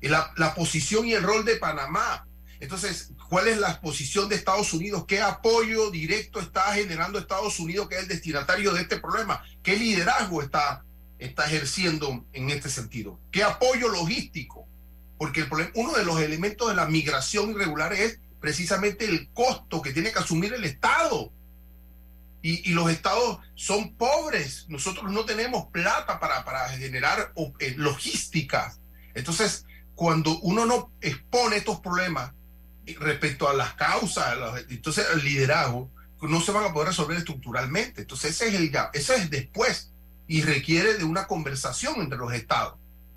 La, 0.00 0.32
la 0.36 0.54
posición 0.54 1.06
y 1.06 1.14
el 1.14 1.22
rol 1.22 1.44
de 1.44 1.56
Panamá. 1.56 2.26
Entonces, 2.60 3.12
¿cuál 3.28 3.48
es 3.48 3.58
la 3.58 3.80
posición 3.80 4.28
de 4.28 4.34
Estados 4.36 4.72
Unidos? 4.72 5.04
¿Qué 5.06 5.20
apoyo 5.20 5.90
directo 5.90 6.40
está 6.40 6.72
generando 6.74 7.18
Estados 7.18 7.60
Unidos, 7.60 7.88
que 7.88 7.96
es 7.96 8.02
el 8.02 8.08
destinatario 8.08 8.72
de 8.72 8.82
este 8.82 8.98
problema? 8.98 9.42
¿Qué 9.62 9.76
liderazgo 9.76 10.42
está, 10.42 10.84
está 11.18 11.46
ejerciendo 11.46 12.24
en 12.32 12.50
este 12.50 12.70
sentido? 12.70 13.20
¿Qué 13.30 13.42
apoyo 13.42 13.88
logístico? 13.88 14.66
Porque 15.18 15.40
el 15.40 15.48
problema, 15.48 15.72
uno 15.74 15.92
de 15.94 16.04
los 16.04 16.20
elementos 16.20 16.68
de 16.68 16.76
la 16.76 16.86
migración 16.86 17.50
irregular 17.50 17.92
es 17.92 18.20
precisamente 18.40 19.04
el 19.04 19.28
costo 19.32 19.82
que 19.82 19.92
tiene 19.92 20.12
que 20.12 20.20
asumir 20.20 20.54
el 20.54 20.64
Estado. 20.64 21.32
Y, 22.40 22.72
los 22.72 22.88
estados 22.88 23.40
son 23.56 23.94
pobres. 23.96 24.66
Nosotros 24.68 25.10
no 25.10 25.24
tenemos 25.24 25.66
plata 25.66 26.20
para, 26.20 26.44
para 26.44 26.68
generar 26.68 27.32
eh, 27.58 27.74
logística. 27.76 28.74
Entonces, 29.14 29.66
cuando 29.96 30.38
uno 30.38 30.64
no 30.64 30.92
expone 31.00 31.56
estos 31.56 31.80
problemas 31.80 32.32
respecto 33.00 33.48
a 33.48 33.54
las 33.54 33.74
causas, 33.74 34.38
entonces 34.70 35.04
el 35.12 35.24
liderazgo, 35.24 35.90
no 36.22 36.40
se 36.40 36.52
van 36.52 36.64
a 36.64 36.72
poder 36.72 36.88
resolver 36.88 37.18
estructuralmente. 37.18 38.02
Entonces, 38.02 38.30
ese 38.30 38.48
es 38.48 38.54
el 38.54 38.72
ese 38.92 39.16
es 39.16 39.30
después 39.30 39.92
y 40.28 40.42
requiere 40.42 40.94
de 40.94 41.04
una 41.04 41.26
conversación 41.26 42.00
entre 42.00 42.18
los 42.18 42.32
estados. 42.32 42.74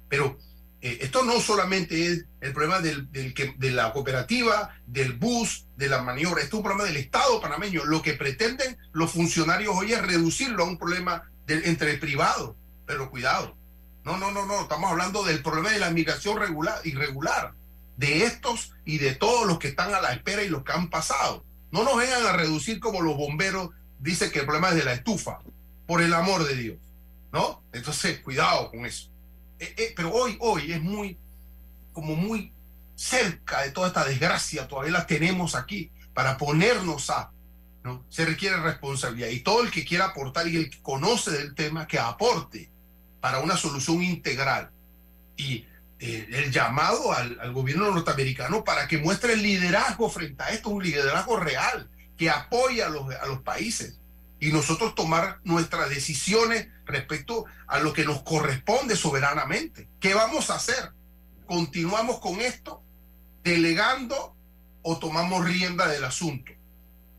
Pero 0.10 0.39
eh, 0.82 1.00
esto 1.02 1.24
no 1.24 1.39
solamente 1.39 2.08
es 2.08 2.26
el 2.39 2.54
problema 2.54 2.80
del, 2.80 3.08
que, 3.36 3.54
de 3.58 3.71
la 3.71 3.93
cooperativa, 3.93 4.76
del 4.88 5.13
bus, 5.13 5.67
de 5.78 5.89
la 5.89 6.02
maniobra, 6.02 6.41
esto 6.41 6.58
es 6.58 6.60
un 6.60 6.63
problema 6.63 6.86
del 6.86 6.97
Estado 6.97 7.39
panameño. 7.39 7.86
Lo 7.86 8.02
que 8.02 8.13
pretenden 8.13 8.78
los 8.93 9.12
funcionarios 9.12 9.76
hoy 9.76 9.93
es 9.93 10.02
reducirlo 10.02 10.63
a 10.63 10.67
un 10.67 10.78
problema 10.78 11.30
entre 11.47 11.97
privados. 11.97 12.56
Pero 12.88 13.12
cuidado, 13.12 13.56
no, 14.04 14.17
no, 14.17 14.32
no, 14.32 14.45
no, 14.45 14.62
estamos 14.62 14.89
hablando 14.89 15.24
del 15.24 15.43
problema 15.43 15.69
de 15.69 15.80
la 15.80 15.91
migración 15.91 16.38
regular, 16.38 16.76
irregular, 16.84 17.54
de 17.97 18.24
estos 18.24 18.74
y 18.86 18.97
de 18.97 19.13
todos 19.13 19.45
los 19.45 19.60
que 19.60 19.67
están 19.67 19.93
a 19.93 20.02
la 20.02 20.13
espera 20.13 20.43
y 20.43 20.50
los 20.50 20.63
que 20.63 20.71
han 20.71 20.89
pasado. 20.89 21.45
No 21.71 21.84
nos 21.84 21.97
vengan 21.97 22.26
a 22.26 22.34
reducir 22.34 22.80
como 22.80 23.02
los 23.02 23.15
bomberos 23.15 23.69
dicen 24.00 24.32
que 24.32 24.39
el 24.39 24.45
problema 24.45 24.69
es 24.69 24.76
de 24.76 24.84
la 24.84 24.93
estufa, 24.93 25.39
por 25.86 26.02
el 26.02 26.13
amor 26.13 26.43
de 26.45 26.56
Dios, 26.56 26.78
¿no? 27.32 27.63
Entonces, 27.72 28.20
cuidado 28.20 28.70
con 28.70 28.86
eso. 28.86 29.10
Eh, 29.60 29.74
eh, 29.78 29.94
pero 29.96 30.13
hoy, 30.13 30.38
hoy 30.39 30.72
es 30.72 30.82
muy, 30.82 31.17
como 31.94 32.15
muy 32.15 32.52
cerca 32.96 33.62
de 33.62 33.72
toda 33.72 33.88
esta 33.88 34.06
desgracia, 34.06 34.67
todavía 34.67 34.91
la 34.91 35.08
tenemos 35.08 35.56
aquí 35.56 35.91
para 36.13 36.38
ponernos 36.38 37.10
a, 37.10 37.32
¿no? 37.84 38.06
Se 38.10 38.26
requiere 38.26 38.58
responsabilidad 38.58 39.30
y 39.30 39.39
todo 39.39 39.63
el 39.63 39.72
que 39.72 39.86
quiera 39.86 40.06
aportar 40.06 40.48
y 40.48 40.58
el 40.58 40.70
que 40.70 40.82
conoce 40.82 41.32
del 41.32 41.56
tema, 41.56 41.88
que 41.88 42.00
aporte 42.00 42.70
para 43.20 43.39
una 43.39 43.56
solución 43.56 44.04
integral. 44.04 44.72
Y 45.38 45.65
eh, 46.00 46.28
el 46.32 46.52
llamado 46.52 47.13
al, 47.13 47.54
gobierno 47.54 47.91
norteamericano 47.91 48.63
para 48.63 48.88
que 48.88 48.98
muestre 48.98 49.34
el 49.34 49.41
liderazgo 49.41 50.10
frente 50.10 50.44
a 50.44 50.50
esto, 50.50 50.70
un 50.70 50.84
liderazgo 50.84 51.38
real, 51.38 51.89
que 52.17 52.30
apoya 52.30 52.88
a 52.88 52.89
los, 52.89 53.13
a 53.15 53.26
los 53.26 53.41
países 53.41 54.01
y 54.41 54.51
nosotros 54.51 54.95
tomar 54.95 55.39
nuestras 55.43 55.89
decisiones 55.89 56.67
respecto 56.86 57.45
a 57.67 57.80
lo 57.80 57.93
que 57.93 58.04
nos 58.04 58.23
corresponde 58.23 58.95
soberanamente. 58.97 59.88
¿Qué 59.99 60.15
vamos 60.15 60.49
a 60.49 60.56
hacer? 60.56 60.91
¿Continuamos 61.45 62.19
con 62.19 62.41
esto 62.41 62.84
delegando 63.43 64.36
o 64.82 64.97
tomamos 64.97 65.45
rienda 65.45 65.88
del 65.88 66.04
asunto? 66.04 66.51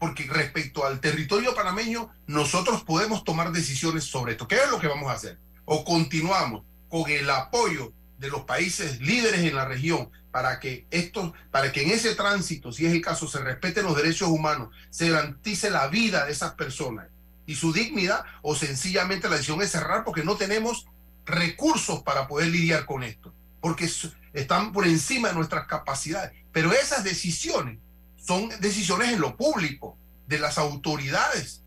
Porque 0.00 0.24
respecto 0.24 0.84
al 0.84 0.98
territorio 0.98 1.54
panameño, 1.54 2.12
nosotros 2.26 2.82
podemos 2.82 3.22
tomar 3.22 3.52
decisiones 3.52 4.02
sobre 4.02 4.32
esto. 4.32 4.48
¿Qué 4.48 4.56
es 4.56 4.68
lo 4.68 4.80
que 4.80 4.88
vamos 4.88 5.08
a 5.08 5.14
hacer? 5.14 5.38
O 5.64 5.84
continuamos 5.84 6.64
con 6.88 7.08
el 7.08 7.30
apoyo 7.30 7.92
de 8.18 8.30
los 8.30 8.42
países 8.42 9.00
líderes 9.00 9.42
en 9.42 9.54
la 9.54 9.64
región 9.64 10.10
para 10.32 10.58
que 10.58 10.86
esto, 10.90 11.34
para 11.50 11.70
que 11.70 11.82
en 11.82 11.90
ese 11.90 12.14
tránsito, 12.14 12.72
si 12.72 12.86
es 12.86 12.92
el 12.92 13.02
caso, 13.02 13.28
se 13.28 13.38
respeten 13.38 13.84
los 13.84 13.96
derechos 13.96 14.28
humanos, 14.28 14.70
se 14.90 15.10
garantice 15.10 15.70
la 15.70 15.86
vida 15.86 16.24
de 16.24 16.32
esas 16.32 16.54
personas 16.54 17.06
y 17.46 17.54
su 17.54 17.72
dignidad 17.72 18.24
o 18.40 18.56
sencillamente 18.56 19.28
la 19.28 19.36
decisión 19.36 19.62
es 19.62 19.70
cerrar 19.70 20.04
porque 20.04 20.24
no 20.24 20.36
tenemos 20.36 20.86
recursos 21.26 22.02
para 22.02 22.26
poder 22.26 22.48
lidiar 22.48 22.86
con 22.86 23.02
esto, 23.02 23.32
porque 23.60 23.88
están 24.32 24.72
por 24.72 24.86
encima 24.86 25.28
de 25.28 25.34
nuestras 25.34 25.66
capacidades. 25.66 26.32
Pero 26.50 26.72
esas 26.72 27.04
decisiones 27.04 27.78
son 28.16 28.48
decisiones 28.60 29.10
en 29.10 29.20
lo 29.20 29.36
público, 29.36 29.98
de 30.26 30.38
las 30.38 30.56
autoridades. 30.56 31.62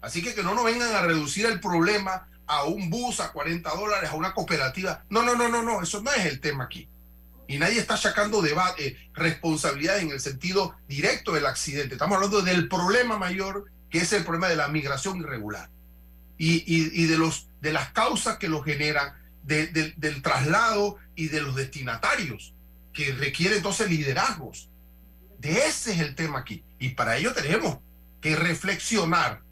Así 0.00 0.22
que 0.22 0.34
que 0.34 0.42
no 0.42 0.54
nos 0.54 0.64
vengan 0.64 0.94
a 0.94 1.02
reducir 1.02 1.46
el 1.46 1.60
problema 1.60 2.28
a 2.46 2.64
un 2.64 2.90
bus 2.90 3.20
a 3.20 3.30
40 3.30 3.70
dólares, 3.70 4.10
a 4.10 4.14
una 4.14 4.34
cooperativa. 4.34 5.04
No, 5.08 5.22
no, 5.22 5.36
no, 5.36 5.48
no, 5.48 5.62
no, 5.62 5.82
eso 5.82 6.02
no 6.02 6.10
es 6.12 6.26
el 6.26 6.40
tema 6.40 6.64
aquí. 6.64 6.88
Y 7.50 7.58
nadie 7.58 7.80
está 7.80 7.96
sacando 7.96 8.46
eh, 8.46 8.96
responsabilidad 9.12 9.98
en 9.98 10.12
el 10.12 10.20
sentido 10.20 10.76
directo 10.86 11.32
del 11.32 11.46
accidente. 11.46 11.94
Estamos 11.94 12.14
hablando 12.14 12.42
del 12.42 12.68
problema 12.68 13.18
mayor 13.18 13.68
que 13.90 13.98
es 13.98 14.12
el 14.12 14.22
problema 14.22 14.48
de 14.48 14.54
la 14.54 14.68
migración 14.68 15.18
irregular 15.18 15.68
y, 16.38 17.06
de, 17.06 17.72
las 17.72 17.90
causas 17.90 18.38
que 18.38 18.46
lo 18.46 18.62
generan, 18.62 19.14
del 19.42 20.22
traslado 20.22 20.98
y 21.16 21.26
de 21.26 21.40
los 21.40 21.56
destinatarios, 21.56 22.54
que 22.92 23.12
requiere 23.14 23.56
entonces 23.56 23.90
liderazgos. 23.90 24.70
De 25.40 25.66
ese 25.66 25.94
es 25.94 25.98
el 25.98 26.14
tema 26.14 26.38
aquí. 26.38 26.62
Y 26.78 26.90
para 26.90 27.16
ello 27.16 27.34
tenemos 27.34 27.78
que 28.20 28.36
reflexionar 28.36 29.42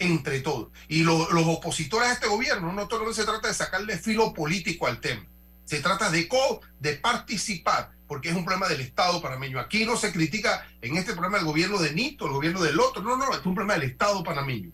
entre 0.00 0.40
todos. 0.40 0.70
Y 0.88 1.04
los 1.04 1.28
opositores 1.32 2.08
a 2.08 2.12
este 2.14 2.26
gobierno, 2.26 2.72
no 2.72 2.88
todo 2.88 3.14
se 3.14 3.24
trata 3.24 3.46
de 3.46 3.54
sacarle 3.54 3.96
filo 3.96 4.34
político 4.34 4.88
al 4.88 5.00
tema. 5.00 5.24
Se 5.64 5.80
trata 5.80 6.10
de, 6.10 6.28
co, 6.28 6.60
de 6.78 6.94
participar 6.94 7.94
porque 8.06 8.28
es 8.28 8.36
un 8.36 8.44
problema 8.44 8.68
del 8.68 8.80
Estado 8.80 9.20
panameño. 9.20 9.58
Aquí 9.58 9.84
no 9.84 9.96
se 9.96 10.12
critica 10.12 10.66
en 10.80 10.96
este 10.96 11.12
problema 11.12 11.38
el 11.38 11.44
gobierno 11.44 11.78
de 11.78 11.92
Nito, 11.92 12.26
el 12.26 12.32
gobierno 12.32 12.62
del 12.62 12.78
otro, 12.78 13.02
no, 13.02 13.16
no, 13.16 13.32
es 13.32 13.44
un 13.44 13.54
problema 13.54 13.74
del 13.74 13.90
Estado 13.90 14.22
panameño, 14.22 14.70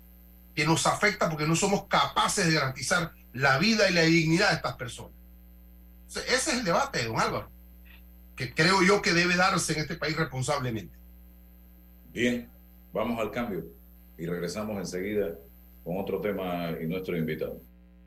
que 0.55 0.65
nos 0.65 0.87
afecta 0.87 1.29
porque 1.31 1.47
no 1.47 1.55
somos 1.55 1.87
capaces 1.87 2.47
de 2.47 2.55
garantizar 2.55 3.13
la 3.33 3.59
vida 3.59 3.89
y 3.89 3.95
la 3.95 4.03
dignidad 4.03 4.51
de 4.51 4.57
estas 4.57 4.77
personas. 4.77 5.13
ese 6.07 6.33
es 6.35 6.49
el 6.49 6.65
debate, 6.65 7.05
don 7.05 7.21
Álvaro, 7.21 7.51
que 8.37 8.53
creo 8.53 8.83
yo 8.83 9.01
que 9.01 9.13
debe 9.13 9.37
darse 9.37 9.75
en 9.75 9.81
este 9.81 9.95
país 9.95 10.17
responsablemente. 10.17 10.99
Bien, 12.13 12.51
vamos 12.93 13.21
al 13.21 13.31
cambio 13.31 13.65
y 14.19 14.27
regresamos 14.27 14.77
enseguida 14.77 15.37
con 15.85 15.99
otro 15.99 16.21
tema 16.21 16.73
y 16.81 16.87
nuestro 16.87 17.17
invitado. 17.17 17.63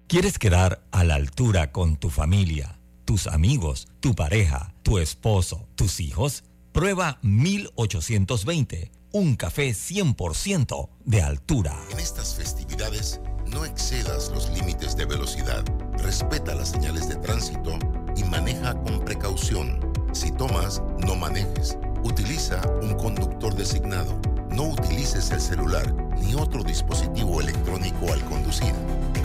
¿Quieres 0.08 0.38
quedar 0.38 0.84
a 0.92 1.04
la 1.04 1.16
altura 1.16 1.72
con 1.72 1.98
tu 1.98 2.10
familia? 2.10 2.80
tus 3.06 3.28
amigos, 3.28 3.88
tu 4.00 4.16
pareja, 4.16 4.74
tu 4.82 4.98
esposo, 4.98 5.68
tus 5.76 6.00
hijos, 6.00 6.44
prueba 6.72 7.20
1820, 7.22 8.92
un 9.12 9.36
café 9.36 9.72
100% 9.72 10.90
de 11.06 11.22
altura. 11.22 11.78
En 11.92 12.00
estas 12.00 12.36
festividades, 12.36 13.22
no 13.46 13.66
excedas 13.66 14.32
los 14.34 14.50
límites 14.52 14.96
de 14.96 15.06
velocidad, 15.06 15.64
respeta 15.98 16.56
las 16.56 16.70
señales 16.70 17.10
de 17.10 17.18
tránsito 17.18 17.78
y 18.16 18.24
maneja 18.24 18.74
con 18.84 19.04
precaución. 19.04 19.80
Si 20.14 20.32
tomas, 20.32 20.82
no 21.06 21.16
manejes. 21.16 21.78
Utiliza 22.04 22.62
un 22.82 22.94
conductor 22.96 23.56
designado. 23.56 24.20
No 24.54 24.66
utilices 24.66 25.32
el 25.32 25.42
celular 25.42 25.92
ni 26.20 26.36
otro 26.36 26.64
dispositivo 26.64 27.42
electrónico 27.42 28.14
al 28.14 28.24
conducir. 28.26 28.72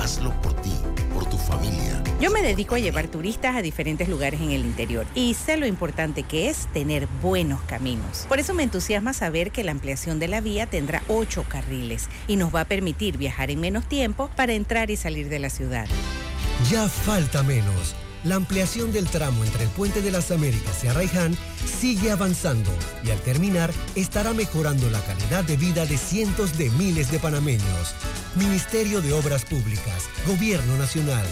Hazlo 0.01 0.33
por 0.41 0.55
ti, 0.63 0.73
por 1.13 1.29
tu 1.29 1.37
familia. 1.37 2.03
Yo 2.19 2.31
me 2.31 2.41
dedico 2.41 2.77
a 2.77 2.79
llevar 2.79 3.09
turistas 3.09 3.55
a 3.55 3.61
diferentes 3.61 4.09
lugares 4.09 4.41
en 4.41 4.53
el 4.53 4.65
interior 4.65 5.07
y 5.15 5.35
sé 5.35 5.59
lo 5.59 5.67
importante 5.67 6.23
que 6.23 6.49
es 6.49 6.67
tener 6.73 7.07
buenos 7.21 7.61
caminos. 7.63 8.25
Por 8.27 8.39
eso 8.39 8.55
me 8.55 8.63
entusiasma 8.63 9.13
saber 9.13 9.51
que 9.51 9.65
la 9.65 9.73
ampliación 9.73 10.19
de 10.19 10.29
la 10.29 10.41
vía 10.41 10.67
tendrá 10.67 11.03
ocho 11.09 11.45
carriles 11.47 12.09
y 12.27 12.37
nos 12.37 12.55
va 12.55 12.63
a 12.63 12.65
permitir 12.65 13.19
viajar 13.19 13.51
en 13.51 13.61
menos 13.61 13.85
tiempo 13.85 14.31
para 14.35 14.55
entrar 14.55 14.91
y 14.91 14.97
salir 14.97 15.29
de 15.29 15.41
la 15.41 15.51
ciudad. 15.51 15.87
Ya 16.71 16.89
falta 16.89 17.43
menos 17.43 17.95
La 18.25 18.35
ampliación 18.35 18.93
del 18.93 19.07
tramo 19.07 19.45
entre 19.45 19.65
el 19.65 19.71
Puente 19.71 20.03
de 20.03 20.11
las 20.11 20.33
Américas 20.33 20.83
y 20.83 20.89
Arraiján 20.89 21.37
sigue 21.65 22.11
avanzando 22.11 22.71
y 23.05 23.11
al 23.11 23.21
terminar 23.21 23.73
estará 23.95 24.33
mejorando 24.33 24.91
la 24.91 25.01
calidad 25.03 25.45
de 25.45 25.57
vida 25.57 25.87
de 25.87 25.97
cientos 25.97 26.59
de 26.59 26.71
miles 26.71 27.13
de 27.13 27.21
panameños. 27.21 27.95
Ministerio 28.35 29.01
de 29.03 29.13
Obras 29.13 29.45
Públicas, 29.45 30.09
Gobierno 30.27 30.77
Nacional. 30.77 31.27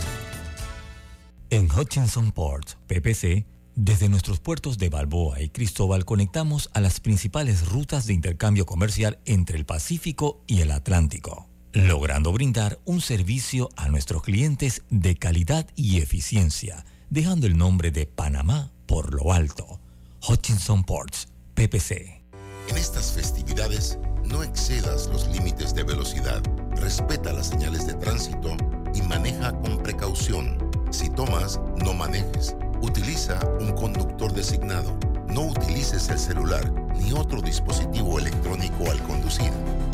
En 1.50 1.68
Hutchinson 1.70 2.30
Ports, 2.30 2.76
PPC, 2.86 3.46
desde 3.74 4.08
nuestros 4.08 4.38
puertos 4.38 4.78
de 4.78 4.88
Balboa 4.88 5.42
y 5.42 5.48
Cristóbal 5.48 6.04
conectamos 6.04 6.70
a 6.72 6.80
las 6.80 7.00
principales 7.00 7.68
rutas 7.68 8.06
de 8.06 8.14
intercambio 8.14 8.64
comercial 8.64 9.18
entre 9.24 9.58
el 9.58 9.66
Pacífico 9.66 10.42
y 10.46 10.60
el 10.60 10.70
Atlántico 10.70 11.48
logrando 11.76 12.32
brindar 12.32 12.78
un 12.86 13.02
servicio 13.02 13.68
a 13.76 13.88
nuestros 13.88 14.22
clientes 14.22 14.82
de 14.88 15.14
calidad 15.14 15.66
y 15.76 15.98
eficiencia, 15.98 16.86
dejando 17.10 17.46
el 17.46 17.58
nombre 17.58 17.90
de 17.90 18.06
Panamá 18.06 18.72
por 18.86 19.12
lo 19.12 19.34
alto. 19.34 19.78
Hutchinson 20.26 20.84
Ports, 20.84 21.28
PPC. 21.54 22.22
En 22.68 22.78
estas 22.78 23.12
festividades, 23.12 23.98
no 24.24 24.42
excedas 24.42 25.08
los 25.08 25.28
límites 25.28 25.74
de 25.74 25.82
velocidad, 25.82 26.42
respeta 26.76 27.34
las 27.34 27.48
señales 27.48 27.86
de 27.86 27.92
tránsito 27.92 28.56
y 28.94 29.02
maneja 29.02 29.52
con 29.60 29.82
precaución. 29.82 30.56
Si 30.90 31.10
tomas, 31.10 31.60
no 31.84 31.92
manejes. 31.92 32.56
Utiliza 32.80 33.38
un 33.60 33.72
conductor 33.72 34.32
designado. 34.32 34.98
No 35.28 35.42
utilices 35.42 36.08
el 36.08 36.18
celular 36.18 36.72
ni 36.94 37.12
otro 37.12 37.42
dispositivo 37.42 38.18
electrónico 38.18 38.90
al 38.90 39.02
conducir. 39.02 39.52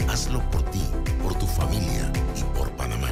Hazlo 0.08 0.40
por 0.50 0.62
ti, 0.70 0.80
por 1.22 1.38
tu 1.38 1.46
familia 1.46 2.12
y 2.36 2.56
por 2.56 2.70
Panamá. 2.72 3.10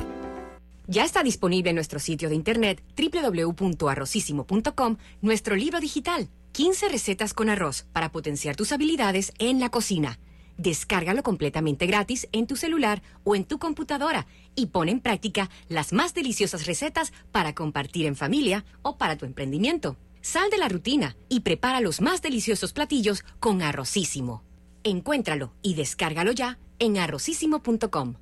Ya 0.86 1.04
está 1.04 1.22
disponible 1.22 1.70
en 1.70 1.76
nuestro 1.76 2.00
sitio 2.00 2.28
de 2.28 2.34
internet 2.34 2.82
www.arrocísimo.com 2.96 4.96
nuestro 5.22 5.56
libro 5.56 5.80
digital, 5.80 6.28
15 6.52 6.88
recetas 6.88 7.32
con 7.32 7.48
arroz 7.48 7.86
para 7.92 8.10
potenciar 8.10 8.56
tus 8.56 8.72
habilidades 8.72 9.32
en 9.38 9.60
la 9.60 9.70
cocina. 9.70 10.18
Descárgalo 10.56 11.22
completamente 11.22 11.86
gratis 11.86 12.28
en 12.32 12.46
tu 12.46 12.56
celular 12.56 13.02
o 13.24 13.34
en 13.34 13.44
tu 13.44 13.58
computadora 13.58 14.26
y 14.54 14.66
pon 14.66 14.88
en 14.88 15.00
práctica 15.00 15.48
las 15.68 15.92
más 15.92 16.12
deliciosas 16.12 16.66
recetas 16.66 17.12
para 17.32 17.54
compartir 17.54 18.06
en 18.06 18.16
familia 18.16 18.64
o 18.82 18.98
para 18.98 19.16
tu 19.16 19.26
emprendimiento. 19.26 19.96
Sal 20.22 20.50
de 20.50 20.58
la 20.58 20.68
rutina 20.68 21.16
y 21.30 21.40
prepara 21.40 21.80
los 21.80 22.02
más 22.02 22.20
deliciosos 22.20 22.74
platillos 22.74 23.24
con 23.38 23.62
Arrocísimo. 23.62 24.42
Encuéntralo 24.82 25.52
y 25.62 25.74
descárgalo 25.74 26.32
ya 26.32 26.58
en 26.80 26.98
arrocísimo.com. 26.98 28.14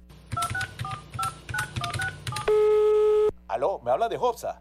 Aló, 3.48 3.80
¿me 3.82 3.90
habla 3.90 4.08
de 4.10 4.18
Hopsa? 4.18 4.60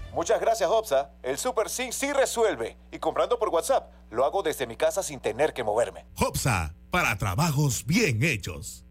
Muchas 0.13 0.41
gracias, 0.41 0.69
Hopsa. 0.69 1.11
El 1.23 1.37
Super 1.37 1.69
C 1.69 1.91
sí 1.91 2.11
resuelve. 2.11 2.77
Y 2.91 2.99
comprando 2.99 3.39
por 3.39 3.49
WhatsApp, 3.49 3.91
lo 4.09 4.25
hago 4.25 4.43
desde 4.43 4.67
mi 4.67 4.75
casa 4.75 5.03
sin 5.03 5.19
tener 5.19 5.53
que 5.53 5.63
moverme. 5.63 6.05
Hopsa, 6.17 6.75
para 6.89 7.17
trabajos 7.17 7.85
bien 7.85 8.21
hechos. 8.23 8.83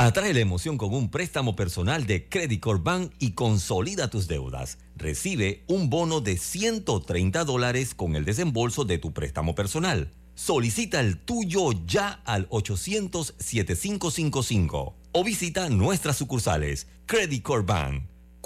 Atrae 0.00 0.32
la 0.32 0.38
emoción 0.38 0.78
con 0.78 0.94
un 0.94 1.10
préstamo 1.10 1.56
personal 1.56 2.06
de 2.06 2.28
Credit 2.28 2.60
Corp 2.60 2.84
Bank 2.84 3.10
y 3.18 3.32
consolida 3.32 4.08
tus 4.08 4.28
deudas. 4.28 4.78
Recibe 4.94 5.64
un 5.66 5.90
bono 5.90 6.20
de 6.20 6.38
130 6.38 7.44
dólares 7.44 7.96
con 7.96 8.14
el 8.14 8.24
desembolso 8.24 8.84
de 8.84 8.98
tu 8.98 9.12
préstamo 9.12 9.56
personal. 9.56 10.12
Solicita 10.36 11.00
el 11.00 11.18
tuyo 11.18 11.72
ya 11.84 12.22
al 12.24 12.48
800-7555 12.50 14.94
o 15.10 15.24
visita 15.24 15.68
nuestras 15.68 16.16
sucursales. 16.16 16.86
Credit 17.06 17.42
Corp 17.42 17.66
Bank. 17.66 18.04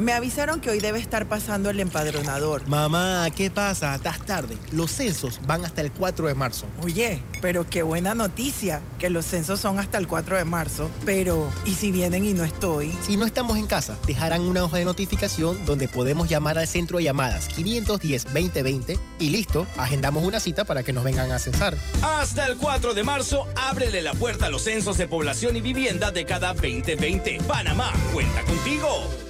Me 0.00 0.14
avisaron 0.14 0.62
que 0.62 0.70
hoy 0.70 0.80
debe 0.80 0.98
estar 0.98 1.26
pasando 1.26 1.68
el 1.68 1.78
empadronador. 1.78 2.66
Mamá, 2.66 3.28
¿qué 3.36 3.50
pasa? 3.50 3.94
Estás 3.94 4.24
tarde. 4.24 4.56
Los 4.72 4.92
censos 4.92 5.38
van 5.46 5.62
hasta 5.66 5.82
el 5.82 5.92
4 5.92 6.26
de 6.26 6.34
marzo. 6.34 6.64
Oye, 6.82 7.22
pero 7.42 7.68
qué 7.68 7.82
buena 7.82 8.14
noticia, 8.14 8.80
que 8.98 9.10
los 9.10 9.26
censos 9.26 9.60
son 9.60 9.78
hasta 9.78 9.98
el 9.98 10.08
4 10.08 10.38
de 10.38 10.46
marzo. 10.46 10.90
Pero, 11.04 11.52
¿y 11.66 11.74
si 11.74 11.92
vienen 11.92 12.24
y 12.24 12.32
no 12.32 12.44
estoy? 12.44 12.96
Si 13.02 13.18
no 13.18 13.26
estamos 13.26 13.58
en 13.58 13.66
casa, 13.66 13.98
dejarán 14.06 14.40
una 14.40 14.64
hoja 14.64 14.78
de 14.78 14.86
notificación 14.86 15.66
donde 15.66 15.86
podemos 15.86 16.30
llamar 16.30 16.56
al 16.56 16.66
centro 16.66 16.96
de 16.96 17.04
llamadas 17.04 17.50
510-2020 17.50 18.98
y 19.18 19.28
listo, 19.28 19.66
agendamos 19.76 20.24
una 20.24 20.40
cita 20.40 20.64
para 20.64 20.82
que 20.82 20.94
nos 20.94 21.04
vengan 21.04 21.30
a 21.30 21.38
censar. 21.38 21.76
Hasta 22.00 22.46
el 22.46 22.56
4 22.56 22.94
de 22.94 23.04
marzo, 23.04 23.46
ábrele 23.54 24.00
la 24.00 24.14
puerta 24.14 24.46
a 24.46 24.48
los 24.48 24.62
censos 24.62 24.96
de 24.96 25.06
población 25.06 25.56
y 25.56 25.60
vivienda 25.60 26.10
de 26.10 26.24
cada 26.24 26.54
2020. 26.54 27.40
Panamá, 27.46 27.92
cuenta 28.14 28.42
contigo. 28.44 29.29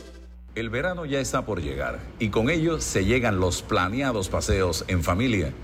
El 0.61 0.69
verano 0.69 1.07
ya 1.07 1.21
está 1.21 1.47
por 1.47 1.63
llegar 1.63 2.01
y 2.19 2.29
con 2.29 2.51
ello 2.51 2.83
se 2.83 3.07
llegan 3.07 3.41
los 3.41 3.63
planeados 3.63 4.29
paseos 4.29 4.85
en 4.89 5.03
familia. 5.03 5.55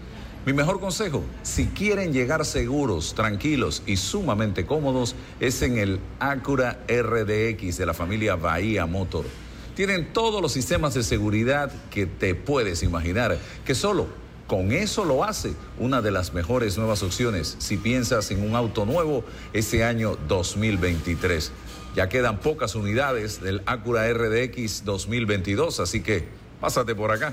Mi 0.47 0.55
mejor 0.55 0.81
consejo, 0.81 1.23
si 1.43 1.67
quieren 1.67 2.15
llegar 2.15 2.47
seguros, 2.47 3.13
tranquilos 3.13 3.83
y 3.85 3.99
sumamente 3.99 4.65
cómodos, 4.65 5.15
es 5.39 5.61
en 5.61 5.77
el 5.77 6.01
Acura 6.19 6.79
RDX 6.89 7.77
de 7.77 7.85
la 7.85 7.93
familia 7.93 8.37
Bahía 8.37 8.87
Motor. 8.87 9.27
Tienen 9.75 10.15
todos 10.15 10.41
los 10.41 10.53
sistemas 10.53 10.95
de 10.95 11.03
seguridad 11.03 11.71
que 11.91 12.07
te 12.07 12.35
puedes 12.35 12.83
imaginar, 12.83 13.37
que 13.67 13.75
solo 13.75 14.07
con 14.47 14.73
eso 14.73 15.05
lo 15.05 15.25
hace 15.25 15.53
una 15.79 16.01
de 16.01 16.11
las 16.11 16.33
mejores 16.33 16.79
nuevas 16.79 17.03
opciones 17.03 17.57
si 17.59 17.77
piensas 17.77 18.31
en 18.31 18.49
un 18.49 18.55
auto 18.55 18.87
nuevo 18.87 19.25
este 19.53 19.85
año 19.85 20.17
2023. 20.29 21.53
Ya 21.97 22.11
quedan 22.11 22.37
pocas 22.41 22.75
unidades 22.75 23.41
del 23.41 23.63
Acura 23.65 24.07
RDX 24.13 24.85
2022, 24.85 25.81
así 25.81 26.03
que 26.03 26.29
pásate 26.61 26.95
por 26.95 27.11
acá. 27.11 27.33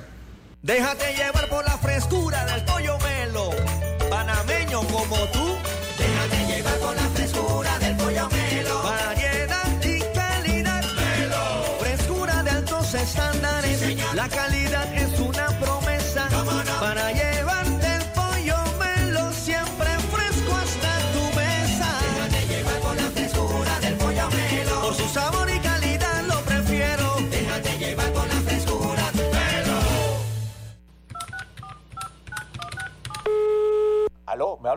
Déjate 0.62 1.14
llevar 1.18 1.50
por 1.50 1.66
la 1.66 1.78
frescura 1.78 2.46
del 2.46 2.64
pollo 2.64 2.98
melo, 3.00 3.50
panameño 4.10 4.80
como 4.88 5.18
tú. 5.34 5.53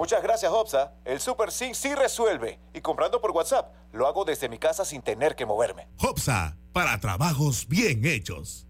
Muchas 0.00 0.22
gracias, 0.22 0.50
Hopsa. 0.50 0.94
El 1.04 1.20
Super 1.20 1.52
Sim 1.52 1.74
sí 1.74 1.94
resuelve. 1.94 2.58
Y 2.72 2.80
comprando 2.80 3.20
por 3.20 3.32
WhatsApp, 3.32 3.74
lo 3.92 4.06
hago 4.06 4.24
desde 4.24 4.48
mi 4.48 4.56
casa 4.56 4.82
sin 4.86 5.02
tener 5.02 5.36
que 5.36 5.44
moverme. 5.44 5.88
Hopsa, 5.98 6.56
para 6.72 6.98
trabajos 7.00 7.68
bien 7.68 8.06
hechos. 8.06 8.69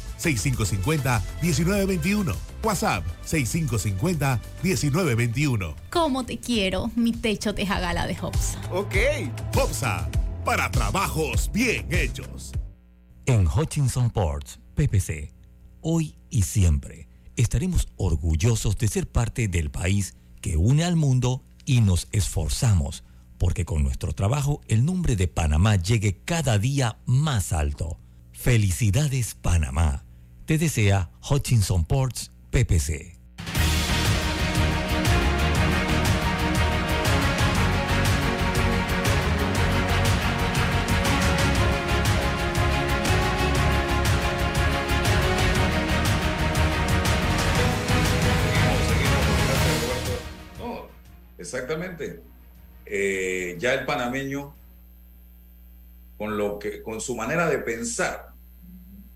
6550-1921. 0.21 2.35
WhatsApp 2.63 3.03
6550-1921. 3.25 5.75
¿Cómo 5.89 6.23
te 6.25 6.37
quiero? 6.37 6.91
Mi 6.95 7.11
techo 7.11 7.51
de 7.53 7.65
jagala 7.65 8.05
de 8.07 8.15
Hopsa. 8.21 8.61
Ok. 8.71 8.95
Hopsa, 9.55 10.07
para 10.45 10.69
trabajos 10.69 11.49
bien 11.51 11.87
hechos. 11.91 12.51
En 13.25 13.47
Hutchinson 13.47 14.11
Ports, 14.11 14.59
PPC, 14.75 15.33
hoy 15.81 16.15
y 16.29 16.43
siempre 16.43 17.07
estaremos 17.35 17.87
orgullosos 17.97 18.77
de 18.77 18.87
ser 18.87 19.07
parte 19.07 19.47
del 19.47 19.71
país 19.71 20.13
que 20.41 20.57
une 20.57 20.83
al 20.83 20.95
mundo 20.95 21.41
y 21.65 21.81
nos 21.81 22.07
esforzamos 22.11 23.03
porque 23.41 23.65
con 23.65 23.81
nuestro 23.81 24.13
trabajo 24.13 24.61
el 24.67 24.85
nombre 24.85 25.15
de 25.15 25.27
Panamá 25.27 25.75
llegue 25.75 26.19
cada 26.25 26.59
día 26.59 26.99
más 27.07 27.53
alto. 27.53 27.97
Felicidades 28.33 29.33
Panamá. 29.33 30.05
Te 30.51 30.57
desea 30.57 31.09
Hutchinson 31.29 31.85
Ports 31.85 32.29
PPC. 32.49 33.17
No, 50.59 50.89
exactamente. 51.37 52.19
Eh, 52.85 53.55
ya 53.57 53.73
el 53.73 53.85
panameño, 53.85 54.53
con 56.17 56.37
lo 56.37 56.59
que, 56.59 56.81
con 56.81 56.99
su 56.99 57.15
manera 57.15 57.47
de 57.47 57.59
pensar, 57.59 58.30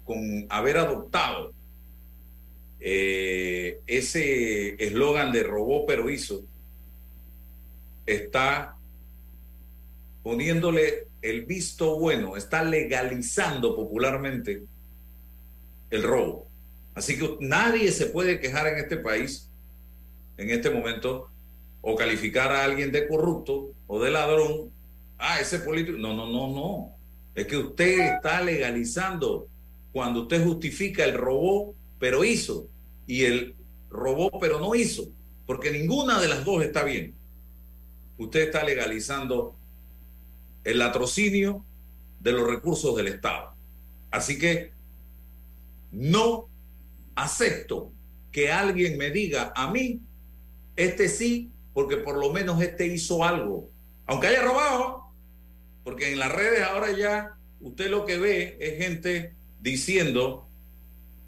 con 0.06 0.46
haber 0.50 0.78
adoptado 0.78 1.52
eh, 2.80 3.80
ese 3.88 4.76
eslogan 4.84 5.32
de 5.32 5.44
robó 5.44 5.86
pero 5.86 6.10
hizo, 6.10 6.44
está 8.06 8.76
poniéndole 10.24 11.08
el 11.22 11.46
visto 11.46 12.00
bueno, 12.00 12.38
está 12.38 12.64
legalizando 12.64 13.76
popularmente 13.76 14.64
el 15.90 16.04
robo. 16.04 16.48
Así 16.94 17.18
que 17.18 17.38
nadie 17.40 17.92
se 17.92 18.06
puede 18.08 18.40
quejar 18.40 18.68
en 18.68 18.78
este 18.78 18.98
país 18.98 19.50
en 20.38 20.50
este 20.50 20.70
momento 20.70 21.30
o 21.82 21.96
calificar 21.96 22.52
a 22.52 22.64
alguien 22.64 22.92
de 22.92 23.08
corrupto 23.08 23.72
o 23.88 24.02
de 24.02 24.12
ladrón. 24.12 24.72
Ah, 25.18 25.40
ese 25.40 25.60
político. 25.60 25.98
No, 25.98 26.14
no, 26.14 26.28
no, 26.28 26.48
no. 26.54 26.96
Es 27.34 27.48
que 27.48 27.58
usted 27.58 28.16
está 28.16 28.42
legalizando 28.42 29.48
cuando 29.96 30.24
usted 30.24 30.44
justifica 30.44 31.06
el 31.06 31.14
robó, 31.14 31.74
pero 32.00 32.26
hizo, 32.26 32.68
y 33.08 33.24
el 33.24 33.56
robó, 33.90 34.30
pero 34.42 34.60
no 34.60 34.76
hizo, 34.76 35.08
porque 35.46 35.72
ninguna 35.72 36.20
de 36.20 36.28
las 36.28 36.44
dos 36.44 36.62
está 36.66 36.84
bien. 36.84 37.14
Usted 38.18 38.42
está 38.42 38.66
legalizando 38.66 39.56
el 40.66 40.80
latrocinio 40.80 41.64
de 42.20 42.34
los 42.34 42.46
recursos 42.46 42.94
del 42.98 43.08
Estado. 43.08 43.54
Así 44.12 44.38
que 44.38 44.74
no 45.94 46.50
acepto 47.16 47.94
que 48.34 48.52
alguien 48.52 48.98
me 48.98 49.12
diga 49.12 49.54
a 49.56 49.72
mí, 49.72 50.02
este 50.76 51.08
sí 51.08 51.52
porque 51.74 51.96
por 51.96 52.18
lo 52.18 52.34
menos 52.34 52.62
este 52.62 52.86
hizo 52.86 53.24
algo, 53.24 53.70
aunque 54.08 54.28
haya 54.28 54.42
robado, 54.42 55.06
porque 55.86 56.12
en 56.12 56.20
las 56.20 56.34
redes 56.34 56.64
ahora 56.64 56.92
ya 56.92 57.38
usted 57.62 57.90
lo 57.90 58.06
que 58.06 58.18
ve 58.18 58.58
es 58.60 58.78
gente 58.78 59.35
diciendo 59.66 60.48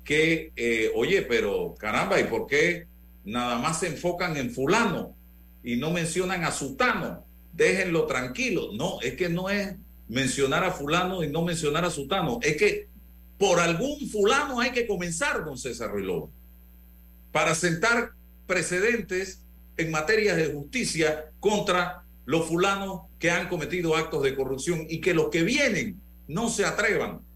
que, 0.06 0.54
eh, 0.56 0.92
oye, 0.96 1.24
pero 1.24 1.74
caramba, 1.78 2.20
¿y 2.20 2.26
por 2.26 2.46
qué 2.46 2.86
nada 3.26 3.58
más 3.58 3.80
se 3.80 3.88
enfocan 3.88 4.38
en 4.38 4.52
fulano 4.52 5.16
y 5.64 5.76
no 5.76 5.90
mencionan 5.90 6.46
a 6.46 6.52
sutano? 6.52 7.26
Déjenlo 7.52 8.06
tranquilo. 8.06 8.70
No, 8.74 9.02
es 9.02 9.16
que 9.16 9.28
no 9.28 9.50
es 9.50 9.76
mencionar 10.08 10.64
a 10.64 10.72
fulano 10.72 11.24
y 11.24 11.30
no 11.30 11.42
mencionar 11.42 11.84
a 11.84 11.90
sutano, 11.90 12.40
es 12.44 12.56
que 12.58 12.88
por 13.40 13.60
algún 13.60 14.08
fulano 14.08 14.62
hay 14.62 14.72
que 14.72 14.88
comenzar, 14.88 15.44
don 15.44 15.58
César 15.58 15.92
Ruiló, 15.92 16.30
para 17.32 17.56
sentar 17.56 18.12
precedentes 18.46 19.42
en 19.78 19.92
materia 19.92 20.36
de 20.36 20.54
justicia 20.54 21.32
contra 21.40 22.04
los 22.26 22.48
fulanos 22.48 23.02
que 23.20 23.32
han 23.32 23.50
cometido 23.50 23.96
actos 23.96 24.22
de 24.24 24.36
corrupción 24.36 24.86
y 24.88 25.02
que 25.02 25.16
los 25.16 25.30
que 25.30 25.42
vienen 25.42 26.00
no 26.28 26.50
se 26.50 26.66
atrevan 26.66 27.27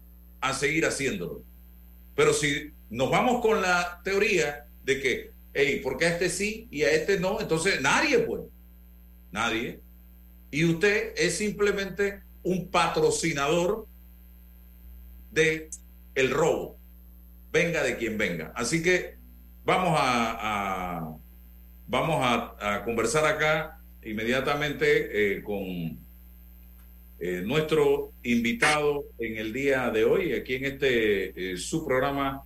a 0.42 0.52
seguir 0.52 0.84
haciéndolo. 0.84 1.42
Pero 2.14 2.34
si 2.34 2.72
nos 2.90 3.10
vamos 3.10 3.40
con 3.40 3.62
la 3.62 4.00
teoría 4.04 4.66
de 4.84 5.00
que, 5.00 5.30
hey, 5.54 5.80
¿por 5.82 5.96
qué 5.96 6.06
a 6.06 6.08
este 6.10 6.28
sí 6.28 6.68
y 6.70 6.82
a 6.82 6.90
este 6.90 7.18
no? 7.18 7.40
Entonces 7.40 7.80
nadie 7.80 8.18
puede. 8.18 8.44
Nadie. 9.30 9.80
Y 10.50 10.66
usted 10.66 11.14
es 11.16 11.38
simplemente 11.38 12.20
un 12.42 12.68
patrocinador 12.68 13.86
de 15.30 15.70
el 16.14 16.30
robo. 16.30 16.76
Venga 17.50 17.82
de 17.82 17.96
quien 17.96 18.18
venga. 18.18 18.52
Así 18.54 18.82
que 18.82 19.14
vamos 19.64 19.96
a, 19.98 21.16
vamos 21.86 22.20
a, 22.22 22.82
conversar 22.84 23.24
acá 23.24 23.78
inmediatamente 24.02 25.36
eh, 25.36 25.42
con 25.42 26.01
eh, 27.24 27.40
nuestro 27.46 28.10
invitado 28.24 29.04
en 29.16 29.36
el 29.36 29.52
día 29.52 29.90
de 29.90 30.04
hoy, 30.04 30.32
aquí 30.32 30.56
en 30.56 30.64
este 30.64 31.52
eh, 31.52 31.56
su 31.56 31.86
programa 31.86 32.42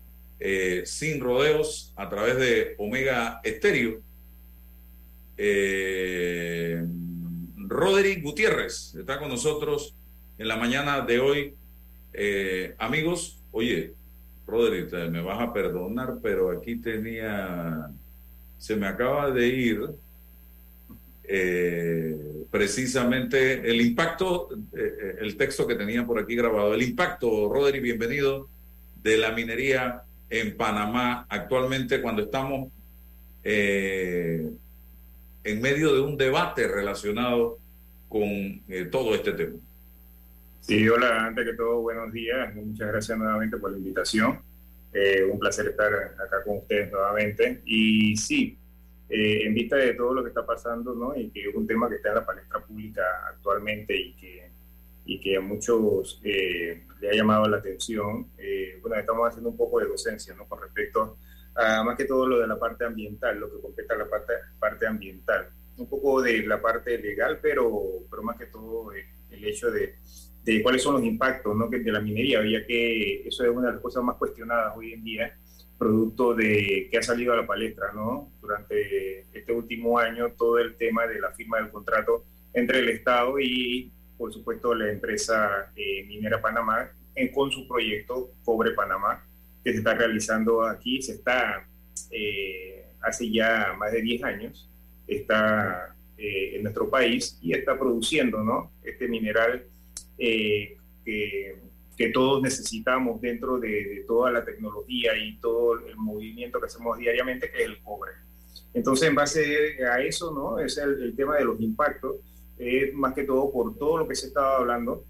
Sin 0.84 1.18
Rodeos 1.18 1.94
a 1.96 2.10
través 2.10 2.36
de 2.36 2.74
Omega 2.76 3.40
Estéreo. 3.42 4.02
Roderick 7.56 8.22
Gutiérrez 8.22 8.94
está 8.96 9.18
con 9.18 9.30
nosotros 9.30 9.94
en 10.36 10.46
la 10.46 10.58
mañana 10.58 11.00
de 11.00 11.20
hoy. 11.20 11.54
amigos, 12.76 13.40
oye, 13.52 13.94
Roderick, 14.46 14.92
me 15.08 15.22
vas 15.22 15.40
a 15.40 15.54
perdonar, 15.54 16.18
pero 16.22 16.50
aquí 16.50 16.76
tenía, 16.76 17.88
se 18.58 18.76
me 18.76 18.86
acaba 18.86 19.30
de 19.30 19.48
ir 19.48 19.88
eh, 21.28 22.16
precisamente 22.50 23.68
el 23.68 23.80
impacto, 23.80 24.48
eh, 24.76 25.16
el 25.20 25.36
texto 25.36 25.66
que 25.66 25.74
tenía 25.74 26.06
por 26.06 26.18
aquí 26.18 26.34
grabado, 26.34 26.74
el 26.74 26.82
impacto, 26.82 27.48
Roderick, 27.52 27.82
bienvenido, 27.82 28.48
de 29.02 29.16
la 29.16 29.32
minería 29.32 30.02
en 30.30 30.56
Panamá 30.56 31.26
actualmente 31.28 32.00
cuando 32.00 32.22
estamos 32.22 32.72
eh, 33.44 34.48
en 35.44 35.60
medio 35.60 35.94
de 35.94 36.00
un 36.00 36.16
debate 36.16 36.66
relacionado 36.66 37.58
con 38.08 38.62
todo 38.90 39.14
este 39.14 39.32
tema. 39.32 39.58
Sí, 40.60 40.88
hola, 40.88 41.26
antes 41.26 41.44
que 41.44 41.54
todo, 41.54 41.80
buenos 41.80 42.12
días. 42.12 42.52
Muchas 42.56 42.88
gracias 42.88 43.16
nuevamente 43.16 43.56
por 43.56 43.70
la 43.70 43.78
invitación. 43.78 44.40
Eh, 44.92 45.22
un 45.30 45.38
placer 45.38 45.68
estar 45.68 45.92
acá 45.92 46.42
con 46.44 46.56
ustedes 46.56 46.90
nuevamente. 46.90 47.60
Y 47.64 48.16
sí, 48.16 48.56
eh, 49.08 49.42
en 49.44 49.54
vista 49.54 49.76
de 49.76 49.94
todo 49.94 50.14
lo 50.14 50.22
que 50.22 50.28
está 50.28 50.44
pasando, 50.44 50.94
¿no? 50.94 51.16
Y 51.16 51.30
que 51.30 51.48
es 51.48 51.54
un 51.54 51.66
tema 51.66 51.88
que 51.88 51.96
está 51.96 52.10
en 52.10 52.14
la 52.16 52.26
palestra 52.26 52.60
pública 52.60 53.02
actualmente 53.28 53.96
y 53.96 54.14
que, 54.14 54.50
y 55.04 55.20
que 55.20 55.36
a 55.36 55.40
muchos 55.40 56.20
eh, 56.24 56.84
le 57.00 57.10
ha 57.10 57.14
llamado 57.14 57.48
la 57.48 57.58
atención, 57.58 58.28
bueno, 58.80 58.96
estamos 58.96 59.28
haciendo 59.28 59.50
un 59.50 59.56
poco 59.56 59.80
de 59.80 59.86
docencia, 59.86 60.34
¿no? 60.34 60.46
Con 60.48 60.60
respecto 60.60 61.18
a 61.54 61.82
más 61.84 61.96
que 61.96 62.04
todo 62.04 62.26
lo 62.26 62.40
de 62.40 62.46
la 62.46 62.58
parte 62.58 62.84
ambiental, 62.84 63.38
lo 63.38 63.50
que 63.50 63.60
compete 63.60 63.94
a 63.94 63.98
la 63.98 64.08
parte, 64.08 64.32
parte 64.58 64.86
ambiental. 64.86 65.48
Un 65.78 65.88
poco 65.88 66.22
de 66.22 66.46
la 66.46 66.60
parte 66.60 66.98
legal, 66.98 67.38
pero, 67.40 67.70
pero 68.10 68.22
más 68.22 68.36
que 68.38 68.46
todo 68.46 68.92
el 68.92 69.44
hecho 69.44 69.70
de 69.70 69.96
de 70.46 70.62
cuáles 70.62 70.80
son 70.80 70.94
los 70.94 71.04
impactos 71.04 71.56
¿no? 71.56 71.66
de 71.68 71.92
la 71.92 72.00
minería, 72.00 72.40
ya 72.46 72.64
que 72.64 73.26
eso 73.26 73.44
es 73.44 73.50
una 73.50 73.66
de 73.66 73.72
las 73.74 73.82
cosas 73.82 74.04
más 74.04 74.16
cuestionadas 74.16 74.74
hoy 74.76 74.92
en 74.92 75.02
día, 75.02 75.36
producto 75.78 76.34
de 76.34 76.88
que 76.90 76.98
ha 76.98 77.02
salido 77.02 77.32
a 77.32 77.36
la 77.36 77.46
palestra 77.46 77.92
¿no? 77.92 78.30
durante 78.40 79.20
este 79.32 79.52
último 79.52 79.98
año 79.98 80.32
todo 80.36 80.58
el 80.58 80.76
tema 80.76 81.06
de 81.06 81.20
la 81.20 81.30
firma 81.32 81.58
del 81.58 81.70
contrato 81.70 82.24
entre 82.54 82.78
el 82.78 82.88
Estado 82.88 83.38
y, 83.38 83.92
por 84.16 84.32
supuesto, 84.32 84.74
la 84.74 84.90
empresa 84.90 85.70
eh, 85.76 86.04
minera 86.06 86.40
Panamá 86.40 86.90
en, 87.14 87.28
con 87.32 87.50
su 87.50 87.68
proyecto 87.68 88.30
Cobre 88.44 88.72
Panamá, 88.72 89.24
que 89.62 89.72
se 89.72 89.78
está 89.78 89.94
realizando 89.94 90.64
aquí, 90.64 91.02
se 91.02 91.12
está 91.12 91.66
eh, 92.10 92.86
hace 93.02 93.30
ya 93.30 93.74
más 93.78 93.92
de 93.92 94.02
10 94.02 94.24
años, 94.24 94.70
está 95.06 95.94
eh, 96.18 96.56
en 96.56 96.62
nuestro 96.62 96.88
país 96.88 97.38
y 97.42 97.52
está 97.52 97.78
produciendo 97.78 98.42
¿no? 98.42 98.72
este 98.82 99.06
mineral 99.08 99.64
eh, 100.18 100.76
que, 101.96 102.08
todos 102.10 102.42
necesitamos 102.42 103.20
dentro 103.20 103.58
de, 103.58 104.04
toda 104.06 104.30
la 104.30 104.44
tecnología 104.44 105.16
y 105.16 105.38
todo 105.38 105.74
el 105.74 105.96
movimiento 105.96 106.60
que 106.60 106.66
hacemos 106.66 106.98
diariamente, 106.98 107.50
que 107.50 107.58
es 107.58 107.64
el 107.66 107.82
cobre. 107.82 108.12
Entonces, 108.74 109.08
en 109.08 109.14
base 109.14 109.84
a 109.84 110.02
eso, 110.02 110.32
¿no? 110.32 110.58
Es 110.58 110.78
el, 110.78 111.14
tema 111.16 111.36
de 111.36 111.44
los 111.44 111.60
impactos, 111.60 112.16
más 112.94 113.14
que 113.14 113.24
todo 113.24 113.50
por 113.52 113.76
todo 113.78 113.98
lo 113.98 114.08
que 114.08 114.14
se 114.14 114.28
estaba 114.28 114.58
hablando 114.58 115.04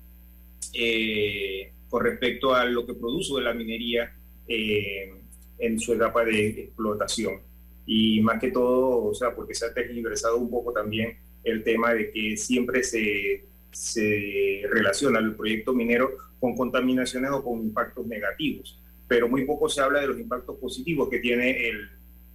eh, 0.73 1.73
con 1.89 2.05
respecto 2.05 2.55
a 2.55 2.65
lo 2.65 2.87
que 2.87 2.95
produce 2.95 3.41
la 3.41 3.55
minería 3.55 4.13
eh, 4.49 5.13
en 5.59 5.79
su 5.81 5.95
etapa 5.95 6.25
de 6.25 6.49
explotación. 6.49 7.41
Y 7.87 8.21
más 8.21 8.41
que 8.41 8.51
todo, 8.51 9.05
o 9.05 9.15
sea, 9.15 9.35
porque 9.35 9.55
se 9.55 9.67
ha 9.67 9.75
tergiversado 9.75 10.37
un 10.39 10.51
poco 10.51 10.73
también 10.73 11.19
el 11.45 11.63
tema 11.63 11.95
de 11.95 12.11
que 12.11 12.37
siempre 12.37 12.83
se 12.83 13.45
se 13.77 14.63
relaciona 14.71 15.19
el 15.19 15.35
proyecto 15.35 15.75
minero 15.75 16.17
con 16.41 16.57
contaminaciones 16.57 17.31
o 17.31 17.43
con 17.43 17.61
impactos 17.61 18.07
negativos, 18.07 18.81
pero 19.09 19.29
muy 19.29 19.45
poco 19.45 19.69
se 19.69 19.81
habla 19.81 20.01
de 20.01 20.09
los 20.09 20.19
impactos 20.19 20.57
positivos 20.59 21.09
que 21.09 21.19
tiene 21.19 21.69
el, 21.69 21.89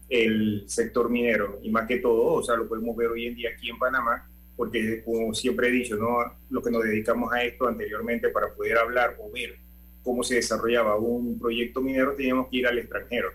el 0.10 0.64
sector 0.68 1.10
minero 1.10 1.60
y 1.62 1.70
más 1.70 1.88
que 1.88 1.98
todo, 1.98 2.34
o 2.34 2.44
sea, 2.44 2.56
lo 2.56 2.68
podemos 2.68 2.96
ver 2.96 3.10
hoy 3.10 3.28
en 3.28 3.36
día 3.36 3.50
aquí 3.56 3.70
en 3.70 3.78
Panamá, 3.78 4.28
porque 4.56 5.04
como 5.04 5.34
siempre 5.34 5.70
he 5.70 5.72
dicho, 5.72 5.96
¿no? 5.96 6.18
lo 6.50 6.62
que 6.62 6.72
nos 6.72 6.84
dedicamos 6.84 7.32
a 7.34 7.44
esto 7.44 7.68
anteriormente 7.68 8.30
para 8.30 8.54
poder 8.54 8.78
hablar 8.78 9.18
o 9.20 9.32
ver 9.32 9.56
cómo 10.04 10.24
se 10.24 10.36
desarrollaba 10.36 10.98
un 10.98 11.40
proyecto 11.40 11.82
minero, 11.82 12.16
teníamos 12.16 12.50
que 12.50 12.58
ir 12.58 12.68
al 12.68 12.80
extranjero. 12.80 13.30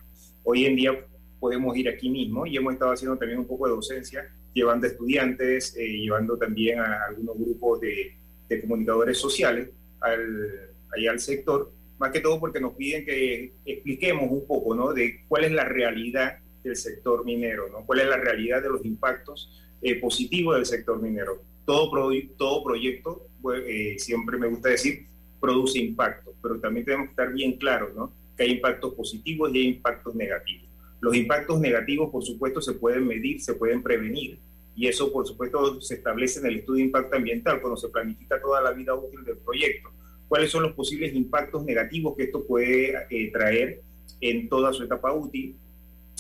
Hoy 0.45 0.67
en 0.67 0.77
día 0.77 1.07
podemos 1.39 1.77
ir 1.77 1.89
aquí 1.89 2.11
mismo 2.11 2.47
y 2.47 2.57
hemos 2.57 2.73
estado 2.73 2.93
haciendo 2.93 3.17
también 3.17 3.39
un 3.39 3.47
poco 3.47 3.67
de 3.67 3.75
docencia 3.75 4.29
llevando 4.53 4.87
estudiantes, 4.87 5.77
eh, 5.77 5.87
llevando 5.87 6.39
también 6.39 6.81
a 6.81 7.05
algunos 7.09 7.39
grupos 7.39 7.81
de, 7.81 8.17
comunicadores 8.62 9.19
sociales 9.19 9.71
al, 10.01 10.70
al 11.09 11.20
sector, 11.20 11.72
más 11.99 12.11
que 12.11 12.20
todo 12.20 12.38
porque 12.38 12.61
nos 12.61 12.74
piden 12.74 13.05
que 13.05 13.53
expliquemos 13.64 14.30
un 14.30 14.47
poco 14.47 14.74
¿no? 14.74 14.92
de 14.92 15.24
cuál 15.28 15.44
es 15.44 15.53
la 15.53 15.64
realidad 15.64 16.38
del 16.62 16.76
sector 16.76 17.24
minero, 17.24 17.68
¿no? 17.70 17.86
cuál 17.86 18.01
es 18.01 18.09
la 18.09 18.16
realidad 18.16 18.62
de 18.62 18.68
los 18.68 18.84
impactos 18.84 19.51
eh, 19.82 20.01
positivos 20.01 20.57
del 20.57 20.66
sector 20.66 21.01
minero. 21.01 21.42
Todo, 21.64 22.12
todo 22.36 22.64
proyecto, 22.64 23.26
pues, 23.42 23.62
eh, 23.66 23.97
siempre 23.99 24.38
me 24.38 24.49
gusta 24.49 24.68
decir, 24.68 25.07
produce 25.40 25.78
impacto, 25.78 26.34
pero 26.42 26.61
también 26.61 26.84
tenemos 26.84 27.07
que 27.07 27.11
estar 27.12 27.32
bien 27.32 27.53
claros 27.57 27.94
¿no? 27.94 28.12
que 28.36 28.44
hay 28.44 28.53
impactos 28.53 28.94
positivos 28.94 29.53
y 29.53 29.59
hay 29.59 29.66
impactos 29.68 30.14
negativos. 30.14 30.66
Los 31.01 31.14
impactos 31.14 31.61
negativos, 31.61 32.11
por 32.11 32.24
supuesto, 32.24 32.61
se 32.61 32.72
pueden 32.72 33.07
medir, 33.07 33.40
se 33.40 33.55
pueden 33.55 33.82
prevenir. 33.82 34.38
Y 34.77 34.87
eso, 34.87 35.11
por 35.11 35.27
supuesto, 35.27 35.81
se 35.81 35.95
establece 35.95 36.39
en 36.41 36.47
el 36.47 36.57
estudio 36.57 36.81
de 36.81 36.87
impacto 36.87 37.16
ambiental 37.16 37.61
cuando 37.62 37.79
se 37.79 37.89
planifica 37.89 38.41
toda 38.41 38.61
la 38.61 38.72
vida 38.72 38.95
útil 38.95 39.24
del 39.24 39.39
proyecto. 39.39 39.91
¿Cuáles 40.29 40.51
son 40.51 40.64
los 40.64 40.74
posibles 40.74 41.14
impactos 41.14 41.64
negativos 41.64 42.14
que 42.14 42.24
esto 42.24 42.45
puede 42.45 42.95
eh, 43.09 43.31
traer 43.33 43.81
en 44.20 44.49
toda 44.51 44.74
su 44.74 44.83
etapa 44.83 45.12
útil? 45.12 45.57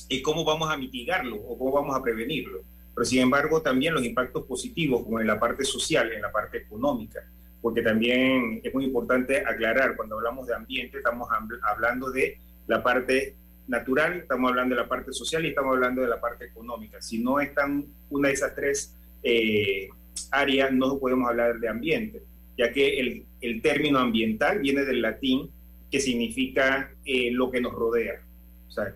¿Y 0.08 0.22
cómo 0.22 0.42
vamos 0.42 0.70
a 0.70 0.76
mitigarlo 0.78 1.36
o 1.36 1.58
cómo 1.58 1.72
vamos 1.72 1.94
a 1.94 2.02
prevenirlo? 2.02 2.60
Pero 2.94 3.04
sin 3.04 3.20
embargo, 3.20 3.60
también 3.60 3.92
los 3.92 4.04
impactos 4.04 4.46
positivos, 4.46 5.02
como 5.02 5.20
en 5.20 5.26
la 5.26 5.38
parte 5.38 5.64
social, 5.64 6.10
en 6.12 6.22
la 6.22 6.32
parte 6.32 6.58
económica, 6.58 7.20
porque 7.60 7.82
también 7.82 8.62
es 8.64 8.72
muy 8.72 8.86
importante 8.86 9.44
aclarar, 9.44 9.96
cuando 9.96 10.16
hablamos 10.16 10.46
de 10.46 10.54
ambiente, 10.54 10.96
estamos 10.96 11.28
hablando 11.62 12.10
de 12.10 12.38
la 12.68 12.82
parte 12.82 13.34
natural, 13.68 14.18
estamos 14.18 14.50
hablando 14.50 14.74
de 14.74 14.82
la 14.82 14.88
parte 14.88 15.12
social 15.12 15.44
y 15.44 15.48
estamos 15.48 15.74
hablando 15.74 16.02
de 16.02 16.08
la 16.08 16.20
parte 16.20 16.46
económica. 16.46 17.00
Si 17.00 17.18
no 17.18 17.40
están 17.40 17.84
una 18.10 18.28
de 18.28 18.34
esas 18.34 18.54
tres 18.54 18.94
eh, 19.22 19.88
áreas, 20.30 20.72
no 20.72 20.98
podemos 20.98 21.28
hablar 21.28 21.58
de 21.58 21.68
ambiente, 21.68 22.22
ya 22.56 22.72
que 22.72 23.00
el, 23.00 23.26
el, 23.40 23.60
término 23.62 23.98
ambiental 23.98 24.60
viene 24.60 24.84
del 24.84 25.02
latín 25.02 25.50
que 25.90 26.00
significa 26.00 26.90
eh, 27.04 27.30
lo 27.32 27.50
que 27.50 27.60
nos 27.60 27.72
rodea. 27.72 28.20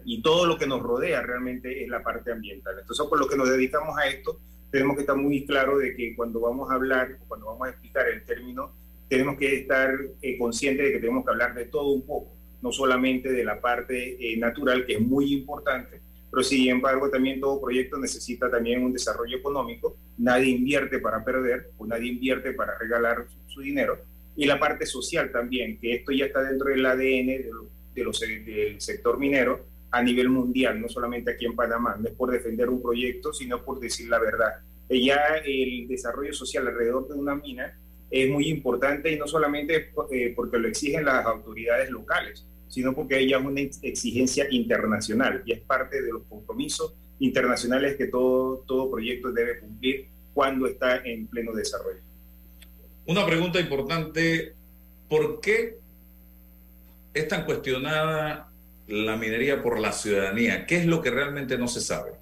Y 0.04 0.20
todo 0.20 0.44
lo 0.44 0.58
que 0.58 0.66
nos 0.66 0.82
rodea 0.82 1.22
realmente 1.22 1.82
es 1.82 1.88
la 1.88 2.02
parte 2.02 2.30
ambiental. 2.30 2.74
Entonces, 2.78 3.06
por 3.06 3.18
lo 3.18 3.26
que 3.26 3.36
nos 3.36 3.48
dedicamos 3.48 3.96
a 3.96 4.08
esto, 4.08 4.38
tenemos 4.70 4.94
que 4.94 5.02
estar 5.02 5.16
muy 5.16 5.46
claros 5.46 5.80
de 5.80 5.96
que 5.96 6.14
cuando 6.14 6.40
vamos 6.40 6.70
a 6.70 6.74
hablar, 6.74 7.16
cuando 7.26 7.46
vamos 7.46 7.66
a 7.66 7.70
explicar 7.70 8.06
el 8.08 8.22
término, 8.24 8.72
tenemos 9.08 9.36
que 9.36 9.56
estar 9.56 9.98
eh, 10.22 10.38
conscientes 10.38 10.86
de 10.86 10.92
que 10.92 10.98
tenemos 11.00 11.24
que 11.24 11.30
hablar 11.30 11.54
de 11.54 11.64
todo 11.64 11.88
un 11.90 12.02
poco, 12.02 12.30
no 12.62 12.72
solamente 12.72 13.32
de 13.32 13.44
la 13.44 13.60
parte 13.60 14.16
eh, 14.20 14.36
natural, 14.36 14.84
que 14.86 14.94
es 14.94 15.00
muy 15.00 15.32
importante, 15.32 16.00
pero 16.30 16.42
sin 16.42 16.68
embargo 16.68 17.10
también 17.10 17.40
todo 17.40 17.60
proyecto 17.60 17.98
necesita 17.98 18.50
también 18.50 18.84
un 18.84 18.92
desarrollo 18.92 19.36
económico, 19.36 19.96
nadie 20.18 20.50
invierte 20.50 20.98
para 20.98 21.24
perder 21.24 21.70
o 21.78 21.86
nadie 21.86 22.12
invierte 22.12 22.52
para 22.52 22.78
regalar 22.78 23.26
su, 23.46 23.60
dinero, 23.60 23.98
y 24.36 24.46
la 24.46 24.58
parte 24.58 24.86
social 24.86 25.30
también, 25.32 25.78
que 25.78 25.94
esto 25.94 26.12
ya 26.12 26.26
está 26.26 26.42
dentro 26.42 26.68
del 26.68 26.86
ADN 26.86 27.26
de, 27.26 28.04
los, 28.04 28.20
del 28.20 28.80
sector 28.80 29.18
minero 29.18 29.66
a 29.90 30.02
nivel 30.02 30.28
mundial, 30.28 30.80
no 30.80 30.88
solamente 30.88 31.32
aquí 31.32 31.46
en 31.46 31.56
Panamá, 31.56 31.96
no 31.98 32.08
es 32.08 32.14
por 32.14 32.30
defender 32.30 32.70
un 32.70 32.80
proyecto, 32.80 33.32
sino 33.32 33.62
por 33.64 33.80
decir 33.80 34.08
la 34.08 34.20
verdad. 34.20 34.54
Ya 34.88 35.36
el 35.44 35.86
desarrollo 35.88 36.32
social 36.32 36.66
alrededor 36.66 37.08
de 37.08 37.14
una 37.14 37.34
mina 37.34 37.76
es 38.10 38.28
muy 38.28 38.48
importante 38.48 39.12
y 39.12 39.16
no 39.16 39.26
solamente 39.26 39.92
eh, 40.10 40.32
porque 40.34 40.58
lo 40.58 40.68
exigen 40.68 41.04
las 41.04 41.24
autoridades 41.24 41.90
locales, 41.90 42.44
sino 42.68 42.94
porque 42.94 43.16
hay 43.16 43.28
ya 43.28 43.38
una 43.38 43.60
exigencia 43.60 44.46
internacional 44.50 45.42
y 45.46 45.52
es 45.52 45.60
parte 45.60 46.02
de 46.02 46.12
los 46.12 46.22
compromisos 46.24 46.94
internacionales 47.20 47.96
que 47.96 48.06
todo, 48.06 48.64
todo 48.66 48.90
proyecto 48.90 49.30
debe 49.32 49.60
cumplir 49.60 50.08
cuando 50.34 50.66
está 50.66 50.96
en 51.04 51.26
pleno 51.26 51.52
desarrollo. 51.52 52.00
Una 53.06 53.26
pregunta 53.26 53.60
importante, 53.60 54.54
¿por 55.08 55.40
qué 55.40 55.78
es 57.14 57.28
tan 57.28 57.44
cuestionada 57.44 58.50
la 58.88 59.16
minería 59.16 59.62
por 59.62 59.78
la 59.78 59.92
ciudadanía? 59.92 60.66
¿Qué 60.66 60.78
es 60.78 60.86
lo 60.86 61.00
que 61.00 61.10
realmente 61.10 61.58
no 61.58 61.68
se 61.68 61.80
sabe? 61.80 62.12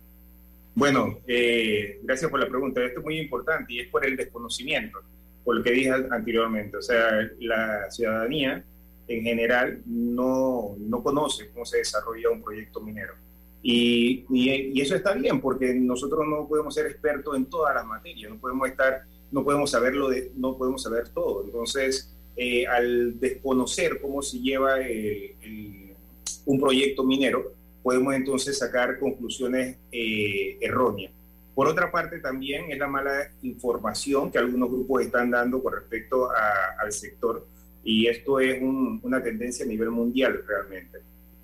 Bueno, 0.74 1.18
eh, 1.26 1.98
gracias 2.02 2.30
por 2.30 2.40
la 2.40 2.48
pregunta. 2.48 2.84
Esto 2.84 3.00
es 3.00 3.04
muy 3.04 3.18
importante 3.18 3.72
y 3.72 3.80
es 3.80 3.88
por 3.88 4.06
el 4.06 4.16
desconocimiento 4.16 5.00
por 5.44 5.56
lo 5.56 5.62
que 5.62 5.72
dije 5.72 5.90
anteriormente. 6.10 6.76
O 6.76 6.82
sea, 6.82 7.28
la 7.40 7.90
ciudadanía 7.90 8.64
en 9.08 9.22
general 9.22 9.80
no, 9.86 10.76
no 10.78 11.02
conoce 11.02 11.48
cómo 11.50 11.64
se 11.64 11.78
desarrolla 11.78 12.30
un 12.30 12.42
proyecto 12.42 12.80
minero. 12.80 13.14
Y, 13.62 14.24
y, 14.30 14.80
eso 14.80 14.94
está 14.94 15.14
bien, 15.14 15.40
porque 15.40 15.74
nosotros 15.74 16.26
no 16.28 16.46
podemos 16.46 16.74
ser 16.74 16.86
expertos 16.86 17.36
en 17.36 17.46
todas 17.46 17.74
las 17.74 17.84
materias, 17.84 18.30
no 18.30 18.38
podemos 18.38 18.68
estar, 18.68 19.02
no 19.32 19.42
podemos 19.42 19.70
saberlo 19.70 20.08
de, 20.08 20.30
no 20.36 20.56
podemos 20.56 20.82
saber 20.82 21.08
todo. 21.08 21.44
Entonces, 21.44 22.14
eh, 22.36 22.66
al 22.66 23.18
desconocer 23.18 24.00
cómo 24.00 24.22
se 24.22 24.38
lleva 24.38 24.76
un 26.46 26.60
proyecto 26.60 27.02
minero, 27.02 27.52
podemos 27.82 28.14
entonces 28.14 28.58
sacar 28.58 28.98
conclusiones 28.98 29.76
eh, 29.90 30.56
erróneas. 30.60 31.12
Por 31.58 31.66
otra 31.66 31.90
parte, 31.90 32.20
también 32.20 32.70
es 32.70 32.78
la 32.78 32.86
mala 32.86 33.32
información 33.42 34.30
que 34.30 34.38
algunos 34.38 34.70
grupos 34.70 35.02
están 35.02 35.28
dando 35.28 35.60
con 35.60 35.72
respecto 35.72 36.28
al 36.30 36.92
sector 36.92 37.48
y 37.82 38.06
esto 38.06 38.38
es 38.38 38.62
una 38.62 39.20
tendencia 39.20 39.64
a 39.64 39.68
nivel 39.68 39.90
mundial 39.90 40.40
realmente. 40.46 41.00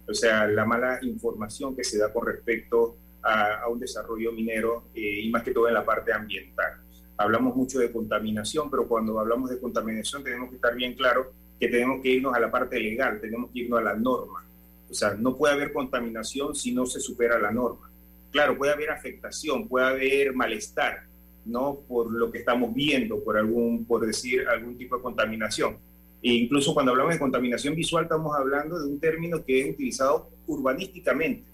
O 0.06 0.14
sea, 0.14 0.46
la 0.46 0.64
mala 0.64 1.00
información 1.02 1.74
que 1.74 1.82
se 1.82 1.98
da 1.98 2.12
con 2.12 2.24
respecto 2.26 2.96
a, 3.24 3.66
un 3.68 3.80
desarrollo 3.80 4.30
minero 4.30 4.84
eh, 4.94 5.22
y 5.22 5.30
más 5.30 5.42
que 5.42 5.50
todo 5.50 5.66
en 5.66 5.74
la 5.74 5.84
parte 5.84 6.12
ambiental. 6.12 6.74
Hablamos 7.16 7.56
mucho 7.56 7.80
de 7.80 7.90
contaminación, 7.90 8.70
pero 8.70 8.86
cuando 8.86 9.18
hablamos 9.18 9.50
de 9.50 9.58
contaminación 9.58 10.22
tenemos 10.22 10.48
que 10.48 10.54
estar 10.54 10.76
bien 10.76 10.94
claro 10.94 11.32
que 11.58 11.66
tenemos 11.66 12.00
que 12.00 12.10
irnos 12.10 12.36
a 12.36 12.38
la 12.38 12.52
parte 12.52 12.78
legal, 12.78 13.20
tenemos 13.20 13.50
que 13.50 13.62
irnos 13.62 13.80
a 13.80 13.82
la 13.82 13.94
norma. 13.94 14.44
O 14.88 14.94
sea, 14.94 15.14
no 15.14 15.36
puede 15.36 15.54
haber 15.54 15.72
contaminación 15.72 16.54
si 16.54 16.72
no 16.72 16.86
se 16.86 17.00
supera 17.00 17.36
la 17.36 17.50
norma 17.50 17.90
claro, 18.34 18.58
puede 18.58 18.72
haber 18.72 18.90
afectación, 18.90 19.68
puede 19.68 19.86
haber 19.86 20.34
malestar, 20.34 21.04
¿no? 21.44 21.78
Por 21.86 22.12
lo 22.12 22.32
que 22.32 22.38
estamos 22.38 22.74
viendo, 22.74 23.22
por 23.22 23.38
algún, 23.38 23.84
por 23.84 24.04
decir, 24.04 24.48
algún 24.48 24.76
tipo 24.76 24.96
de 24.96 25.02
contaminación. 25.02 25.76
E 26.20 26.32
incluso 26.32 26.74
cuando 26.74 26.90
hablamos 26.90 27.14
de 27.14 27.20
contaminación 27.20 27.76
visual, 27.76 28.04
estamos 28.04 28.36
hablando 28.36 28.80
de 28.80 28.88
un 28.88 28.98
término 28.98 29.44
que 29.44 29.60
es 29.60 29.70
utilizado 29.70 30.30
urbanísticamente, 30.48 31.44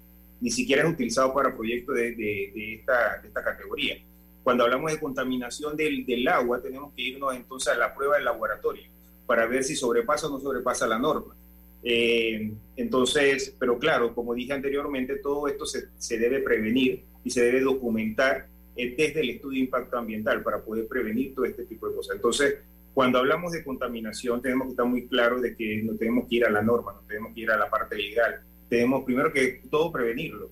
ni 0.40 0.50
siquiera 0.50 0.82
es 0.82 0.88
utilizado 0.88 1.34
para 1.34 1.54
proyectos 1.54 1.94
de, 1.94 2.14
de, 2.14 2.74
esta, 2.76 3.18
de 3.20 3.28
esta, 3.28 3.44
categoría. 3.44 3.98
Cuando 4.42 4.64
hablamos 4.64 4.90
de 4.90 4.98
contaminación 4.98 5.76
del, 5.76 6.06
del 6.06 6.26
agua, 6.28 6.62
tenemos 6.62 6.94
que 6.94 7.02
irnos 7.02 7.34
entonces 7.34 7.74
a 7.74 7.76
la 7.76 7.94
prueba 7.94 8.16
del 8.16 8.24
laboratorio 8.24 8.84
para 9.26 9.44
ver 9.44 9.64
si 9.64 9.76
sobrepasa 9.76 10.28
o 10.28 10.30
no 10.30 10.40
sobrepasa 10.40 10.86
la 10.86 10.98
norma. 10.98 11.34
Eh, 11.82 12.52
entonces, 12.76 13.54
pero 13.58 13.78
claro, 13.78 14.14
como 14.14 14.34
dije 14.34 14.52
anteriormente, 14.52 15.16
todo 15.16 15.48
esto 15.48 15.66
se, 15.66 15.88
se 15.96 16.18
debe 16.18 16.40
prevenir 16.40 17.02
y 17.24 17.30
se 17.30 17.42
debe 17.42 17.60
documentar 17.60 18.46
eh, 18.76 18.94
desde 18.96 19.20
el 19.20 19.30
estudio 19.30 19.58
de 19.58 19.64
impacto 19.64 19.98
ambiental 19.98 20.42
para 20.42 20.62
poder 20.62 20.86
prevenir 20.86 21.34
todo 21.34 21.44
este 21.44 21.64
tipo 21.64 21.88
de 21.88 21.96
cosas. 21.96 22.16
Entonces, 22.16 22.58
cuando 22.94 23.18
hablamos 23.18 23.52
de 23.52 23.64
contaminación, 23.64 24.42
tenemos 24.42 24.66
que 24.66 24.70
estar 24.72 24.86
muy 24.86 25.06
claros 25.06 25.42
de 25.42 25.56
que 25.56 25.82
no 25.82 25.94
tenemos 25.96 26.28
que 26.28 26.36
ir 26.36 26.44
a 26.44 26.50
la 26.50 26.62
norma, 26.62 26.92
no 26.92 27.00
tenemos 27.06 27.34
que 27.34 27.40
ir 27.40 27.50
a 27.50 27.58
la 27.58 27.70
parte 27.70 27.96
legal. 27.96 28.40
Tenemos 28.68 29.04
primero 29.04 29.32
que 29.32 29.62
todo 29.70 29.92
prevenirlo. 29.92 30.50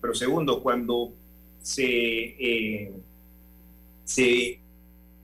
Pero 0.00 0.14
segundo, 0.14 0.62
cuando 0.62 1.12
se, 1.60 1.84
eh, 1.84 2.92
se 4.04 4.60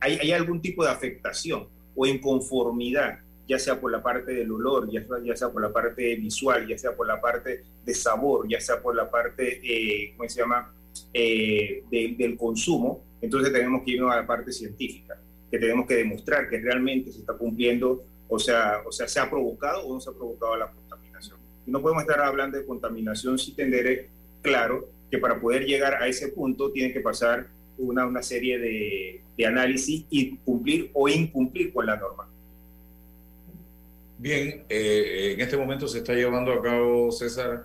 hay, 0.01 0.19
hay 0.21 0.33
algún 0.33 0.61
tipo 0.61 0.85
de 0.85 0.91
afectación 0.91 1.67
o 1.95 2.07
inconformidad 2.07 3.21
ya 3.51 3.59
sea 3.59 3.81
por 3.81 3.91
la 3.91 4.01
parte 4.01 4.33
del 4.33 4.53
olor, 4.53 4.89
ya 4.93 5.05
sea, 5.05 5.17
ya 5.25 5.35
sea 5.35 5.49
por 5.49 5.61
la 5.61 5.73
parte 5.73 6.15
visual, 6.15 6.69
ya 6.69 6.79
sea 6.79 6.95
por 6.95 7.09
la 7.09 7.21
parte 7.21 7.65
de 7.85 7.95
sabor, 7.95 8.47
ya 8.49 8.61
sea 8.61 8.81
por 8.81 8.95
la 8.95 9.11
parte, 9.11 9.61
eh, 9.65 10.15
¿cómo 10.17 10.29
se 10.29 10.41
llama?, 10.41 10.73
eh, 11.13 11.83
del 11.91 12.37
consumo, 12.37 13.03
entonces 13.21 13.53
tenemos 13.53 13.83
que 13.83 13.91
irnos 13.91 14.13
a 14.13 14.21
la 14.21 14.27
parte 14.27 14.53
científica, 14.53 15.19
que 15.51 15.59
tenemos 15.59 15.85
que 15.89 15.97
demostrar 15.97 16.49
que 16.49 16.61
realmente 16.61 17.11
se 17.11 17.19
está 17.19 17.33
cumpliendo, 17.33 18.05
o 18.29 18.39
sea, 18.39 18.83
o 18.87 18.93
sea, 18.93 19.09
se 19.09 19.19
ha 19.19 19.29
provocado 19.29 19.85
o 19.85 19.95
no 19.95 20.01
se 20.01 20.11
ha 20.11 20.13
provocado 20.13 20.57
la 20.57 20.71
contaminación. 20.71 21.37
Y 21.67 21.73
no 21.73 21.83
podemos 21.83 22.05
estar 22.05 22.21
hablando 22.21 22.57
de 22.57 22.65
contaminación 22.65 23.37
sin 23.37 23.57
tener 23.57 24.07
claro 24.43 24.89
que 25.11 25.19
para 25.19 25.41
poder 25.41 25.65
llegar 25.65 26.01
a 26.01 26.07
ese 26.07 26.29
punto 26.29 26.71
tiene 26.71 26.93
que 26.93 27.01
pasar 27.01 27.49
una, 27.79 28.07
una 28.07 28.23
serie 28.23 28.61
de, 28.61 29.23
de 29.37 29.47
análisis 29.47 30.07
y 30.09 30.37
cumplir 30.37 30.91
o 30.93 31.09
incumplir 31.09 31.73
con 31.73 31.87
la 31.87 31.97
norma. 31.97 32.29
Bien, 34.21 34.65
eh, 34.69 35.33
en 35.33 35.41
este 35.41 35.57
momento 35.57 35.89
se 35.89 35.99
está 35.99 36.13
llevando 36.13 36.53
a 36.53 36.61
cabo, 36.61 37.11
César, 37.11 37.65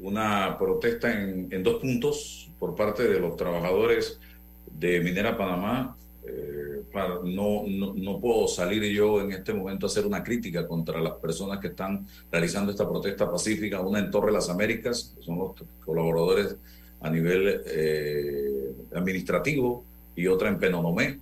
una 0.00 0.58
protesta 0.58 1.12
en, 1.12 1.62
dos 1.62 1.80
puntos 1.80 2.50
por 2.58 2.74
parte 2.74 3.04
de 3.06 3.20
los 3.20 3.36
trabajadores 3.36 4.18
de 4.66 4.98
Minera 4.98 5.38
Panamá. 5.38 5.96
Eh, 6.26 6.82
no, 7.22 7.62
no, 7.68 8.20
puedo 8.20 8.48
salir 8.48 8.82
yo 8.92 9.20
en 9.20 9.30
este 9.30 9.54
momento 9.54 9.86
a 9.86 9.88
hacer 9.88 10.04
una 10.04 10.24
crítica 10.24 10.66
contra 10.66 11.00
las 11.00 11.12
personas 11.14 11.60
que 11.60 11.68
están 11.68 12.04
realizando 12.32 12.72
esta 12.72 12.88
protesta 12.88 13.30
pacífica, 13.30 13.80
una 13.80 14.00
en 14.00 14.10
Torre 14.10 14.32
Las 14.32 14.50
Américas, 14.50 15.14
que 15.16 15.24
son 15.24 15.38
los 15.38 15.52
colaboradores 15.84 16.56
a 17.00 17.10
nivel 17.10 17.62
eh, 17.64 18.72
administrativo, 18.92 19.84
y 20.16 20.26
otra 20.26 20.48
en 20.48 20.58
Penonomé 20.58 21.20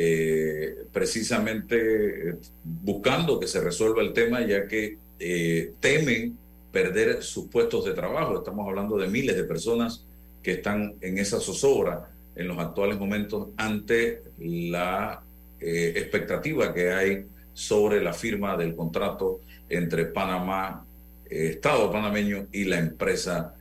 eh, 0.00 0.84
precisamente 0.92 2.36
buscando 2.62 3.40
que 3.40 3.48
se 3.48 3.60
resuelva 3.60 4.00
el 4.00 4.12
tema, 4.12 4.46
ya 4.46 4.68
que 4.68 4.96
eh, 5.18 5.72
temen 5.80 6.38
perder 6.70 7.24
sus 7.24 7.48
puestos 7.48 7.84
de 7.84 7.94
trabajo. 7.94 8.38
Estamos 8.38 8.68
hablando 8.68 8.96
de 8.96 9.08
miles 9.08 9.34
de 9.34 9.42
personas 9.42 10.04
que 10.40 10.52
están 10.52 10.94
en 11.00 11.18
esa 11.18 11.40
zozobra 11.40 12.10
en 12.36 12.46
los 12.46 12.58
actuales 12.60 12.96
momentos 12.96 13.48
ante 13.56 14.22
la 14.38 15.20
eh, 15.58 15.94
expectativa 15.96 16.72
que 16.72 16.92
hay 16.92 17.24
sobre 17.52 18.00
la 18.00 18.12
firma 18.12 18.56
del 18.56 18.76
contrato 18.76 19.40
entre 19.68 20.04
Panamá, 20.04 20.84
Estado 21.28 21.90
panameño 21.90 22.46
y 22.52 22.66
la 22.66 22.78
empresa 22.78 23.52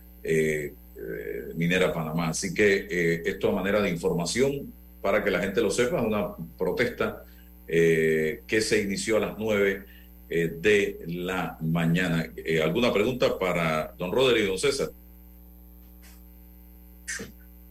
minera 1.56 1.92
Panamá. 1.92 2.30
Así 2.30 2.54
que 2.54 3.24
esto 3.26 3.50
a 3.50 3.54
manera 3.54 3.82
de 3.82 3.90
información 3.90 4.72
para 5.08 5.24
que 5.24 5.32
la 5.32 5.40
gente 5.40 5.62
lo 5.62 5.72
sepa, 5.72 6.00
es 6.00 6.06
una 6.06 6.36
protesta 6.58 7.24
eh, 7.66 8.44
que 8.46 8.60
se 8.60 8.82
inició 8.82 9.16
a 9.16 9.20
las 9.22 9.38
9 9.38 9.86
eh, 10.30 10.58
de 10.60 11.00
la 11.08 11.58
mañana. 11.62 12.28
Eh, 12.36 12.62
¿Alguna 12.62 12.92
pregunta 12.92 13.40
para 13.40 13.94
don 13.98 14.12
Roderick 14.12 14.44
y 14.44 14.48
don 14.48 14.60
César? 14.60 14.90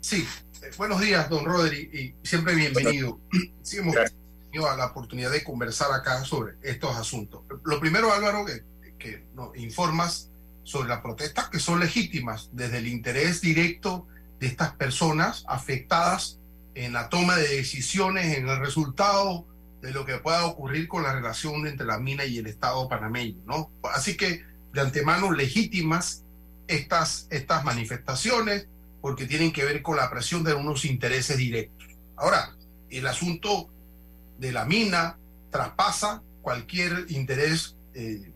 Sí, 0.01 0.27
buenos 0.79 0.99
días, 0.99 1.29
don 1.29 1.45
Roderick, 1.45 1.93
y 1.93 2.15
siempre 2.23 2.55
bienvenido. 2.55 3.21
Sí, 3.63 3.77
hemos 3.77 3.95
tenido 4.51 4.75
la 4.75 4.87
oportunidad 4.87 5.31
de 5.31 5.45
conversar 5.45 5.93
acá 5.93 6.25
sobre 6.25 6.55
estos 6.63 6.97
asuntos. 6.97 7.43
Lo 7.67 7.79
primero, 7.79 8.15
Álvaro, 8.15 8.47
que, 8.47 8.63
que 8.99 9.25
nos 9.35 9.55
informas 9.59 10.31
sobre 10.65 10.89
las 10.89 11.03
protestas 11.03 11.51
que 11.51 11.61
son 11.61 11.81
legítimas 11.81 12.49
desde 12.53 12.79
el 12.79 12.87
interés 12.87 13.43
directo 13.43 14.07
de 14.41 14.47
estas 14.47 14.73
personas 14.73 15.45
afectadas 15.47 16.39
en 16.77 16.93
la 16.93 17.09
toma 17.09 17.37
de 17.37 17.49
decisiones, 17.49 18.37
en 18.37 18.49
el 18.49 18.61
resultado 18.61 19.47
de 19.81 19.93
lo 19.93 20.05
que 20.05 20.19
pueda 20.19 20.45
ocurrir 20.45 20.89
con 20.89 21.03
la 21.03 21.15
relación 21.15 21.67
entre 21.67 21.87
la 21.87 21.99
mina 21.99 22.27
y 22.27 22.37
el 22.37 22.47
Estado 22.47 22.87
panameño, 22.87 23.43
¿no? 23.47 23.71
Así 23.95 24.15
que 24.17 24.45
de 24.75 24.81
antemano 24.83 25.33
legítimas 25.33 26.23
estas, 26.69 27.29
estas 27.31 27.65
manifestaciones, 27.65 28.69
porque 29.01 29.25
tienen 29.25 29.53
que 29.53 29.65
ver 29.65 29.81
con 29.81 29.97
la 29.97 30.11
presión 30.11 30.45
de 30.45 30.53
unos 30.53 30.85
intereses 30.85 31.39
directos. 31.39 31.89
Ahora, 32.15 32.55
el 32.91 33.07
asunto 33.07 33.71
de 34.39 34.53
la 34.53 34.67
mina 34.67 35.19
traspasa 35.51 36.23
cualquier 36.43 37.07
interés 37.09 37.75
eh, 37.95 38.33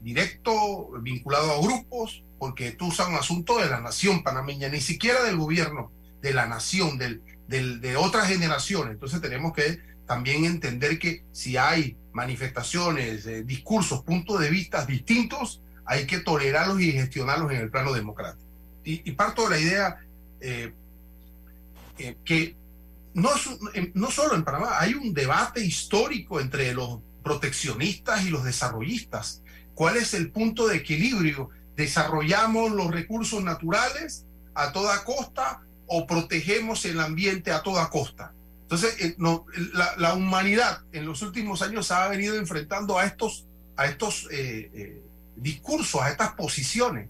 directo 0.00 0.90
vinculado 1.00 1.52
a 1.52 1.60
grupos, 1.60 2.22
porque 2.38 2.76
usas 2.80 3.08
un 3.08 3.16
asunto 3.16 3.58
de 3.58 3.68
la 3.68 3.80
nación 3.80 4.22
panameña, 4.22 4.68
ni 4.68 4.80
siquiera 4.80 5.24
del 5.24 5.38
gobierno, 5.38 5.90
de 6.20 6.34
la 6.34 6.46
nación, 6.46 6.98
del, 6.98 7.22
de 7.46 7.96
otras 7.96 8.28
generaciones. 8.28 8.94
Entonces 8.94 9.20
tenemos 9.20 9.52
que 9.52 9.80
también 10.06 10.44
entender 10.44 10.98
que 10.98 11.24
si 11.32 11.56
hay 11.56 11.96
manifestaciones, 12.12 13.26
eh, 13.26 13.42
discursos, 13.44 14.02
puntos 14.02 14.40
de 14.40 14.50
vista 14.50 14.84
distintos, 14.84 15.62
hay 15.84 16.06
que 16.06 16.18
tolerarlos 16.18 16.80
y 16.80 16.92
gestionarlos 16.92 17.52
en 17.52 17.58
el 17.58 17.70
plano 17.70 17.92
democrático. 17.92 18.44
Y, 18.84 19.12
parto 19.12 19.44
de 19.44 19.50
la 19.50 19.60
idea 19.60 19.98
eh, 20.40 20.72
eh, 21.98 22.16
que 22.24 22.56
no, 23.12 23.28
no 23.92 24.10
solo 24.10 24.34
en 24.34 24.44
Panamá, 24.44 24.78
hay 24.78 24.94
un 24.94 25.12
debate 25.12 25.62
histórico 25.62 26.40
entre 26.40 26.72
los 26.72 27.00
proteccionistas 27.22 28.24
y 28.24 28.30
los 28.30 28.44
desarrollistas. 28.44 29.42
¿Cuál 29.74 29.98
es 29.98 30.14
el 30.14 30.30
punto 30.30 30.68
de 30.68 30.76
equilibrio? 30.76 31.50
¿Desarrollamos 31.76 32.72
los 32.72 32.90
recursos 32.90 33.42
naturales 33.44 34.24
a 34.54 34.72
toda 34.72 35.04
costa 35.04 35.60
o 35.88 36.06
protegemos 36.06 36.84
el 36.84 37.00
ambiente 37.00 37.50
a 37.50 37.62
toda 37.62 37.90
costa? 37.90 38.32
Entonces, 38.62 39.00
eh, 39.00 39.14
no, 39.16 39.46
la, 39.96 40.12
humanidad 40.12 40.82
en 40.92 41.06
los 41.06 41.22
últimos 41.22 41.62
años 41.62 41.90
ha 41.90 42.06
venido 42.08 42.36
enfrentando 42.36 42.98
a 42.98 43.06
estos, 43.06 43.46
a 43.76 43.86
estos 43.86 44.28
eh, 44.30 44.70
eh, 44.74 45.02
discursos, 45.36 46.02
a 46.02 46.10
estas 46.10 46.34
posiciones. 46.34 47.08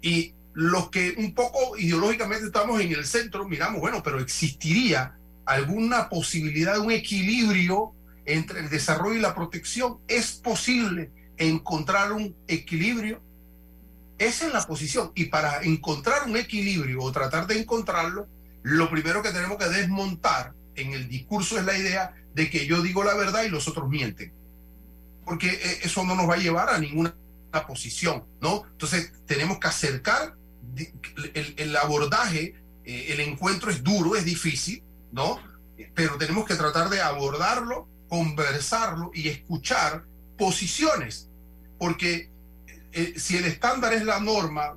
Y 0.00 0.34
los 0.52 0.88
que 0.90 1.14
un 1.18 1.34
poco 1.34 1.76
ideológicamente 1.76 2.46
estamos 2.46 2.80
en 2.80 2.92
el 2.92 3.04
centro, 3.06 3.48
miramos, 3.48 3.80
bueno, 3.80 4.04
pero 4.04 4.20
existiría 4.20 5.18
alguna 5.46 6.08
posibilidad 6.08 6.74
de 6.74 6.80
un 6.80 6.92
equilibrio 6.92 7.92
entre 8.24 8.60
el 8.60 8.68
desarrollo 8.68 9.16
y 9.16 9.20
la 9.20 9.34
protección. 9.34 9.98
¿Es 10.06 10.32
posible 10.32 11.10
encontrar 11.38 12.12
un 12.12 12.36
equilibrio? 12.46 13.20
Esa 14.18 14.46
es 14.46 14.52
la 14.52 14.66
posición. 14.66 15.12
Y 15.14 15.26
para 15.26 15.62
encontrar 15.62 16.24
un 16.26 16.36
equilibrio 16.36 17.02
o 17.02 17.12
tratar 17.12 17.46
de 17.46 17.58
encontrarlo, 17.60 18.28
lo 18.62 18.90
primero 18.90 19.22
que 19.22 19.30
tenemos 19.30 19.56
que 19.58 19.68
desmontar 19.68 20.54
en 20.74 20.92
el 20.92 21.08
discurso 21.08 21.58
es 21.58 21.64
la 21.64 21.76
idea 21.76 22.14
de 22.34 22.50
que 22.50 22.66
yo 22.66 22.82
digo 22.82 23.04
la 23.04 23.14
verdad 23.14 23.44
y 23.44 23.48
los 23.48 23.68
otros 23.68 23.88
mienten. 23.88 24.32
Porque 25.24 25.48
eh, 25.48 25.78
eso 25.82 26.04
no 26.04 26.14
nos 26.14 26.28
va 26.28 26.34
a 26.34 26.38
llevar 26.38 26.68
a 26.70 26.78
ninguna 26.78 27.14
posición, 27.66 28.24
¿no? 28.40 28.64
Entonces 28.72 29.12
tenemos 29.26 29.58
que 29.58 29.68
acercar 29.68 30.36
el, 31.34 31.76
abordaje, 31.76 32.54
eh, 32.84 33.06
el 33.08 33.20
encuentro 33.20 33.70
es 33.70 33.82
duro, 33.82 34.16
es 34.16 34.24
difícil, 34.24 34.82
¿no? 35.12 35.40
Pero 35.94 36.16
tenemos 36.18 36.44
que 36.44 36.54
tratar 36.54 36.88
de 36.90 37.00
abordarlo, 37.00 37.88
conversarlo 38.08 39.10
y 39.14 39.28
escuchar 39.28 40.04
posiciones, 40.36 41.30
porque 41.78 42.30
eh, 42.92 43.14
si 43.16 43.36
el 43.36 43.44
estándar 43.44 43.92
es 43.92 44.04
la 44.04 44.20
norma, 44.20 44.74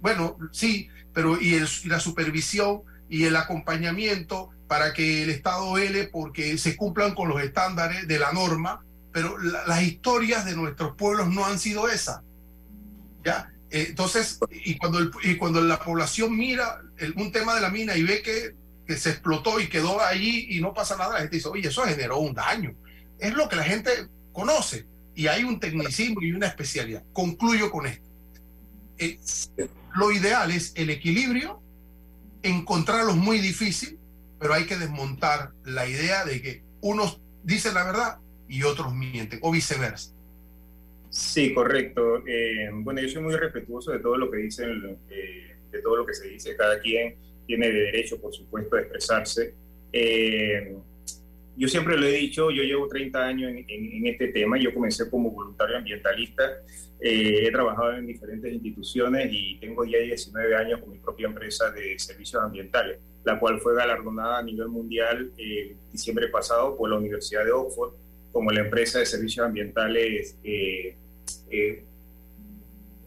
bueno, 0.00 0.38
sí, 0.52 0.88
pero 1.12 1.40
y, 1.40 1.54
y 1.54 1.88
la 1.88 2.00
supervisión 2.00 2.82
y 3.08 3.24
el 3.24 3.36
acompañamiento 3.36 4.50
para 4.68 4.92
que 4.92 5.22
el 5.22 5.30
Estado 5.30 5.72
vele 5.72 6.08
porque 6.08 6.58
se 6.58 6.76
cumplan 6.76 7.14
con 7.14 7.28
los 7.28 7.42
estándares 7.42 8.08
de 8.08 8.18
la 8.18 8.32
norma, 8.32 8.84
pero 9.12 9.38
las 9.38 9.82
historias 9.82 10.44
de 10.44 10.56
nuestros 10.56 10.96
pueblos 10.96 11.28
no 11.28 11.46
han 11.46 11.58
sido 11.58 11.88
esas. 11.88 12.20
¿ya? 13.24 13.50
Eh, 13.70 13.86
entonces, 13.90 14.38
y 14.50 14.76
cuando, 14.76 14.98
y 15.22 15.36
cuando 15.36 15.60
la 15.60 15.78
población 15.78 16.36
mira 16.36 16.80
un 17.16 17.32
tema 17.32 17.54
de 17.54 17.60
la 17.60 17.70
mina 17.70 17.96
y 17.96 18.02
ve 18.02 18.22
que, 18.22 18.54
que 18.86 18.96
se 18.96 19.10
explotó 19.10 19.60
y 19.60 19.68
quedó 19.68 20.00
allí 20.00 20.46
y 20.50 20.60
no 20.60 20.74
pasa 20.74 20.96
nada, 20.96 21.14
la 21.14 21.20
gente 21.20 21.36
dice, 21.36 21.48
oye, 21.48 21.68
eso 21.68 21.82
generó 21.82 22.18
un 22.18 22.34
daño. 22.34 22.74
Es 23.18 23.34
lo 23.34 23.48
que 23.48 23.56
la 23.56 23.64
gente 23.64 23.90
conoce 24.32 24.86
y 25.16 25.26
hay 25.28 25.42
un 25.42 25.58
tecnicismo 25.58 26.22
y 26.22 26.30
una 26.30 26.46
especialidad. 26.46 27.02
Concluyo 27.12 27.70
con 27.70 27.86
esto. 27.86 28.06
Eh, 28.98 29.18
lo 29.96 30.12
ideal 30.12 30.50
es 30.50 30.72
el 30.76 30.90
equilibrio, 30.90 31.60
encontrarlo 32.42 33.16
muy 33.16 33.38
difícil, 33.38 33.98
pero 34.38 34.52
hay 34.52 34.66
que 34.66 34.76
desmontar 34.76 35.52
la 35.64 35.88
idea 35.88 36.24
de 36.24 36.42
que 36.42 36.62
unos 36.82 37.20
dicen 37.42 37.74
la 37.74 37.84
verdad 37.84 38.18
y 38.46 38.62
otros 38.62 38.94
mienten, 38.94 39.38
o 39.42 39.50
viceversa. 39.50 40.12
Sí, 41.08 41.54
correcto. 41.54 42.22
Eh, 42.26 42.68
bueno, 42.72 43.00
yo 43.00 43.08
soy 43.08 43.22
muy 43.22 43.34
respetuoso 43.34 43.92
de 43.92 44.00
todo 44.00 44.18
lo 44.18 44.30
que 44.30 44.36
dicen, 44.36 44.98
de 45.08 45.82
todo 45.82 45.96
lo 45.96 46.06
que 46.06 46.12
se 46.12 46.28
dice. 46.28 46.54
Cada 46.56 46.78
quien 46.78 47.16
tiene 47.46 47.70
derecho, 47.70 48.20
por 48.20 48.34
supuesto, 48.34 48.76
a 48.76 48.80
expresarse. 48.80 49.54
Eh, 49.92 50.76
yo 51.56 51.68
siempre 51.68 51.96
lo 51.96 52.06
he 52.06 52.12
dicho, 52.12 52.50
yo 52.50 52.62
llevo 52.62 52.88
30 52.88 53.24
años 53.24 53.50
en, 53.50 53.64
en 53.68 54.06
este 54.06 54.28
tema. 54.28 54.58
Yo 54.58 54.72
comencé 54.74 55.08
como 55.10 55.30
voluntario 55.30 55.76
ambientalista. 55.76 56.42
he 57.00 57.50
trabajado 57.50 57.94
en 57.94 58.06
diferentes 58.06 58.52
instituciones 58.52 59.28
y 59.30 59.58
tengo 59.58 59.84
ya 59.84 59.98
19 59.98 60.56
años 60.56 60.80
con 60.80 60.90
mi 60.90 60.98
propia 60.98 61.26
empresa 61.26 61.70
de 61.70 61.98
servicios 61.98 62.42
ambientales 62.42 62.98
la 63.26 63.40
cual 63.40 63.60
fue 63.60 63.74
galardonada 63.74 64.38
a 64.38 64.42
nivel 64.42 64.68
mundial 64.68 65.32
en 65.36 65.72
eh, 65.72 65.76
diciembre 65.92 66.28
pasado 66.28 66.76
por 66.76 66.88
la 66.88 66.96
Universidad 66.96 67.44
de 67.44 67.50
Oxford 67.50 67.92
como 68.30 68.52
la 68.52 68.60
empresa 68.60 69.00
de 69.00 69.06
servicios 69.06 69.44
ambientales 69.44 70.38
eh, 70.44 70.94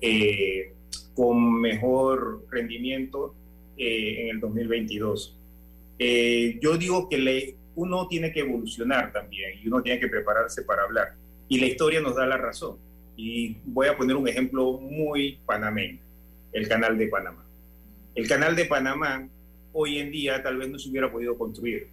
eh, 0.01 0.73
con 1.15 1.61
mejor 1.61 2.45
rendimiento 2.51 3.33
en 3.77 4.27
el 4.27 4.39
2022. 4.41 5.37
yo 6.59 6.77
digo 6.77 7.07
que 7.07 7.55
uno 7.79 8.07
tiene 8.09 8.31
que 8.33 8.41
evolucionar 8.41 9.13
también 9.13 9.57
y 9.61 9.67
uno 9.67 9.81
tiene 9.81 9.99
que 9.99 10.09
prepararse 10.09 10.63
para 10.63 10.83
hablar. 10.83 11.15
Y 11.47 11.59
la 11.59 11.67
historia 11.67 12.01
nos 12.01 12.15
da 12.15 12.25
la 12.25 12.37
razón. 12.37 12.77
Y 13.15 13.55
voy 13.65 13.87
a 13.87 13.95
poner 13.95 14.17
un 14.17 14.27
ejemplo 14.27 14.73
muy 14.73 15.39
panameño, 15.45 15.99
el 16.51 16.67
canal 16.67 16.97
de 16.97 17.07
Panamá. 17.07 17.45
El 18.15 18.27
canal 18.27 18.55
de 18.55 18.65
Panamá 18.65 19.27
hoy 19.71 19.99
en 19.99 20.11
día 20.11 20.43
tal 20.43 20.57
vez 20.57 20.69
no 20.69 20.77
se 20.77 20.89
hubiera 20.89 21.09
podido 21.09 21.37
construir. 21.37 21.87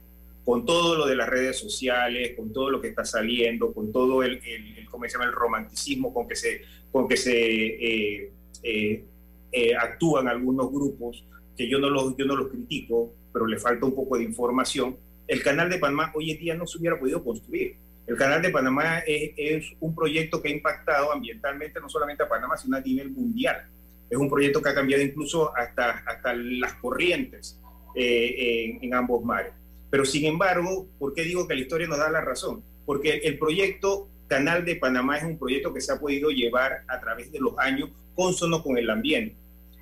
Con 0.45 0.67
todo 0.67 0.97
lo 0.97 1.07
de 1.07 1.15
las 1.15 1.29
redes 1.29 1.57
sociales, 1.59 2.35
con 2.37 2.53
todo 2.53 2.71
lo 2.71 2.81
que 2.81 2.89
está 2.89 3.05
saliendo, 3.05 3.73
con 3.73 3.93
todo 3.93 4.25
el, 4.25 4.41
el, 4.45 4.87
¿cómo 4.91 5.05
se 5.05 5.13
llama? 5.13 5.27
el 5.27 5.33
romanticismo 5.33 6.13
con 6.13 6.27
que 6.27 6.35
se, 6.35 6.63
con 6.91 7.07
que 7.07 7.17
se 7.17 7.33
eh, 7.33 8.33
eh, 8.63 9.05
eh, 9.53 9.77
actúan 9.77 10.27
algunos 10.27 10.71
grupos, 10.73 11.25
que 11.57 11.69
yo 11.69 11.79
no, 11.79 11.91
los, 11.91 12.17
yo 12.17 12.25
no 12.27 12.35
los 12.35 12.49
critico, 12.49 13.13
pero 13.33 13.47
le 13.47 13.59
falta 13.59 13.87
un 13.87 13.95
poco 13.95 14.19
de 14.19 14.25
información, 14.25 14.97
el 15.29 15.43
canal 15.43 15.69
de 15.71 15.79
Panamá 15.79 16.13
hoy 16.15 16.31
en 16.31 16.39
día 16.39 16.55
no 16.55 16.67
se 16.67 16.79
hubiera 16.79 16.99
podido 16.99 17.23
construir. 17.23 17.77
El 18.07 18.17
canal 18.17 18.41
de 18.41 18.51
Panamá 18.51 18.99
es, 19.01 19.33
es 19.37 19.73
un 19.81 19.95
proyecto 19.95 20.41
que 20.41 20.49
ha 20.49 20.53
impactado 20.53 21.13
ambientalmente 21.13 21.81
no 21.81 21.89
solamente 21.89 22.23
a 22.23 22.29
Panamá, 22.29 22.57
sino 22.57 22.77
a 22.77 22.81
nivel 22.81 23.11
mundial. 23.11 23.69
Es 24.09 24.17
un 24.17 24.31
proyecto 24.31 24.63
que 24.63 24.69
ha 24.69 24.75
cambiado 24.75 25.03
incluso 25.03 25.57
hasta, 25.57 26.03
hasta 26.07 26.35
las 26.35 26.75
corrientes 26.75 27.61
eh, 27.95 28.79
en, 28.81 28.95
ambos 28.95 29.25
mares. 29.25 29.53
Pero 29.91 30.05
sin 30.05 30.27
embargo, 30.27 30.87
¿por 30.99 31.15
qué 31.15 31.23
digo 31.23 31.49
que 31.49 31.55
la 31.55 31.61
historia 31.61 31.89
nos 31.89 31.99
da 31.99 32.11
la 32.11 32.21
razón? 32.21 32.63
Porque 32.85 33.21
el 33.25 33.39
proyecto 33.39 34.09
Canal 34.29 34.65
de 34.65 34.77
Panamá 34.77 35.19
es 35.19 35.25
un 35.25 35.39
proyecto 35.39 35.73
que 35.73 35.81
se 35.81 35.93
ha 35.93 35.99
podido 35.99 36.31
llevar 36.31 36.83
a 36.89 37.01
través 37.01 37.31
de 37.31 37.39
los 37.39 37.57
años 37.59 37.91
consono 38.15 38.63
con 38.63 38.77
el 38.77 38.91
ambiente. 38.91 39.37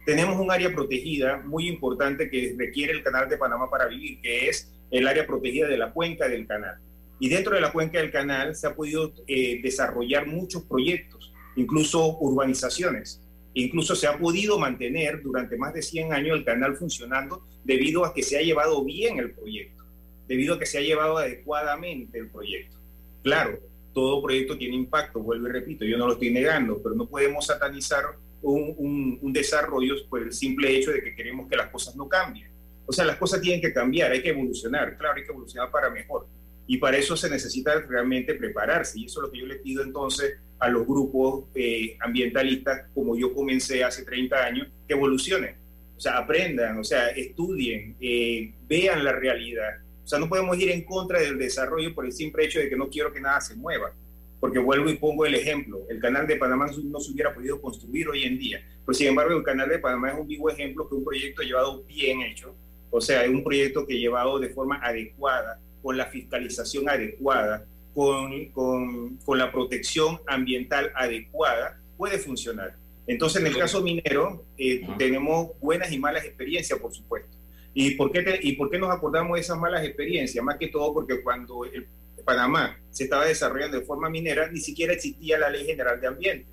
Tenemos 0.05 0.39
un 0.39 0.51
área 0.51 0.73
protegida 0.73 1.39
muy 1.39 1.67
importante 1.67 2.29
que 2.29 2.55
requiere 2.59 2.93
el 2.93 3.03
Canal 3.03 3.29
de 3.29 3.39
Panamá 3.39 3.71
para 3.71 3.87
vivir, 3.87 4.21
que 4.21 4.49
es 4.49 4.71
el 4.91 5.07
área 5.09 5.26
protegida 5.26 5.68
de 5.68 5.78
la 5.78 5.93
cuenca 5.93 6.28
del 6.28 6.47
canal. 6.47 6.76
Y 7.20 7.28
dentro 7.28 7.55
de 7.55 7.61
la 7.61 7.72
cuenca 7.72 7.99
del 7.99 8.11
canal 8.11 8.55
se 8.55 8.66
ha 8.66 8.74
podido 8.74 9.12
eh, 9.26 9.61
desarrollar 9.62 10.26
muchos 10.26 10.64
proyectos, 10.64 11.32
incluso 11.57 12.18
urbanizaciones. 12.18 13.20
Incluso 13.55 13.95
se 13.95 14.09
ha 14.09 14.18
podido 14.18 14.59
mantener 14.59 15.22
durante 15.22 15.57
más 15.57 15.72
de 15.74 15.82
100 15.82 16.12
años 16.12 16.39
el 16.39 16.45
canal 16.45 16.76
funcionando 16.76 17.47
debido 17.62 18.05
a 18.05 18.12
que 18.12 18.22
se 18.22 18.37
ha 18.37 18.43
llevado 18.43 18.85
bien 18.85 19.18
el 19.18 19.32
proyecto, 19.32 19.85
debido 20.26 20.55
a 20.55 20.59
que 20.59 20.66
se 20.66 20.78
ha 20.78 20.80
llevado 20.80 21.18
adecuadamente 21.18 22.18
el 22.18 22.28
proyecto. 22.30 22.76
Claro, 23.22 23.61
todo 23.93 24.22
proyecto 24.22 24.59
tiene 24.59 24.74
impacto, 24.74 25.20
vuelvo 25.20 25.49
y 25.49 25.53
repito, 25.53 25.85
yo 25.85 25.97
no 25.97 26.07
lo 26.09 26.14
estoy 26.14 26.30
negando, 26.30 26.82
pero 26.82 26.97
no 26.97 27.07
podemos 27.07 27.47
satanizar 27.47 28.05
un, 28.43 29.18
un, 29.22 29.32
desarrollo 29.32 29.95
por 30.11 30.20
el 30.20 30.32
simple 30.32 30.76
hecho 30.76 30.91
de 30.91 31.03
que 31.03 31.14
queremos 31.14 31.49
que 31.49 31.57
las 31.57 31.70
cosas 31.70 31.97
no 31.97 32.09
cambien. 32.09 32.51
O 32.87 32.93
sea, 32.93 33.05
las 33.05 33.16
cosas 33.16 33.41
tienen 33.41 33.61
que 33.61 33.72
cambiar, 33.72 34.12
hay 34.12 34.22
que 34.22 34.30
evolucionar, 34.30 34.97
claro, 34.97 35.14
hay 35.16 35.24
que 35.24 35.30
evolucionar 35.30 35.70
para 35.70 35.91
mejor. 35.91 36.26
Y 36.66 36.78
para 36.78 36.97
eso 36.97 37.16
se 37.16 37.28
necesita 37.28 37.80
realmente 37.80 38.35
prepararse. 38.35 38.99
Y 38.99 39.07
eso 39.07 39.20
es 39.20 39.26
lo 39.26 39.32
que 39.32 39.41
yo 39.41 39.47
le 39.47 39.57
pido 39.57 39.82
entonces 39.82 40.39
a 40.59 40.68
los 40.68 40.87
grupos 40.87 41.45
eh, 41.55 41.97
ambientalistas, 42.01 42.87
como 42.95 43.16
yo 43.16 43.35
comencé 43.35 43.85
hace 43.85 44.05
30 44.05 44.45
años, 44.45 44.68
que 44.87 44.95
evolucionen. 44.95 45.57
O 45.97 46.01
sea, 46.01 46.18
aprendan, 46.18 46.78
o 46.78 46.85
sea, 46.85 47.09
estudien, 47.09 47.97
eh, 48.01 48.53
vean 48.66 49.05
la 49.05 49.12
realidad. 49.12 49.78
O 50.05 50.07
sea, 50.07 50.18
no 50.18 50.28
podemos 50.28 50.59
ir 50.59 50.70
en 50.70 50.82
contra 50.85 51.20
del 51.20 51.39
desarrollo 51.39 51.95
por 51.95 52.05
el 52.05 52.12
simple 52.12 52.45
hecho 52.45 52.59
de 52.59 52.68
que 52.68 52.76
no 52.76 52.89
quiero 52.89 53.12
que 53.12 53.20
nada 53.20 53.41
se 53.41 53.55
mueva. 53.55 53.93
porque 54.41 54.59
vuelvo 54.59 54.91
y 54.91 54.97
pongo 54.97 55.24
el 55.24 55.35
ejemplo, 55.37 55.80
el 55.89 55.99
canal 56.01 56.26
de 56.26 56.37
Panamá 56.37 56.66
no 56.66 57.01
se 57.01 57.12
hubiera 57.12 57.32
podido 57.35 57.62
construir 57.62 58.11
hoy 58.11 58.24
en 58.24 58.39
día, 58.39 58.62
pero 58.85 58.93
sin 58.93 59.07
embargo 59.07 59.39
el 59.39 59.43
canal 59.43 59.70
de 59.70 59.78
Panamá 59.78 60.11
es 60.11 60.18
un 60.18 60.28
vivo 60.28 60.51
ejemplo 60.51 60.87
que 60.87 60.97
un 60.97 61.03
proyecto 61.03 61.41
llevado 61.41 61.82
bien 61.85 62.20
hecho, 62.20 62.55
o 62.97 63.01
sea, 63.01 63.25
es 63.25 63.29
un 63.29 63.43
proyecto 63.43 63.85
que 63.85 63.99
llevado 63.99 64.39
de 64.39 64.51
forma 64.51 64.77
adecuada, 64.77 65.59
con 65.83 65.97
la 65.97 66.07
fiscalización 66.07 66.89
adecuada, 66.89 67.67
con, 67.93 68.51
con, 68.51 69.17
con 69.17 69.37
la 69.37 69.51
protección 69.51 70.21
ambiental 70.29 70.93
adecuada, 70.95 71.77
puede 71.97 72.19
funcionar. 72.19 72.77
Entonces, 73.09 73.41
en 73.41 73.49
el 73.49 73.59
caso 73.59 73.83
minero, 73.83 74.45
eh, 74.57 74.87
tenemos 74.97 75.59
buenas 75.61 75.91
y 75.91 75.99
malas 75.99 76.25
experiencias, 76.25 76.79
por 76.79 76.95
supuesto. 76.95 77.37
¿Y 77.75 77.97
por, 77.97 78.13
qué 78.13 78.39
¿Y 78.41 78.53
por 78.53 78.71
qué 78.71 78.79
nos 78.79 78.95
acordamos 78.95 79.35
de 79.35 79.41
esas 79.41 79.59
malas 79.59 79.85
experiencias? 79.85 80.45
Más 80.45 80.57
que 80.57 80.69
todo 80.69 80.95
porque 80.95 81.21
cuando 81.21 81.65
el 81.65 81.89
Panamá 82.25 82.79
se 82.93 83.05
estaba 83.05 83.27
desarrollando 83.27 83.81
de 83.81 83.85
forma 83.85 84.09
minera, 84.09 84.49
ni 84.53 84.61
siquiera 84.61 84.93
existía 84.93 85.37
la 85.37 85.51
Ley 85.51 85.67
General 85.67 86.01
de 86.01 86.07
Ambiente. 86.07 86.47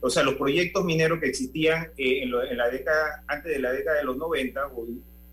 O 0.00 0.10
sea, 0.10 0.24
los 0.24 0.34
proyectos 0.34 0.84
mineros 0.84 1.20
que 1.20 1.28
existían 1.28 1.84
eh, 1.96 2.24
en, 2.24 2.56
la 2.58 2.68
década, 2.68 3.22
antes 3.28 3.52
de 3.52 3.60
la 3.60 3.70
década 3.70 3.98
de 3.98 4.04
los 4.04 4.16
90, 4.16 4.60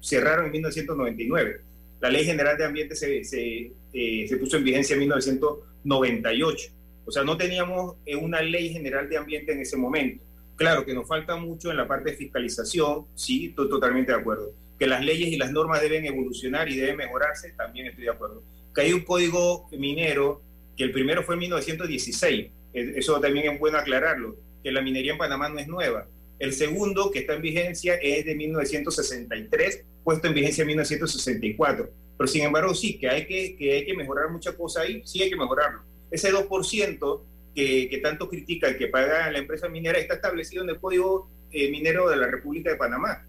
cerraron 0.02 0.46
en 0.48 0.52
1999. 0.52 1.62
La 2.02 2.10
Ley 2.10 2.26
General 2.26 2.58
de 2.58 2.66
Ambiente 2.66 2.96
se, 2.96 3.24
se, 3.24 3.72
eh, 3.94 4.26
se 4.28 4.38
puso 4.38 4.58
en 4.58 4.64
vigencia 4.64 4.96
en 4.96 5.00
1998. 5.02 6.72
O 7.06 7.12
sea, 7.12 7.24
no 7.24 7.38
teníamos 7.38 7.96
eh, 8.06 8.16
una 8.16 8.42
Ley 8.42 8.70
General 8.70 9.08
de 9.08 9.18
Ambiente 9.18 9.54
en 9.54 9.62
ese 9.62 9.78
momento. 9.78 10.24
Claro 10.56 10.86
que 10.86 10.94
nos 10.94 11.08
falta 11.08 11.36
mucho 11.36 11.72
en 11.72 11.78
la 11.78 11.88
parte 11.88 12.12
de 12.12 12.18
fiscalización, 12.18 13.06
sí, 13.16 13.48
estoy 13.48 13.70
totalmente 13.70 14.12
de 14.12 14.20
acuerdo. 14.20 14.52
Que 14.78 14.88
las 14.88 15.04
leyes 15.04 15.30
y 15.30 15.38
las 15.38 15.52
normas 15.52 15.82
deben 15.82 16.06
evolucionar 16.06 16.70
y 16.70 16.76
deben 16.76 16.98
mejorarse, 16.98 17.52
también 17.54 17.88
estoy 17.88 18.06
de 18.06 18.12
acuerdo 18.12 18.44
que 18.74 18.82
hay 18.82 18.94
un 18.94 19.02
código 19.02 19.68
minero, 19.72 20.42
que 20.78 20.84
el 20.84 20.92
primero 20.92 21.24
fue 21.24 21.36
en 21.36 21.42
1916, 21.42 22.48
eso 22.74 23.20
también 23.20 23.52
es 23.52 23.60
bueno 23.60 23.78
aclararlo, 23.78 24.38
que 24.64 24.72
la 24.72 24.82
minería 24.82 25.14
en 25.14 25.18
Panamá 25.18 25.50
no 25.50 25.60
es 25.60 25.68
nueva. 25.68 26.08
El 26.40 26.54
segundo, 26.54 27.12
que 27.12 27.20
está 27.20 27.34
en 27.34 27.42
vigencia, 27.42 27.96
es 27.96 28.26
de 28.26 28.36
1963, 28.36 29.84
puesto 30.04 30.28
en 30.28 30.34
vigencia 30.34 30.62
en 30.62 30.68
1964. 30.68 31.90
Pero 32.18 32.28
sin 32.28 32.44
embargo, 32.44 32.74
sí, 32.74 32.98
que 32.98 33.10
hay 33.10 33.26
que, 33.26 33.56
que 33.56 33.74
hay 33.74 33.86
que 33.86 33.96
mejorar 33.96 34.30
muchas 34.30 34.56
cosas 34.56 34.86
ahí, 34.86 35.02
sí 35.06 35.22
hay 35.22 35.30
que 35.30 35.36
mejorarlo. 35.36 35.82
Ese 36.10 36.32
2% 36.32 37.22
que, 37.56 37.90
que 37.90 37.98
tanto 37.98 38.30
critican 38.30 38.78
que 38.78 38.88
paga 38.88 39.32
la 39.32 39.40
empresa 39.40 39.68
minera 39.70 39.98
está 39.98 40.16
establecido 40.16 40.64
en 40.64 40.70
el 40.70 40.80
Código 40.80 41.30
eh, 41.52 41.70
Minero 41.70 42.10
de 42.10 42.18
la 42.18 42.28
República 42.28 42.70
de 42.70 42.78
Panamá 42.78 43.26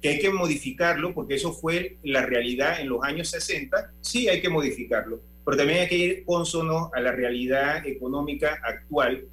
que 0.00 0.10
hay 0.10 0.18
que 0.18 0.30
modificarlo, 0.30 1.14
porque 1.14 1.34
eso 1.34 1.52
fue 1.52 1.96
la 2.02 2.24
realidad 2.24 2.80
en 2.80 2.88
los 2.88 3.02
años 3.02 3.30
60, 3.30 3.92
sí 4.00 4.28
hay 4.28 4.40
que 4.40 4.48
modificarlo, 4.48 5.20
pero 5.44 5.56
también 5.56 5.80
hay 5.80 5.88
que 5.88 5.96
ir 5.96 6.24
consono 6.24 6.90
a 6.94 7.00
la 7.00 7.12
realidad 7.12 7.86
económica 7.86 8.60
actual 8.62 9.24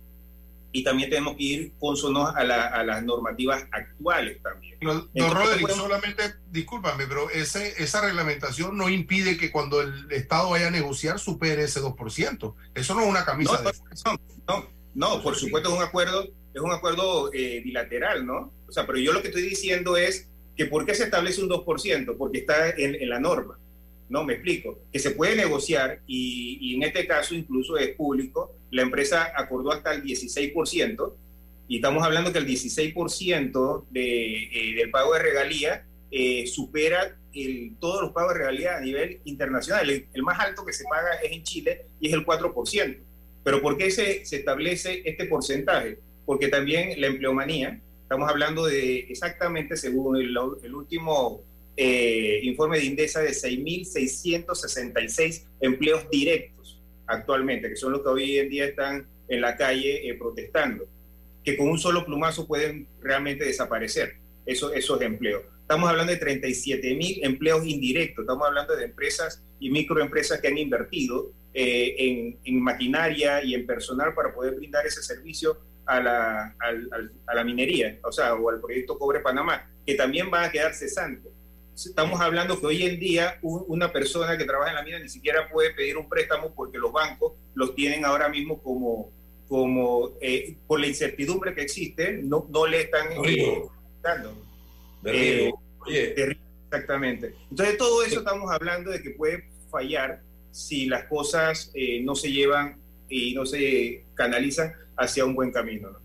y 0.73 0.83
también 0.83 1.09
tenemos 1.09 1.37
que 1.37 1.43
ir 1.43 1.73
consono 1.79 2.27
a, 2.27 2.31
a 2.31 2.83
las 2.83 3.03
normativas 3.03 3.63
actuales 3.71 4.41
también. 4.41 4.77
No, 4.81 5.33
Roderick, 5.33 5.69
solamente, 5.69 6.23
discúlpame, 6.49 7.05
pero 7.07 7.29
ese, 7.29 7.81
esa 7.81 8.01
reglamentación 8.01 8.75
no 8.75 8.89
impide 8.89 9.37
que 9.37 9.51
cuando 9.51 9.81
el 9.81 10.11
Estado 10.11 10.49
vaya 10.49 10.67
a 10.67 10.71
negociar 10.71 11.19
supere 11.19 11.63
ese 11.63 11.79
2%. 11.79 12.55
Eso 12.73 12.95
no 12.95 13.01
es 13.01 13.07
una 13.07 13.23
camisa 13.23 13.53
no, 13.53 13.69
de 13.69 13.73
fuerza. 13.73 14.15
No, 14.47 14.67
no, 14.95 15.21
por 15.21 15.35
supuesto 15.35 15.69
es 15.69 15.75
un 15.75 15.83
acuerdo, 15.83 16.27
es 16.53 16.61
un 16.61 16.71
acuerdo 16.71 17.31
eh, 17.31 17.61
bilateral, 17.63 18.25
¿no? 18.25 18.51
O 18.67 18.71
sea, 18.71 18.87
pero 18.87 18.97
yo 18.97 19.13
lo 19.13 19.21
que 19.21 19.27
estoy 19.27 19.43
diciendo 19.43 19.95
es 19.95 20.27
que 20.57 20.65
¿por 20.65 20.85
qué 20.85 20.95
se 20.95 21.03
establece 21.03 21.41
un 21.41 21.49
2%? 21.49 22.17
Porque 22.17 22.39
está 22.39 22.71
en, 22.71 23.09
la 23.09 23.19
norma. 23.19 23.59
No, 24.13 24.23
me 24.23 24.33
explico. 24.33 24.77
Que 24.91 24.99
se 24.99 25.09
puede 25.09 25.35
negociar 25.35 26.01
y, 26.05 26.75
en 26.75 26.83
este 26.83 27.07
caso 27.07 27.33
incluso 27.33 27.77
es 27.77 27.95
público. 27.95 28.55
La 28.69 28.83
empresa 28.83 29.31
acordó 29.35 29.71
hasta 29.71 29.91
el 29.91 30.03
16% 30.03 31.13
y 31.67 31.77
estamos 31.77 32.03
hablando 32.03 32.31
que 32.31 32.37
el 32.37 32.45
16% 32.45 33.85
de, 33.89 34.43
eh, 34.43 34.75
del 34.75 34.91
pago 34.91 35.15
de 35.15 35.19
regalía 35.23 35.87
eh, 36.11 36.45
supera 36.45 37.17
el, 37.33 37.75
todos 37.79 38.03
los 38.03 38.11
pagos 38.11 38.33
de 38.33 38.39
regalía 38.41 38.77
a 38.77 38.81
nivel 38.81 39.19
internacional. 39.25 39.89
El, 39.89 40.21
más 40.21 40.39
alto 40.39 40.63
que 40.63 40.73
se 40.73 40.83
paga 40.83 41.15
es 41.23 41.31
en 41.31 41.41
Chile 41.41 41.85
y 41.99 42.09
es 42.09 42.13
el 42.13 42.23
4%. 42.23 42.97
Pero 43.43 43.61
¿por 43.63 43.77
qué 43.77 43.89
se, 43.89 44.23
se 44.25 44.35
establece 44.35 45.01
este 45.05 45.25
porcentaje? 45.25 45.97
Porque 46.23 46.49
también 46.49 47.01
la 47.01 47.07
empleomanía, 47.07 47.81
Estamos 48.13 48.29
hablando 48.29 48.65
de 48.65 48.99
exactamente, 49.09 49.75
según 49.75 50.17
el, 50.17 50.37
último 50.75 51.41
eh, 51.75 52.39
informe 52.43 52.77
de 52.77 52.85
Indesa, 52.85 53.21
de 53.21 53.31
6.666 53.31 55.47
empleos 55.59 56.07
directos 56.09 56.79
actualmente, 57.07 57.67
que 57.69 57.75
son 57.75 57.93
los 57.93 58.01
que 58.01 58.09
hoy 58.09 58.37
en 58.37 58.49
día 58.49 58.65
están 58.65 59.07
en 59.27 59.41
la 59.41 59.57
calle 59.57 60.07
eh, 60.07 60.13
protestando, 60.15 60.85
que 61.43 61.57
con 61.57 61.69
un 61.69 61.79
solo 61.79 62.05
plumazo 62.05 62.45
pueden 62.47 62.87
realmente 63.01 63.43
desaparecer 63.45 64.17
esos, 64.45 64.71
esos 64.73 65.01
empleos. 65.01 65.41
Estamos 65.61 65.89
hablando 65.89 66.13
de 66.13 66.19
37.000 66.19 67.21
empleos 67.23 67.65
indirectos, 67.65 68.23
estamos 68.23 68.47
hablando 68.47 68.75
de 68.75 68.85
empresas 68.85 69.43
y 69.59 69.71
microempresas 69.71 70.39
que 70.41 70.49
han 70.49 70.57
invertido 70.57 71.31
eh, 71.53 72.35
en, 72.43 72.61
maquinaria 72.61 73.43
y 73.43 73.55
en 73.55 73.65
personal 73.65 74.13
para 74.13 74.33
poder 74.33 74.55
brindar 74.55 74.85
ese 74.85 75.01
servicio 75.01 75.57
a 75.85 75.99
la, 75.99 76.55
a 76.59 77.35
la 77.35 77.43
minería, 77.43 77.99
o 78.03 78.11
sea, 78.11 78.35
o 78.35 78.49
al 78.49 78.61
proyecto 78.61 78.97
Cobre 78.97 79.19
Panamá, 79.19 79.69
que 79.85 79.95
también 79.95 80.29
va 80.33 80.45
a 80.45 80.51
quedar 80.51 80.73
cesante. 80.73 81.32
Estamos 81.75 82.21
hablando 82.21 82.59
que 82.59 82.65
hoy 82.67 82.83
en 82.83 82.99
día 82.99 83.39
una 83.41 83.91
persona 83.91 84.37
que 84.37 84.45
trabaja 84.45 84.69
en 84.69 84.75
la 84.75 84.83
mina 84.83 84.99
ni 84.99 85.09
siquiera 85.09 85.49
puede 85.49 85.71
pedir 85.71 85.97
un 85.97 86.07
préstamo 86.07 86.53
porque 86.53 86.77
los 86.77 86.91
bancos 86.91 87.33
los 87.55 87.73
tienen 87.73 88.05
ahora 88.05 88.29
mismo 88.29 88.61
como, 88.61 89.11
como 89.47 90.11
eh, 90.21 90.55
por 90.67 90.79
la 90.79 90.87
incertidumbre 90.87 91.55
que 91.55 91.61
existe, 91.61 92.19
no, 92.23 92.47
no 92.49 92.67
le 92.67 92.81
están 92.81 93.07
eh, 93.25 93.63
dando. 94.01 94.35
Eh, 95.05 95.51
exactamente. 96.71 97.33
Entonces, 97.49 97.77
todo 97.77 98.03
eso 98.03 98.19
estamos 98.19 98.51
hablando 98.51 98.91
de 98.91 99.01
que 99.01 99.11
puede 99.11 99.49
fallar 99.71 100.21
si 100.51 100.85
las 100.85 101.05
cosas 101.05 101.71
no 102.01 102.15
se 102.15 102.31
llevan 102.31 102.79
y 103.09 103.33
no 103.33 103.45
se 103.45 104.05
canalizan 104.13 104.73
hacia 104.95 105.25
un 105.25 105.33
buen 105.33 105.51
camino. 105.51 105.89
¿no? 105.89 105.99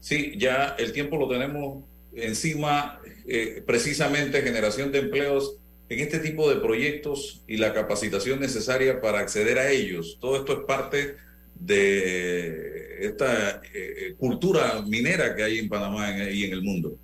Sí, 0.00 0.34
ya 0.36 0.76
el 0.78 0.92
tiempo 0.92 1.16
lo 1.16 1.28
tenemos 1.28 1.84
encima, 2.14 3.00
eh, 3.28 3.62
precisamente 3.66 4.42
generación 4.42 4.90
de 4.90 5.00
empleos 5.00 5.56
en 5.88 6.00
este 6.00 6.18
tipo 6.18 6.48
de 6.50 6.56
proyectos 6.56 7.42
y 7.46 7.56
la 7.56 7.72
capacitación 7.72 8.40
necesaria 8.40 9.00
para 9.00 9.20
acceder 9.20 9.58
a 9.58 9.70
ellos. 9.70 10.18
Todo 10.20 10.36
esto 10.36 10.52
es 10.52 10.58
parte 10.66 11.16
de 11.54 13.06
esta 13.06 13.62
eh, 13.62 13.70
eh, 13.74 14.14
cultura 14.18 14.82
minera 14.82 15.34
que 15.34 15.42
hay 15.42 15.58
en 15.58 15.68
Panamá 15.68 16.30
y 16.30 16.44
en 16.44 16.52
el 16.52 16.62
mundo. 16.62 16.96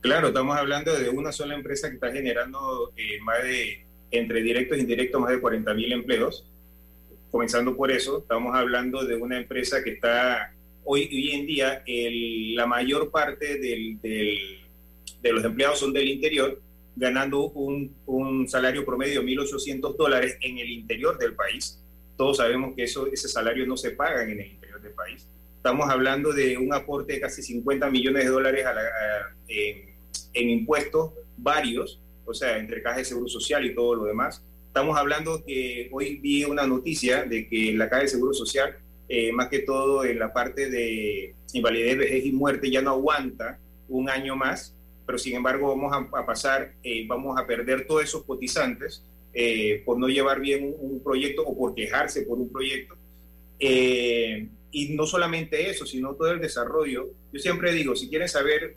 Claro, 0.00 0.28
estamos 0.28 0.56
hablando 0.56 0.96
de 0.98 1.10
una 1.10 1.32
sola 1.32 1.54
empresa 1.54 1.88
que 1.88 1.94
está 1.94 2.12
generando 2.12 2.92
más 3.22 3.42
de, 3.42 3.84
entre 4.10 4.42
directos 4.42 4.78
e 4.78 4.80
indirectos, 4.80 5.20
más 5.20 5.30
de 5.30 5.40
40 5.40 5.74
mil 5.74 5.92
empleos 5.92 6.44
comenzando 7.30 7.76
por 7.76 7.90
eso, 7.90 8.18
estamos 8.18 8.54
hablando 8.54 9.04
de 9.04 9.16
una 9.16 9.38
empresa 9.38 9.82
que 9.82 9.90
está 9.90 10.52
hoy, 10.84 11.08
hoy 11.12 11.30
en 11.32 11.46
día, 11.46 11.82
la 12.56 12.66
mayor 12.66 13.10
parte 13.10 13.58
del, 13.58 13.98
de 15.22 15.32
los 15.32 15.44
empleados 15.44 15.78
son 15.78 15.92
del 15.92 16.08
interior, 16.08 16.60
ganando 16.96 17.50
un, 17.50 17.94
un 18.06 18.48
salario 18.48 18.84
promedio 18.84 19.22
de 19.22 19.26
1.800 19.26 19.96
dólares 19.96 20.36
en 20.40 20.58
el 20.58 20.68
interior 20.68 21.18
del 21.18 21.34
país. 21.34 21.80
Todos 22.16 22.38
sabemos 22.38 22.74
que 22.74 22.84
eso, 22.84 23.06
ese 23.06 23.28
salario 23.28 23.66
no 23.66 23.76
se 23.76 23.92
paga 23.92 24.24
en 24.24 24.40
el 24.40 24.46
interior 24.46 24.80
del 24.82 24.92
país. 24.92 25.28
Estamos 25.56 25.88
hablando 25.88 26.32
de 26.32 26.56
un 26.56 26.72
aporte 26.72 27.14
de 27.14 27.20
casi 27.20 27.42
50 27.42 27.90
millones 27.90 28.24
de 28.24 28.30
dólares 28.30 28.64
en, 29.48 29.94
en 30.34 30.50
impuestos 30.50 31.12
varios, 31.36 32.00
o 32.24 32.34
sea, 32.34 32.58
entre 32.58 32.82
caja 32.82 32.98
de 32.98 33.04
seguro 33.04 33.28
social 33.28 33.64
y 33.64 33.74
todo 33.74 33.94
lo 33.94 34.04
demás 34.04 34.42
Estamos 34.68 34.96
hablando 34.96 35.42
que 35.44 35.88
hoy 35.90 36.18
vi 36.18 36.44
una 36.44 36.64
noticia 36.64 37.24
de 37.24 37.48
que 37.48 37.72
la 37.72 37.88
Caja 37.88 38.02
de 38.02 38.08
Seguro 38.08 38.32
Social, 38.32 38.76
eh, 39.08 39.32
más 39.32 39.48
que 39.48 39.58
todo 39.58 40.04
en 40.04 40.20
la 40.20 40.32
parte 40.32 40.70
de 40.70 41.34
invalidez, 41.52 41.98
vejez 41.98 42.26
y 42.26 42.30
muerte, 42.30 42.70
ya 42.70 42.80
no 42.80 42.90
aguanta 42.90 43.58
un 43.88 44.08
año 44.08 44.36
más, 44.36 44.76
pero 45.08 45.18
sin 45.18 45.36
embargo 45.36 45.68
vamos 45.68 45.90
a, 46.12 46.26
pasar, 46.26 46.74
eh, 46.82 47.06
vamos 47.08 47.40
a 47.40 47.46
perder 47.46 47.86
todos 47.86 48.02
esos 48.02 48.24
cotizantes 48.24 49.02
eh, 49.32 49.82
por 49.86 49.98
no 49.98 50.06
llevar 50.08 50.38
bien 50.38 50.74
un, 50.78 51.02
proyecto 51.02 51.42
o 51.46 51.56
por 51.56 51.74
quejarse 51.74 52.24
por 52.24 52.38
un 52.38 52.52
proyecto. 52.52 52.94
y 53.58 54.94
no 54.94 55.06
solamente 55.06 55.70
eso, 55.70 55.86
sino 55.86 56.14
todo 56.14 56.30
el 56.32 56.40
desarrollo. 56.40 57.08
Yo 57.32 57.40
siempre 57.40 57.72
digo, 57.72 57.96
si 57.96 58.10
quieren 58.10 58.28
saber 58.28 58.76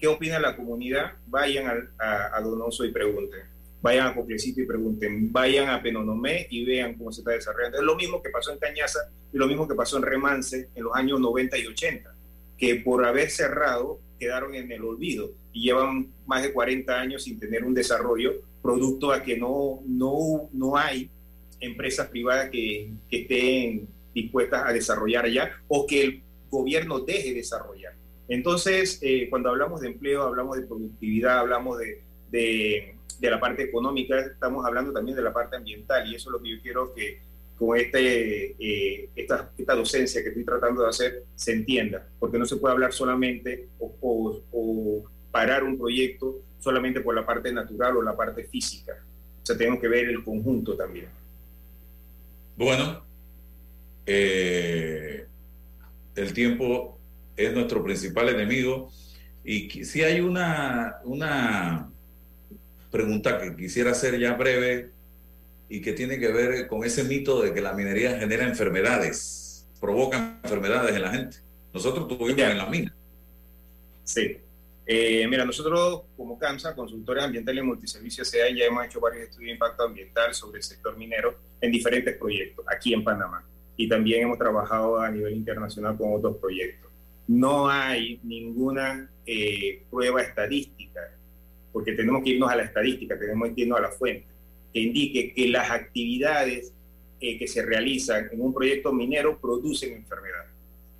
qué 0.00 0.08
opina 0.08 0.40
la 0.40 0.56
comunidad, 0.56 1.12
vayan 1.28 1.92
a, 1.96 2.36
a 2.36 2.40
Donoso 2.40 2.84
y 2.84 2.90
pregunten 2.90 3.42
vayan 3.80 4.08
a 4.08 4.14
Coplecito 4.16 4.60
y 4.60 4.66
pregunten, 4.66 5.32
vayan 5.32 5.68
a 5.68 5.80
Penonomé 5.80 6.48
y 6.50 6.64
vean 6.64 6.94
cómo 6.94 7.12
se 7.12 7.20
está 7.20 7.30
desarrollando. 7.30 7.78
Es 7.78 7.84
lo 7.84 7.94
mismo 7.94 8.20
que 8.20 8.30
pasó 8.30 8.52
en 8.52 8.58
Cañaza 8.58 8.98
y 9.32 9.38
lo 9.38 9.46
mismo 9.46 9.68
que 9.68 9.76
pasó 9.76 9.98
en 9.98 10.02
Remance 10.02 10.70
en 10.74 10.82
los 10.82 10.94
años 10.96 11.20
90 11.20 11.56
y 11.58 11.66
80, 11.66 12.14
que 12.56 12.76
por 12.76 13.04
haber 13.04 13.30
cerrado 13.30 14.00
quedaron 14.18 14.54
en 14.54 14.70
el 14.72 14.84
olvido 14.84 15.30
y 15.58 15.62
llevan 15.62 16.06
más 16.26 16.42
de 16.42 16.52
40 16.52 17.00
años 17.00 17.24
sin 17.24 17.38
tener 17.38 17.64
un 17.64 17.74
desarrollo, 17.74 18.42
producto 18.62 19.10
a 19.10 19.22
que 19.22 19.36
no, 19.36 19.80
no, 19.86 20.48
no 20.52 20.76
hay 20.76 21.10
empresas 21.60 22.08
privadas 22.08 22.48
que, 22.50 22.92
que 23.10 23.22
estén 23.22 23.88
dispuestas 24.14 24.62
a 24.66 24.72
desarrollar 24.72 25.24
allá 25.24 25.50
o 25.66 25.84
que 25.86 26.02
el 26.02 26.22
gobierno 26.48 27.00
deje 27.00 27.34
desarrollar. 27.34 27.94
Entonces, 28.28 28.98
eh, 29.02 29.26
cuando 29.28 29.48
hablamos 29.48 29.80
de 29.80 29.88
empleo, 29.88 30.22
hablamos 30.22 30.56
de 30.56 30.66
productividad, 30.66 31.40
hablamos 31.40 31.78
de, 31.78 32.02
de, 32.30 32.94
la 33.30 33.40
parte 33.40 33.64
económica, 33.64 34.20
estamos 34.20 34.64
hablando 34.64 34.92
también 34.92 35.16
de 35.16 35.22
la 35.22 35.32
parte 35.32 35.56
ambiental 35.56 36.06
y 36.08 36.14
eso 36.14 36.30
es 36.30 36.32
lo 36.32 36.42
que 36.42 36.50
yo 36.50 36.62
quiero 36.62 36.94
que 36.94 37.18
con 37.58 37.76
este, 37.76 38.54
eh, 38.60 39.08
esta, 39.16 39.50
esta, 39.58 39.74
docencia 39.74 40.22
que 40.22 40.28
estoy 40.28 40.44
tratando 40.44 40.82
de 40.82 40.88
hacer 40.88 41.24
se 41.34 41.52
entienda, 41.52 42.06
porque 42.20 42.38
no 42.38 42.46
se 42.46 42.56
puede 42.56 42.74
hablar 42.74 42.92
solamente 42.92 43.66
o, 43.80 44.40
o, 44.52 45.04
parar 45.30 45.64
un 45.64 45.78
proyecto 45.78 46.42
solamente 46.58 47.00
por 47.00 47.14
la 47.14 47.24
parte 47.24 47.52
natural 47.52 47.96
o 47.96 48.02
la 48.02 48.16
parte 48.16 48.44
física. 48.44 48.92
O 49.42 49.46
sea, 49.46 49.56
tenemos 49.56 49.80
que 49.80 49.88
ver 49.88 50.08
el 50.08 50.24
conjunto 50.24 50.76
también. 50.76 51.08
Bueno, 52.56 53.02
eh, 54.04 55.26
el 56.16 56.32
tiempo 56.32 56.98
es 57.36 57.52
nuestro 57.54 57.84
principal 57.84 58.28
enemigo 58.30 58.90
y 59.44 59.84
si 59.84 60.02
hay 60.02 60.20
una, 60.20 60.96
una 61.04 61.88
pregunta 62.90 63.38
que 63.38 63.54
quisiera 63.54 63.92
hacer 63.92 64.18
ya 64.18 64.34
breve 64.34 64.90
y 65.68 65.80
que 65.80 65.92
tiene 65.92 66.18
que 66.18 66.28
ver 66.28 66.66
con 66.66 66.84
ese 66.84 67.04
mito 67.04 67.42
de 67.42 67.52
que 67.52 67.60
la 67.60 67.74
minería 67.74 68.18
genera 68.18 68.44
enfermedades, 68.44 69.66
provoca 69.80 70.38
enfermedades 70.42 70.96
en 70.96 71.02
la 71.02 71.10
gente. 71.12 71.36
Nosotros 71.72 72.08
tuvimos 72.08 72.38
en 72.38 72.58
la 72.58 72.66
mina. 72.66 72.94
Sí. 74.04 74.38
Eh, 74.90 75.26
mira, 75.28 75.44
nosotros 75.44 76.04
como 76.16 76.38
CAMSA, 76.38 76.74
Consultores 76.74 77.22
Ambientales 77.22 77.62
y 77.62 77.66
Multiservicios 77.66 78.26
SEA, 78.26 78.48
ya 78.56 78.64
hemos 78.64 78.86
hecho 78.86 79.00
varios 79.00 79.24
estudios 79.24 79.48
de 79.48 79.52
impacto 79.52 79.82
ambiental 79.82 80.32
sobre 80.32 80.56
el 80.56 80.62
sector 80.62 80.96
minero 80.96 81.36
en 81.60 81.70
diferentes 81.70 82.16
proyectos 82.16 82.64
aquí 82.66 82.94
en 82.94 83.04
Panamá. 83.04 83.44
Y 83.76 83.86
también 83.86 84.22
hemos 84.22 84.38
trabajado 84.38 84.98
a 84.98 85.10
nivel 85.10 85.34
internacional 85.34 85.98
con 85.98 86.14
otros 86.14 86.38
proyectos. 86.38 86.90
No 87.26 87.68
hay 87.68 88.18
ninguna 88.22 89.10
eh, 89.26 89.82
prueba 89.90 90.22
estadística, 90.22 91.00
porque 91.70 91.92
tenemos 91.92 92.24
que 92.24 92.30
irnos 92.30 92.50
a 92.50 92.56
la 92.56 92.62
estadística, 92.62 93.18
tenemos 93.18 93.50
que 93.54 93.60
irnos 93.60 93.78
a 93.78 93.82
la 93.82 93.90
fuente 93.90 94.38
que 94.72 94.80
indique 94.80 95.34
que 95.34 95.48
las 95.48 95.70
actividades 95.70 96.72
eh, 97.20 97.38
que 97.38 97.46
se 97.46 97.64
realizan 97.64 98.28
en 98.32 98.40
un 98.40 98.54
proyecto 98.54 98.92
minero 98.92 99.38
producen 99.38 99.92
enfermedad. 99.92 100.44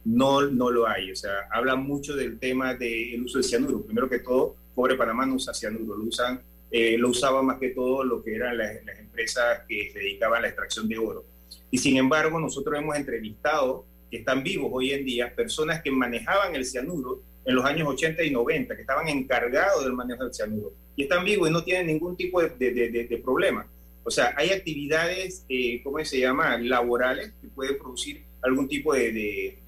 No, 0.09 0.41
no 0.41 0.71
lo 0.71 0.89
hay. 0.89 1.13
O 1.13 1.17
sea, 1.17 1.49
habla 1.51 1.77
mucho 1.77 2.17
del 2.17 2.39
tema 2.39 2.75
del 2.75 3.23
uso 3.23 3.39
de 3.39 3.45
cianuro. 3.45 3.83
Primero 3.83 4.09
que 4.09 4.21
todo, 4.21 4.57
Pobre 4.75 4.95
Panamá 4.95 5.27
no 5.27 5.35
usa 5.35 5.53
cianuro, 5.53 5.97
lo 5.97 6.05
usan, 6.05 6.41
eh, 6.71 6.97
lo 6.97 7.11
usaba 7.11 7.43
más 7.43 7.59
que 7.59 7.71
todo 7.71 8.03
lo 8.05 8.23
que 8.23 8.35
eran 8.35 8.57
las, 8.57 8.77
empresas 8.99 9.63
que 9.69 9.91
se 9.93 9.99
dedicaban 9.99 10.39
a 10.39 10.43
la 10.43 10.49
extracción 10.49 10.89
de 10.89 10.97
oro. 10.97 11.25
Y 11.71 11.77
sin 11.77 11.99
embargo, 11.99 12.41
nosotros 12.41 12.79
hemos 12.79 12.97
entrevistado, 12.97 13.85
que 14.11 14.19
están 14.19 14.43
vivos 14.43 14.71
hoy 14.73 14.93
en 14.93 15.05
día, 15.05 15.35
personas 15.35 15.83
que 15.83 15.91
manejaban 15.91 16.55
el 16.55 16.65
cianuro 16.65 17.21
en 17.45 17.55
los 17.55 17.65
años 17.67 17.89
80 17.89 18.23
y 18.23 18.31
90, 18.31 18.77
que 18.77 18.81
estaban 18.81 19.09
encargados 19.09 19.85
del 19.85 19.93
manejo 19.93 20.25
del 20.25 20.33
cianuro 20.33 20.73
y 20.97 21.03
están 21.03 21.23
vivos 21.23 21.51
y 21.51 21.53
no 21.53 21.63
tienen 21.63 21.89
ningún 21.89 22.17
tipo 22.17 22.41
de, 22.41 22.49
de, 22.49 23.21
problema. 23.23 23.67
O 24.05 24.11
sea, 24.11 24.33
hay 24.37 24.51
actividades, 24.51 25.45
eh, 25.51 25.83
¿cómo 25.85 26.03
se 26.03 26.21
llama?, 26.21 26.57
laborales 26.57 27.35
que 27.43 27.49
pueden 27.49 27.77
producir 27.77 28.23
algún 28.43 28.69
tipo 28.69 28.95
de, 28.95 29.59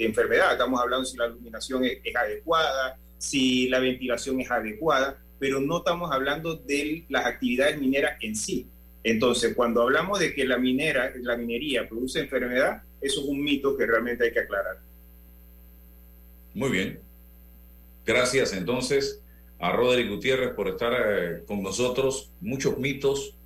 enfermedad. 0.00 0.52
Estamos 0.52 0.80
hablando 0.80 1.04
si 1.04 1.16
la 1.16 1.26
iluminación 1.26 1.84
es, 1.84 1.98
adecuada, 2.14 2.98
si 3.18 3.68
la 3.68 3.78
ventilación 3.78 4.40
es 4.40 4.50
adecuada, 4.50 5.18
pero 5.38 5.60
no 5.60 5.78
estamos 5.78 6.10
hablando 6.12 6.56
de 6.56 7.04
las 7.08 7.26
actividades 7.26 7.78
mineras 7.78 8.16
en 8.20 8.34
sí. 8.34 8.66
Entonces, 9.02 9.54
cuando 9.54 9.82
hablamos 9.82 10.18
de 10.18 10.34
que 10.34 10.44
la 10.44 10.58
minera, 10.58 11.12
la 11.22 11.36
minería 11.36 11.88
produce 11.88 12.20
enfermedad, 12.20 12.82
eso 13.00 13.20
es 13.20 13.26
un 13.26 13.42
mito 13.42 13.76
que 13.76 13.86
realmente 13.86 14.24
hay 14.24 14.32
que 14.32 14.40
aclarar. 14.40 14.78
Muy 16.54 16.70
bien. 16.70 16.98
Gracias. 18.04 18.52
Entonces, 18.52 19.22
a 19.58 19.72
Roderick 19.72 20.10
Gutiérrez 20.10 20.50
por 20.50 20.68
estar 20.68 20.92
eh, 20.92 21.44
con 21.46 21.62
nosotros. 21.62 22.30
Muchos 22.40 22.78
mitos 22.78 23.36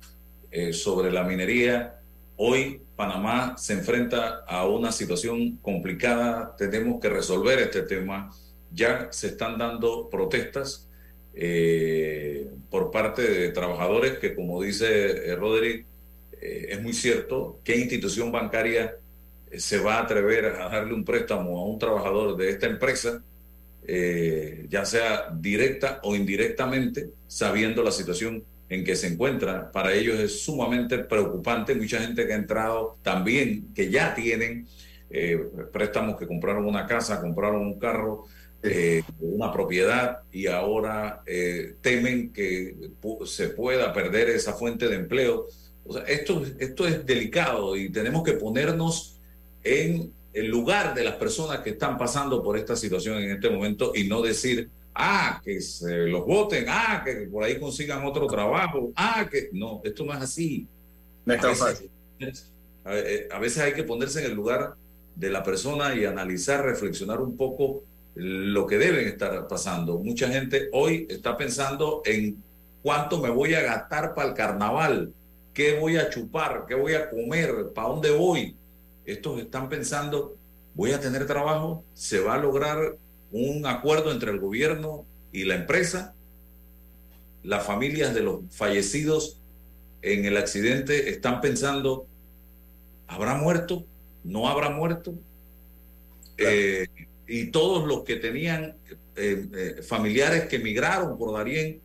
eh, 0.49 0.73
sobre 0.73 1.11
la 1.11 1.23
minería. 1.23 2.00
Hoy 2.43 2.81
Panamá 2.95 3.55
se 3.55 3.73
enfrenta 3.73 4.43
a 4.47 4.65
una 4.65 4.91
situación 4.91 5.57
complicada. 5.57 6.55
Tenemos 6.57 6.99
que 6.99 7.07
resolver 7.07 7.59
este 7.59 7.83
tema. 7.83 8.31
Ya 8.71 9.09
se 9.11 9.27
están 9.27 9.59
dando 9.59 10.09
protestas 10.09 10.89
eh, 11.35 12.49
por 12.71 12.89
parte 12.89 13.21
de 13.21 13.49
trabajadores 13.49 14.17
que, 14.17 14.33
como 14.33 14.59
dice 14.63 15.35
Roderick, 15.35 15.85
es 16.41 16.81
muy 16.81 16.93
cierto. 16.93 17.59
¿Qué 17.63 17.77
institución 17.77 18.31
bancaria 18.31 18.95
se 19.55 19.77
va 19.77 19.97
a 19.97 20.01
atrever 20.01 20.45
a 20.45 20.67
darle 20.67 20.95
un 20.95 21.05
préstamo 21.05 21.59
a 21.59 21.67
un 21.67 21.77
trabajador 21.77 22.35
de 22.37 22.49
esta 22.49 22.65
empresa? 22.65 23.21
Eh, 23.83 24.65
ya 24.67 24.83
sea 24.83 25.29
directa 25.31 25.99
o 26.01 26.15
indirectamente, 26.15 27.11
sabiendo 27.27 27.83
la 27.83 27.91
situación 27.91 28.43
en 28.71 28.83
que 28.83 28.95
se 28.95 29.07
encuentra. 29.07 29.71
Para 29.71 29.93
ellos 29.93 30.17
es 30.17 30.43
sumamente 30.43 30.97
preocupante. 30.99 31.75
Mucha 31.75 31.99
gente 31.99 32.25
que 32.25 32.33
ha 32.33 32.37
entrado 32.37 32.97
también, 33.03 33.73
que 33.75 33.91
ya 33.91 34.15
tienen 34.15 34.65
eh, 35.09 35.37
préstamos, 35.73 36.17
que 36.17 36.25
compraron 36.25 36.65
una 36.65 36.87
casa, 36.87 37.19
compraron 37.19 37.61
un 37.61 37.77
carro, 37.77 38.23
eh, 38.63 39.03
una 39.19 39.51
propiedad 39.51 40.19
y 40.31 40.47
ahora 40.47 41.21
temen 41.81 42.31
que 42.31 42.75
se 43.25 43.49
pueda 43.49 43.91
perder 43.91 44.29
esa 44.29 44.53
fuente 44.53 44.87
de 44.87 44.95
empleo. 44.95 45.47
O 45.83 45.93
sea, 45.93 46.03
esto, 46.03 46.43
esto 46.57 46.87
es 46.87 47.05
delicado 47.05 47.75
y 47.75 47.91
tenemos 47.91 48.23
que 48.23 48.33
ponernos 48.33 49.19
en 49.63 50.13
el 50.33 50.47
lugar 50.47 50.93
de 50.93 51.03
las 51.03 51.15
personas 51.15 51.59
que 51.59 51.71
están 51.71 51.97
pasando 51.97 52.41
por 52.41 52.57
esta 52.57 52.77
situación 52.77 53.17
en 53.21 53.31
este 53.31 53.49
momento 53.49 53.91
y 53.93 54.07
no 54.07 54.21
decir, 54.21 54.69
ah, 54.93 55.41
que 55.43 55.61
se 55.61 56.07
los 56.07 56.25
voten, 56.25 56.65
ah, 56.67 57.01
que 57.05 57.27
por 57.31 57.43
ahí 57.43 57.59
consigan 57.59 58.05
otro 58.05 58.27
trabajo, 58.27 58.91
ah, 58.95 59.27
que 59.29 59.49
no, 59.53 59.81
esto 59.83 60.05
no 60.05 60.13
es 60.13 60.21
así. 60.21 60.67
No 61.25 61.33
es 61.33 61.41
tan 61.41 61.55
fácil. 61.55 61.89
Eh, 62.85 63.27
a 63.31 63.39
veces 63.39 63.59
hay 63.63 63.73
que 63.73 63.83
ponerse 63.83 64.19
en 64.19 64.31
el 64.31 64.35
lugar 64.35 64.75
de 65.15 65.29
la 65.29 65.43
persona 65.43 65.93
y 65.95 66.05
analizar, 66.05 66.63
reflexionar 66.63 67.21
un 67.21 67.37
poco 67.37 67.83
lo 68.15 68.65
que 68.65 68.77
deben 68.77 69.07
estar 69.07 69.47
pasando. 69.47 69.99
Mucha 69.99 70.27
gente 70.27 70.69
hoy 70.73 71.07
está 71.09 71.37
pensando 71.37 72.01
en 72.05 72.41
cuánto 72.81 73.21
me 73.21 73.29
voy 73.29 73.53
a 73.53 73.61
gastar 73.61 74.15
para 74.15 74.29
el 74.29 74.33
carnaval, 74.33 75.13
qué 75.53 75.79
voy 75.79 75.97
a 75.97 76.09
chupar, 76.09 76.65
qué 76.67 76.75
voy 76.75 76.93
a 76.93 77.09
comer, 77.09 77.71
para 77.73 77.89
dónde 77.89 78.11
voy 78.11 78.55
estos 79.05 79.39
están 79.39 79.69
pensando, 79.69 80.35
voy 80.73 80.91
a 80.91 80.99
tener 80.99 81.25
trabajo, 81.25 81.83
se 81.93 82.19
va 82.19 82.35
a 82.35 82.37
lograr 82.37 82.95
un 83.31 83.65
acuerdo 83.65 84.11
entre 84.11 84.31
el 84.31 84.39
gobierno 84.39 85.05
y 85.31 85.45
la 85.45 85.55
empresa, 85.55 86.13
las 87.43 87.65
familias 87.65 88.13
de 88.13 88.21
los 88.21 88.41
fallecidos 88.49 89.39
en 90.01 90.25
el 90.25 90.37
accidente 90.37 91.09
están 91.09 91.41
pensando, 91.41 92.07
¿habrá 93.07 93.35
muerto? 93.35 93.85
¿No 94.23 94.47
habrá 94.47 94.69
muerto? 94.69 95.13
Eh, 96.37 96.87
y 97.27 97.45
todos 97.47 97.87
los 97.87 98.03
que 98.03 98.17
tenían 98.17 98.75
eh, 99.15 99.47
eh, 99.53 99.81
familiares 99.83 100.45
que 100.45 100.57
emigraron 100.57 101.17
por 101.17 101.33
Darién 101.33 101.79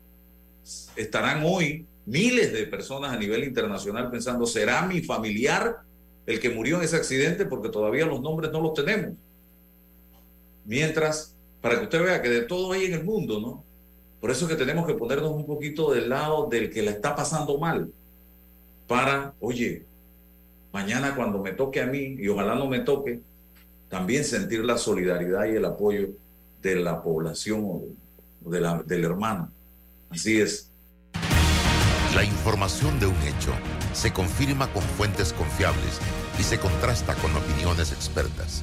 estarán 0.96 1.42
hoy 1.44 1.86
miles 2.06 2.52
de 2.52 2.66
personas 2.66 3.12
a 3.12 3.16
nivel 3.16 3.44
internacional 3.44 4.10
pensando, 4.10 4.46
¿será 4.46 4.84
mi 4.86 5.02
familiar 5.02 5.86
el 6.26 6.40
que 6.40 6.50
murió 6.50 6.76
en 6.76 6.82
ese 6.82 6.96
accidente 6.96 7.46
porque 7.46 7.68
todavía 7.68 8.04
los 8.04 8.20
nombres 8.20 8.50
no 8.50 8.60
los 8.60 8.74
tenemos. 8.74 9.14
Mientras, 10.64 11.35
para 11.66 11.80
que 11.80 11.84
usted 11.86 12.00
vea 12.00 12.22
que 12.22 12.28
de 12.28 12.42
todo 12.42 12.70
hay 12.70 12.84
en 12.84 12.92
el 12.92 13.02
mundo, 13.02 13.40
¿no? 13.40 13.64
Por 14.20 14.30
eso 14.30 14.44
es 14.44 14.52
que 14.52 14.56
tenemos 14.56 14.86
que 14.86 14.94
ponernos 14.94 15.32
un 15.32 15.44
poquito 15.44 15.92
del 15.92 16.08
lado 16.08 16.46
del 16.48 16.70
que 16.70 16.80
la 16.80 16.92
está 16.92 17.16
pasando 17.16 17.58
mal, 17.58 17.90
para, 18.86 19.34
oye, 19.40 19.82
mañana 20.72 21.16
cuando 21.16 21.42
me 21.42 21.50
toque 21.50 21.80
a 21.80 21.86
mí, 21.86 22.14
y 22.20 22.28
ojalá 22.28 22.54
no 22.54 22.68
me 22.68 22.78
toque, 22.78 23.18
también 23.88 24.24
sentir 24.24 24.64
la 24.64 24.78
solidaridad 24.78 25.44
y 25.46 25.56
el 25.56 25.64
apoyo 25.64 26.10
de 26.62 26.76
la 26.76 27.02
población 27.02 27.62
o 27.64 27.82
de 28.48 28.60
la, 28.60 28.80
del 28.84 29.02
hermano. 29.02 29.50
Así 30.10 30.40
es. 30.40 30.70
La 32.14 32.22
información 32.22 33.00
de 33.00 33.06
un 33.06 33.22
hecho 33.22 33.52
se 33.92 34.12
confirma 34.12 34.72
con 34.72 34.82
fuentes 34.82 35.32
confiables 35.32 35.98
y 36.38 36.44
se 36.44 36.60
contrasta 36.60 37.16
con 37.16 37.34
opiniones 37.34 37.90
expertas. 37.90 38.62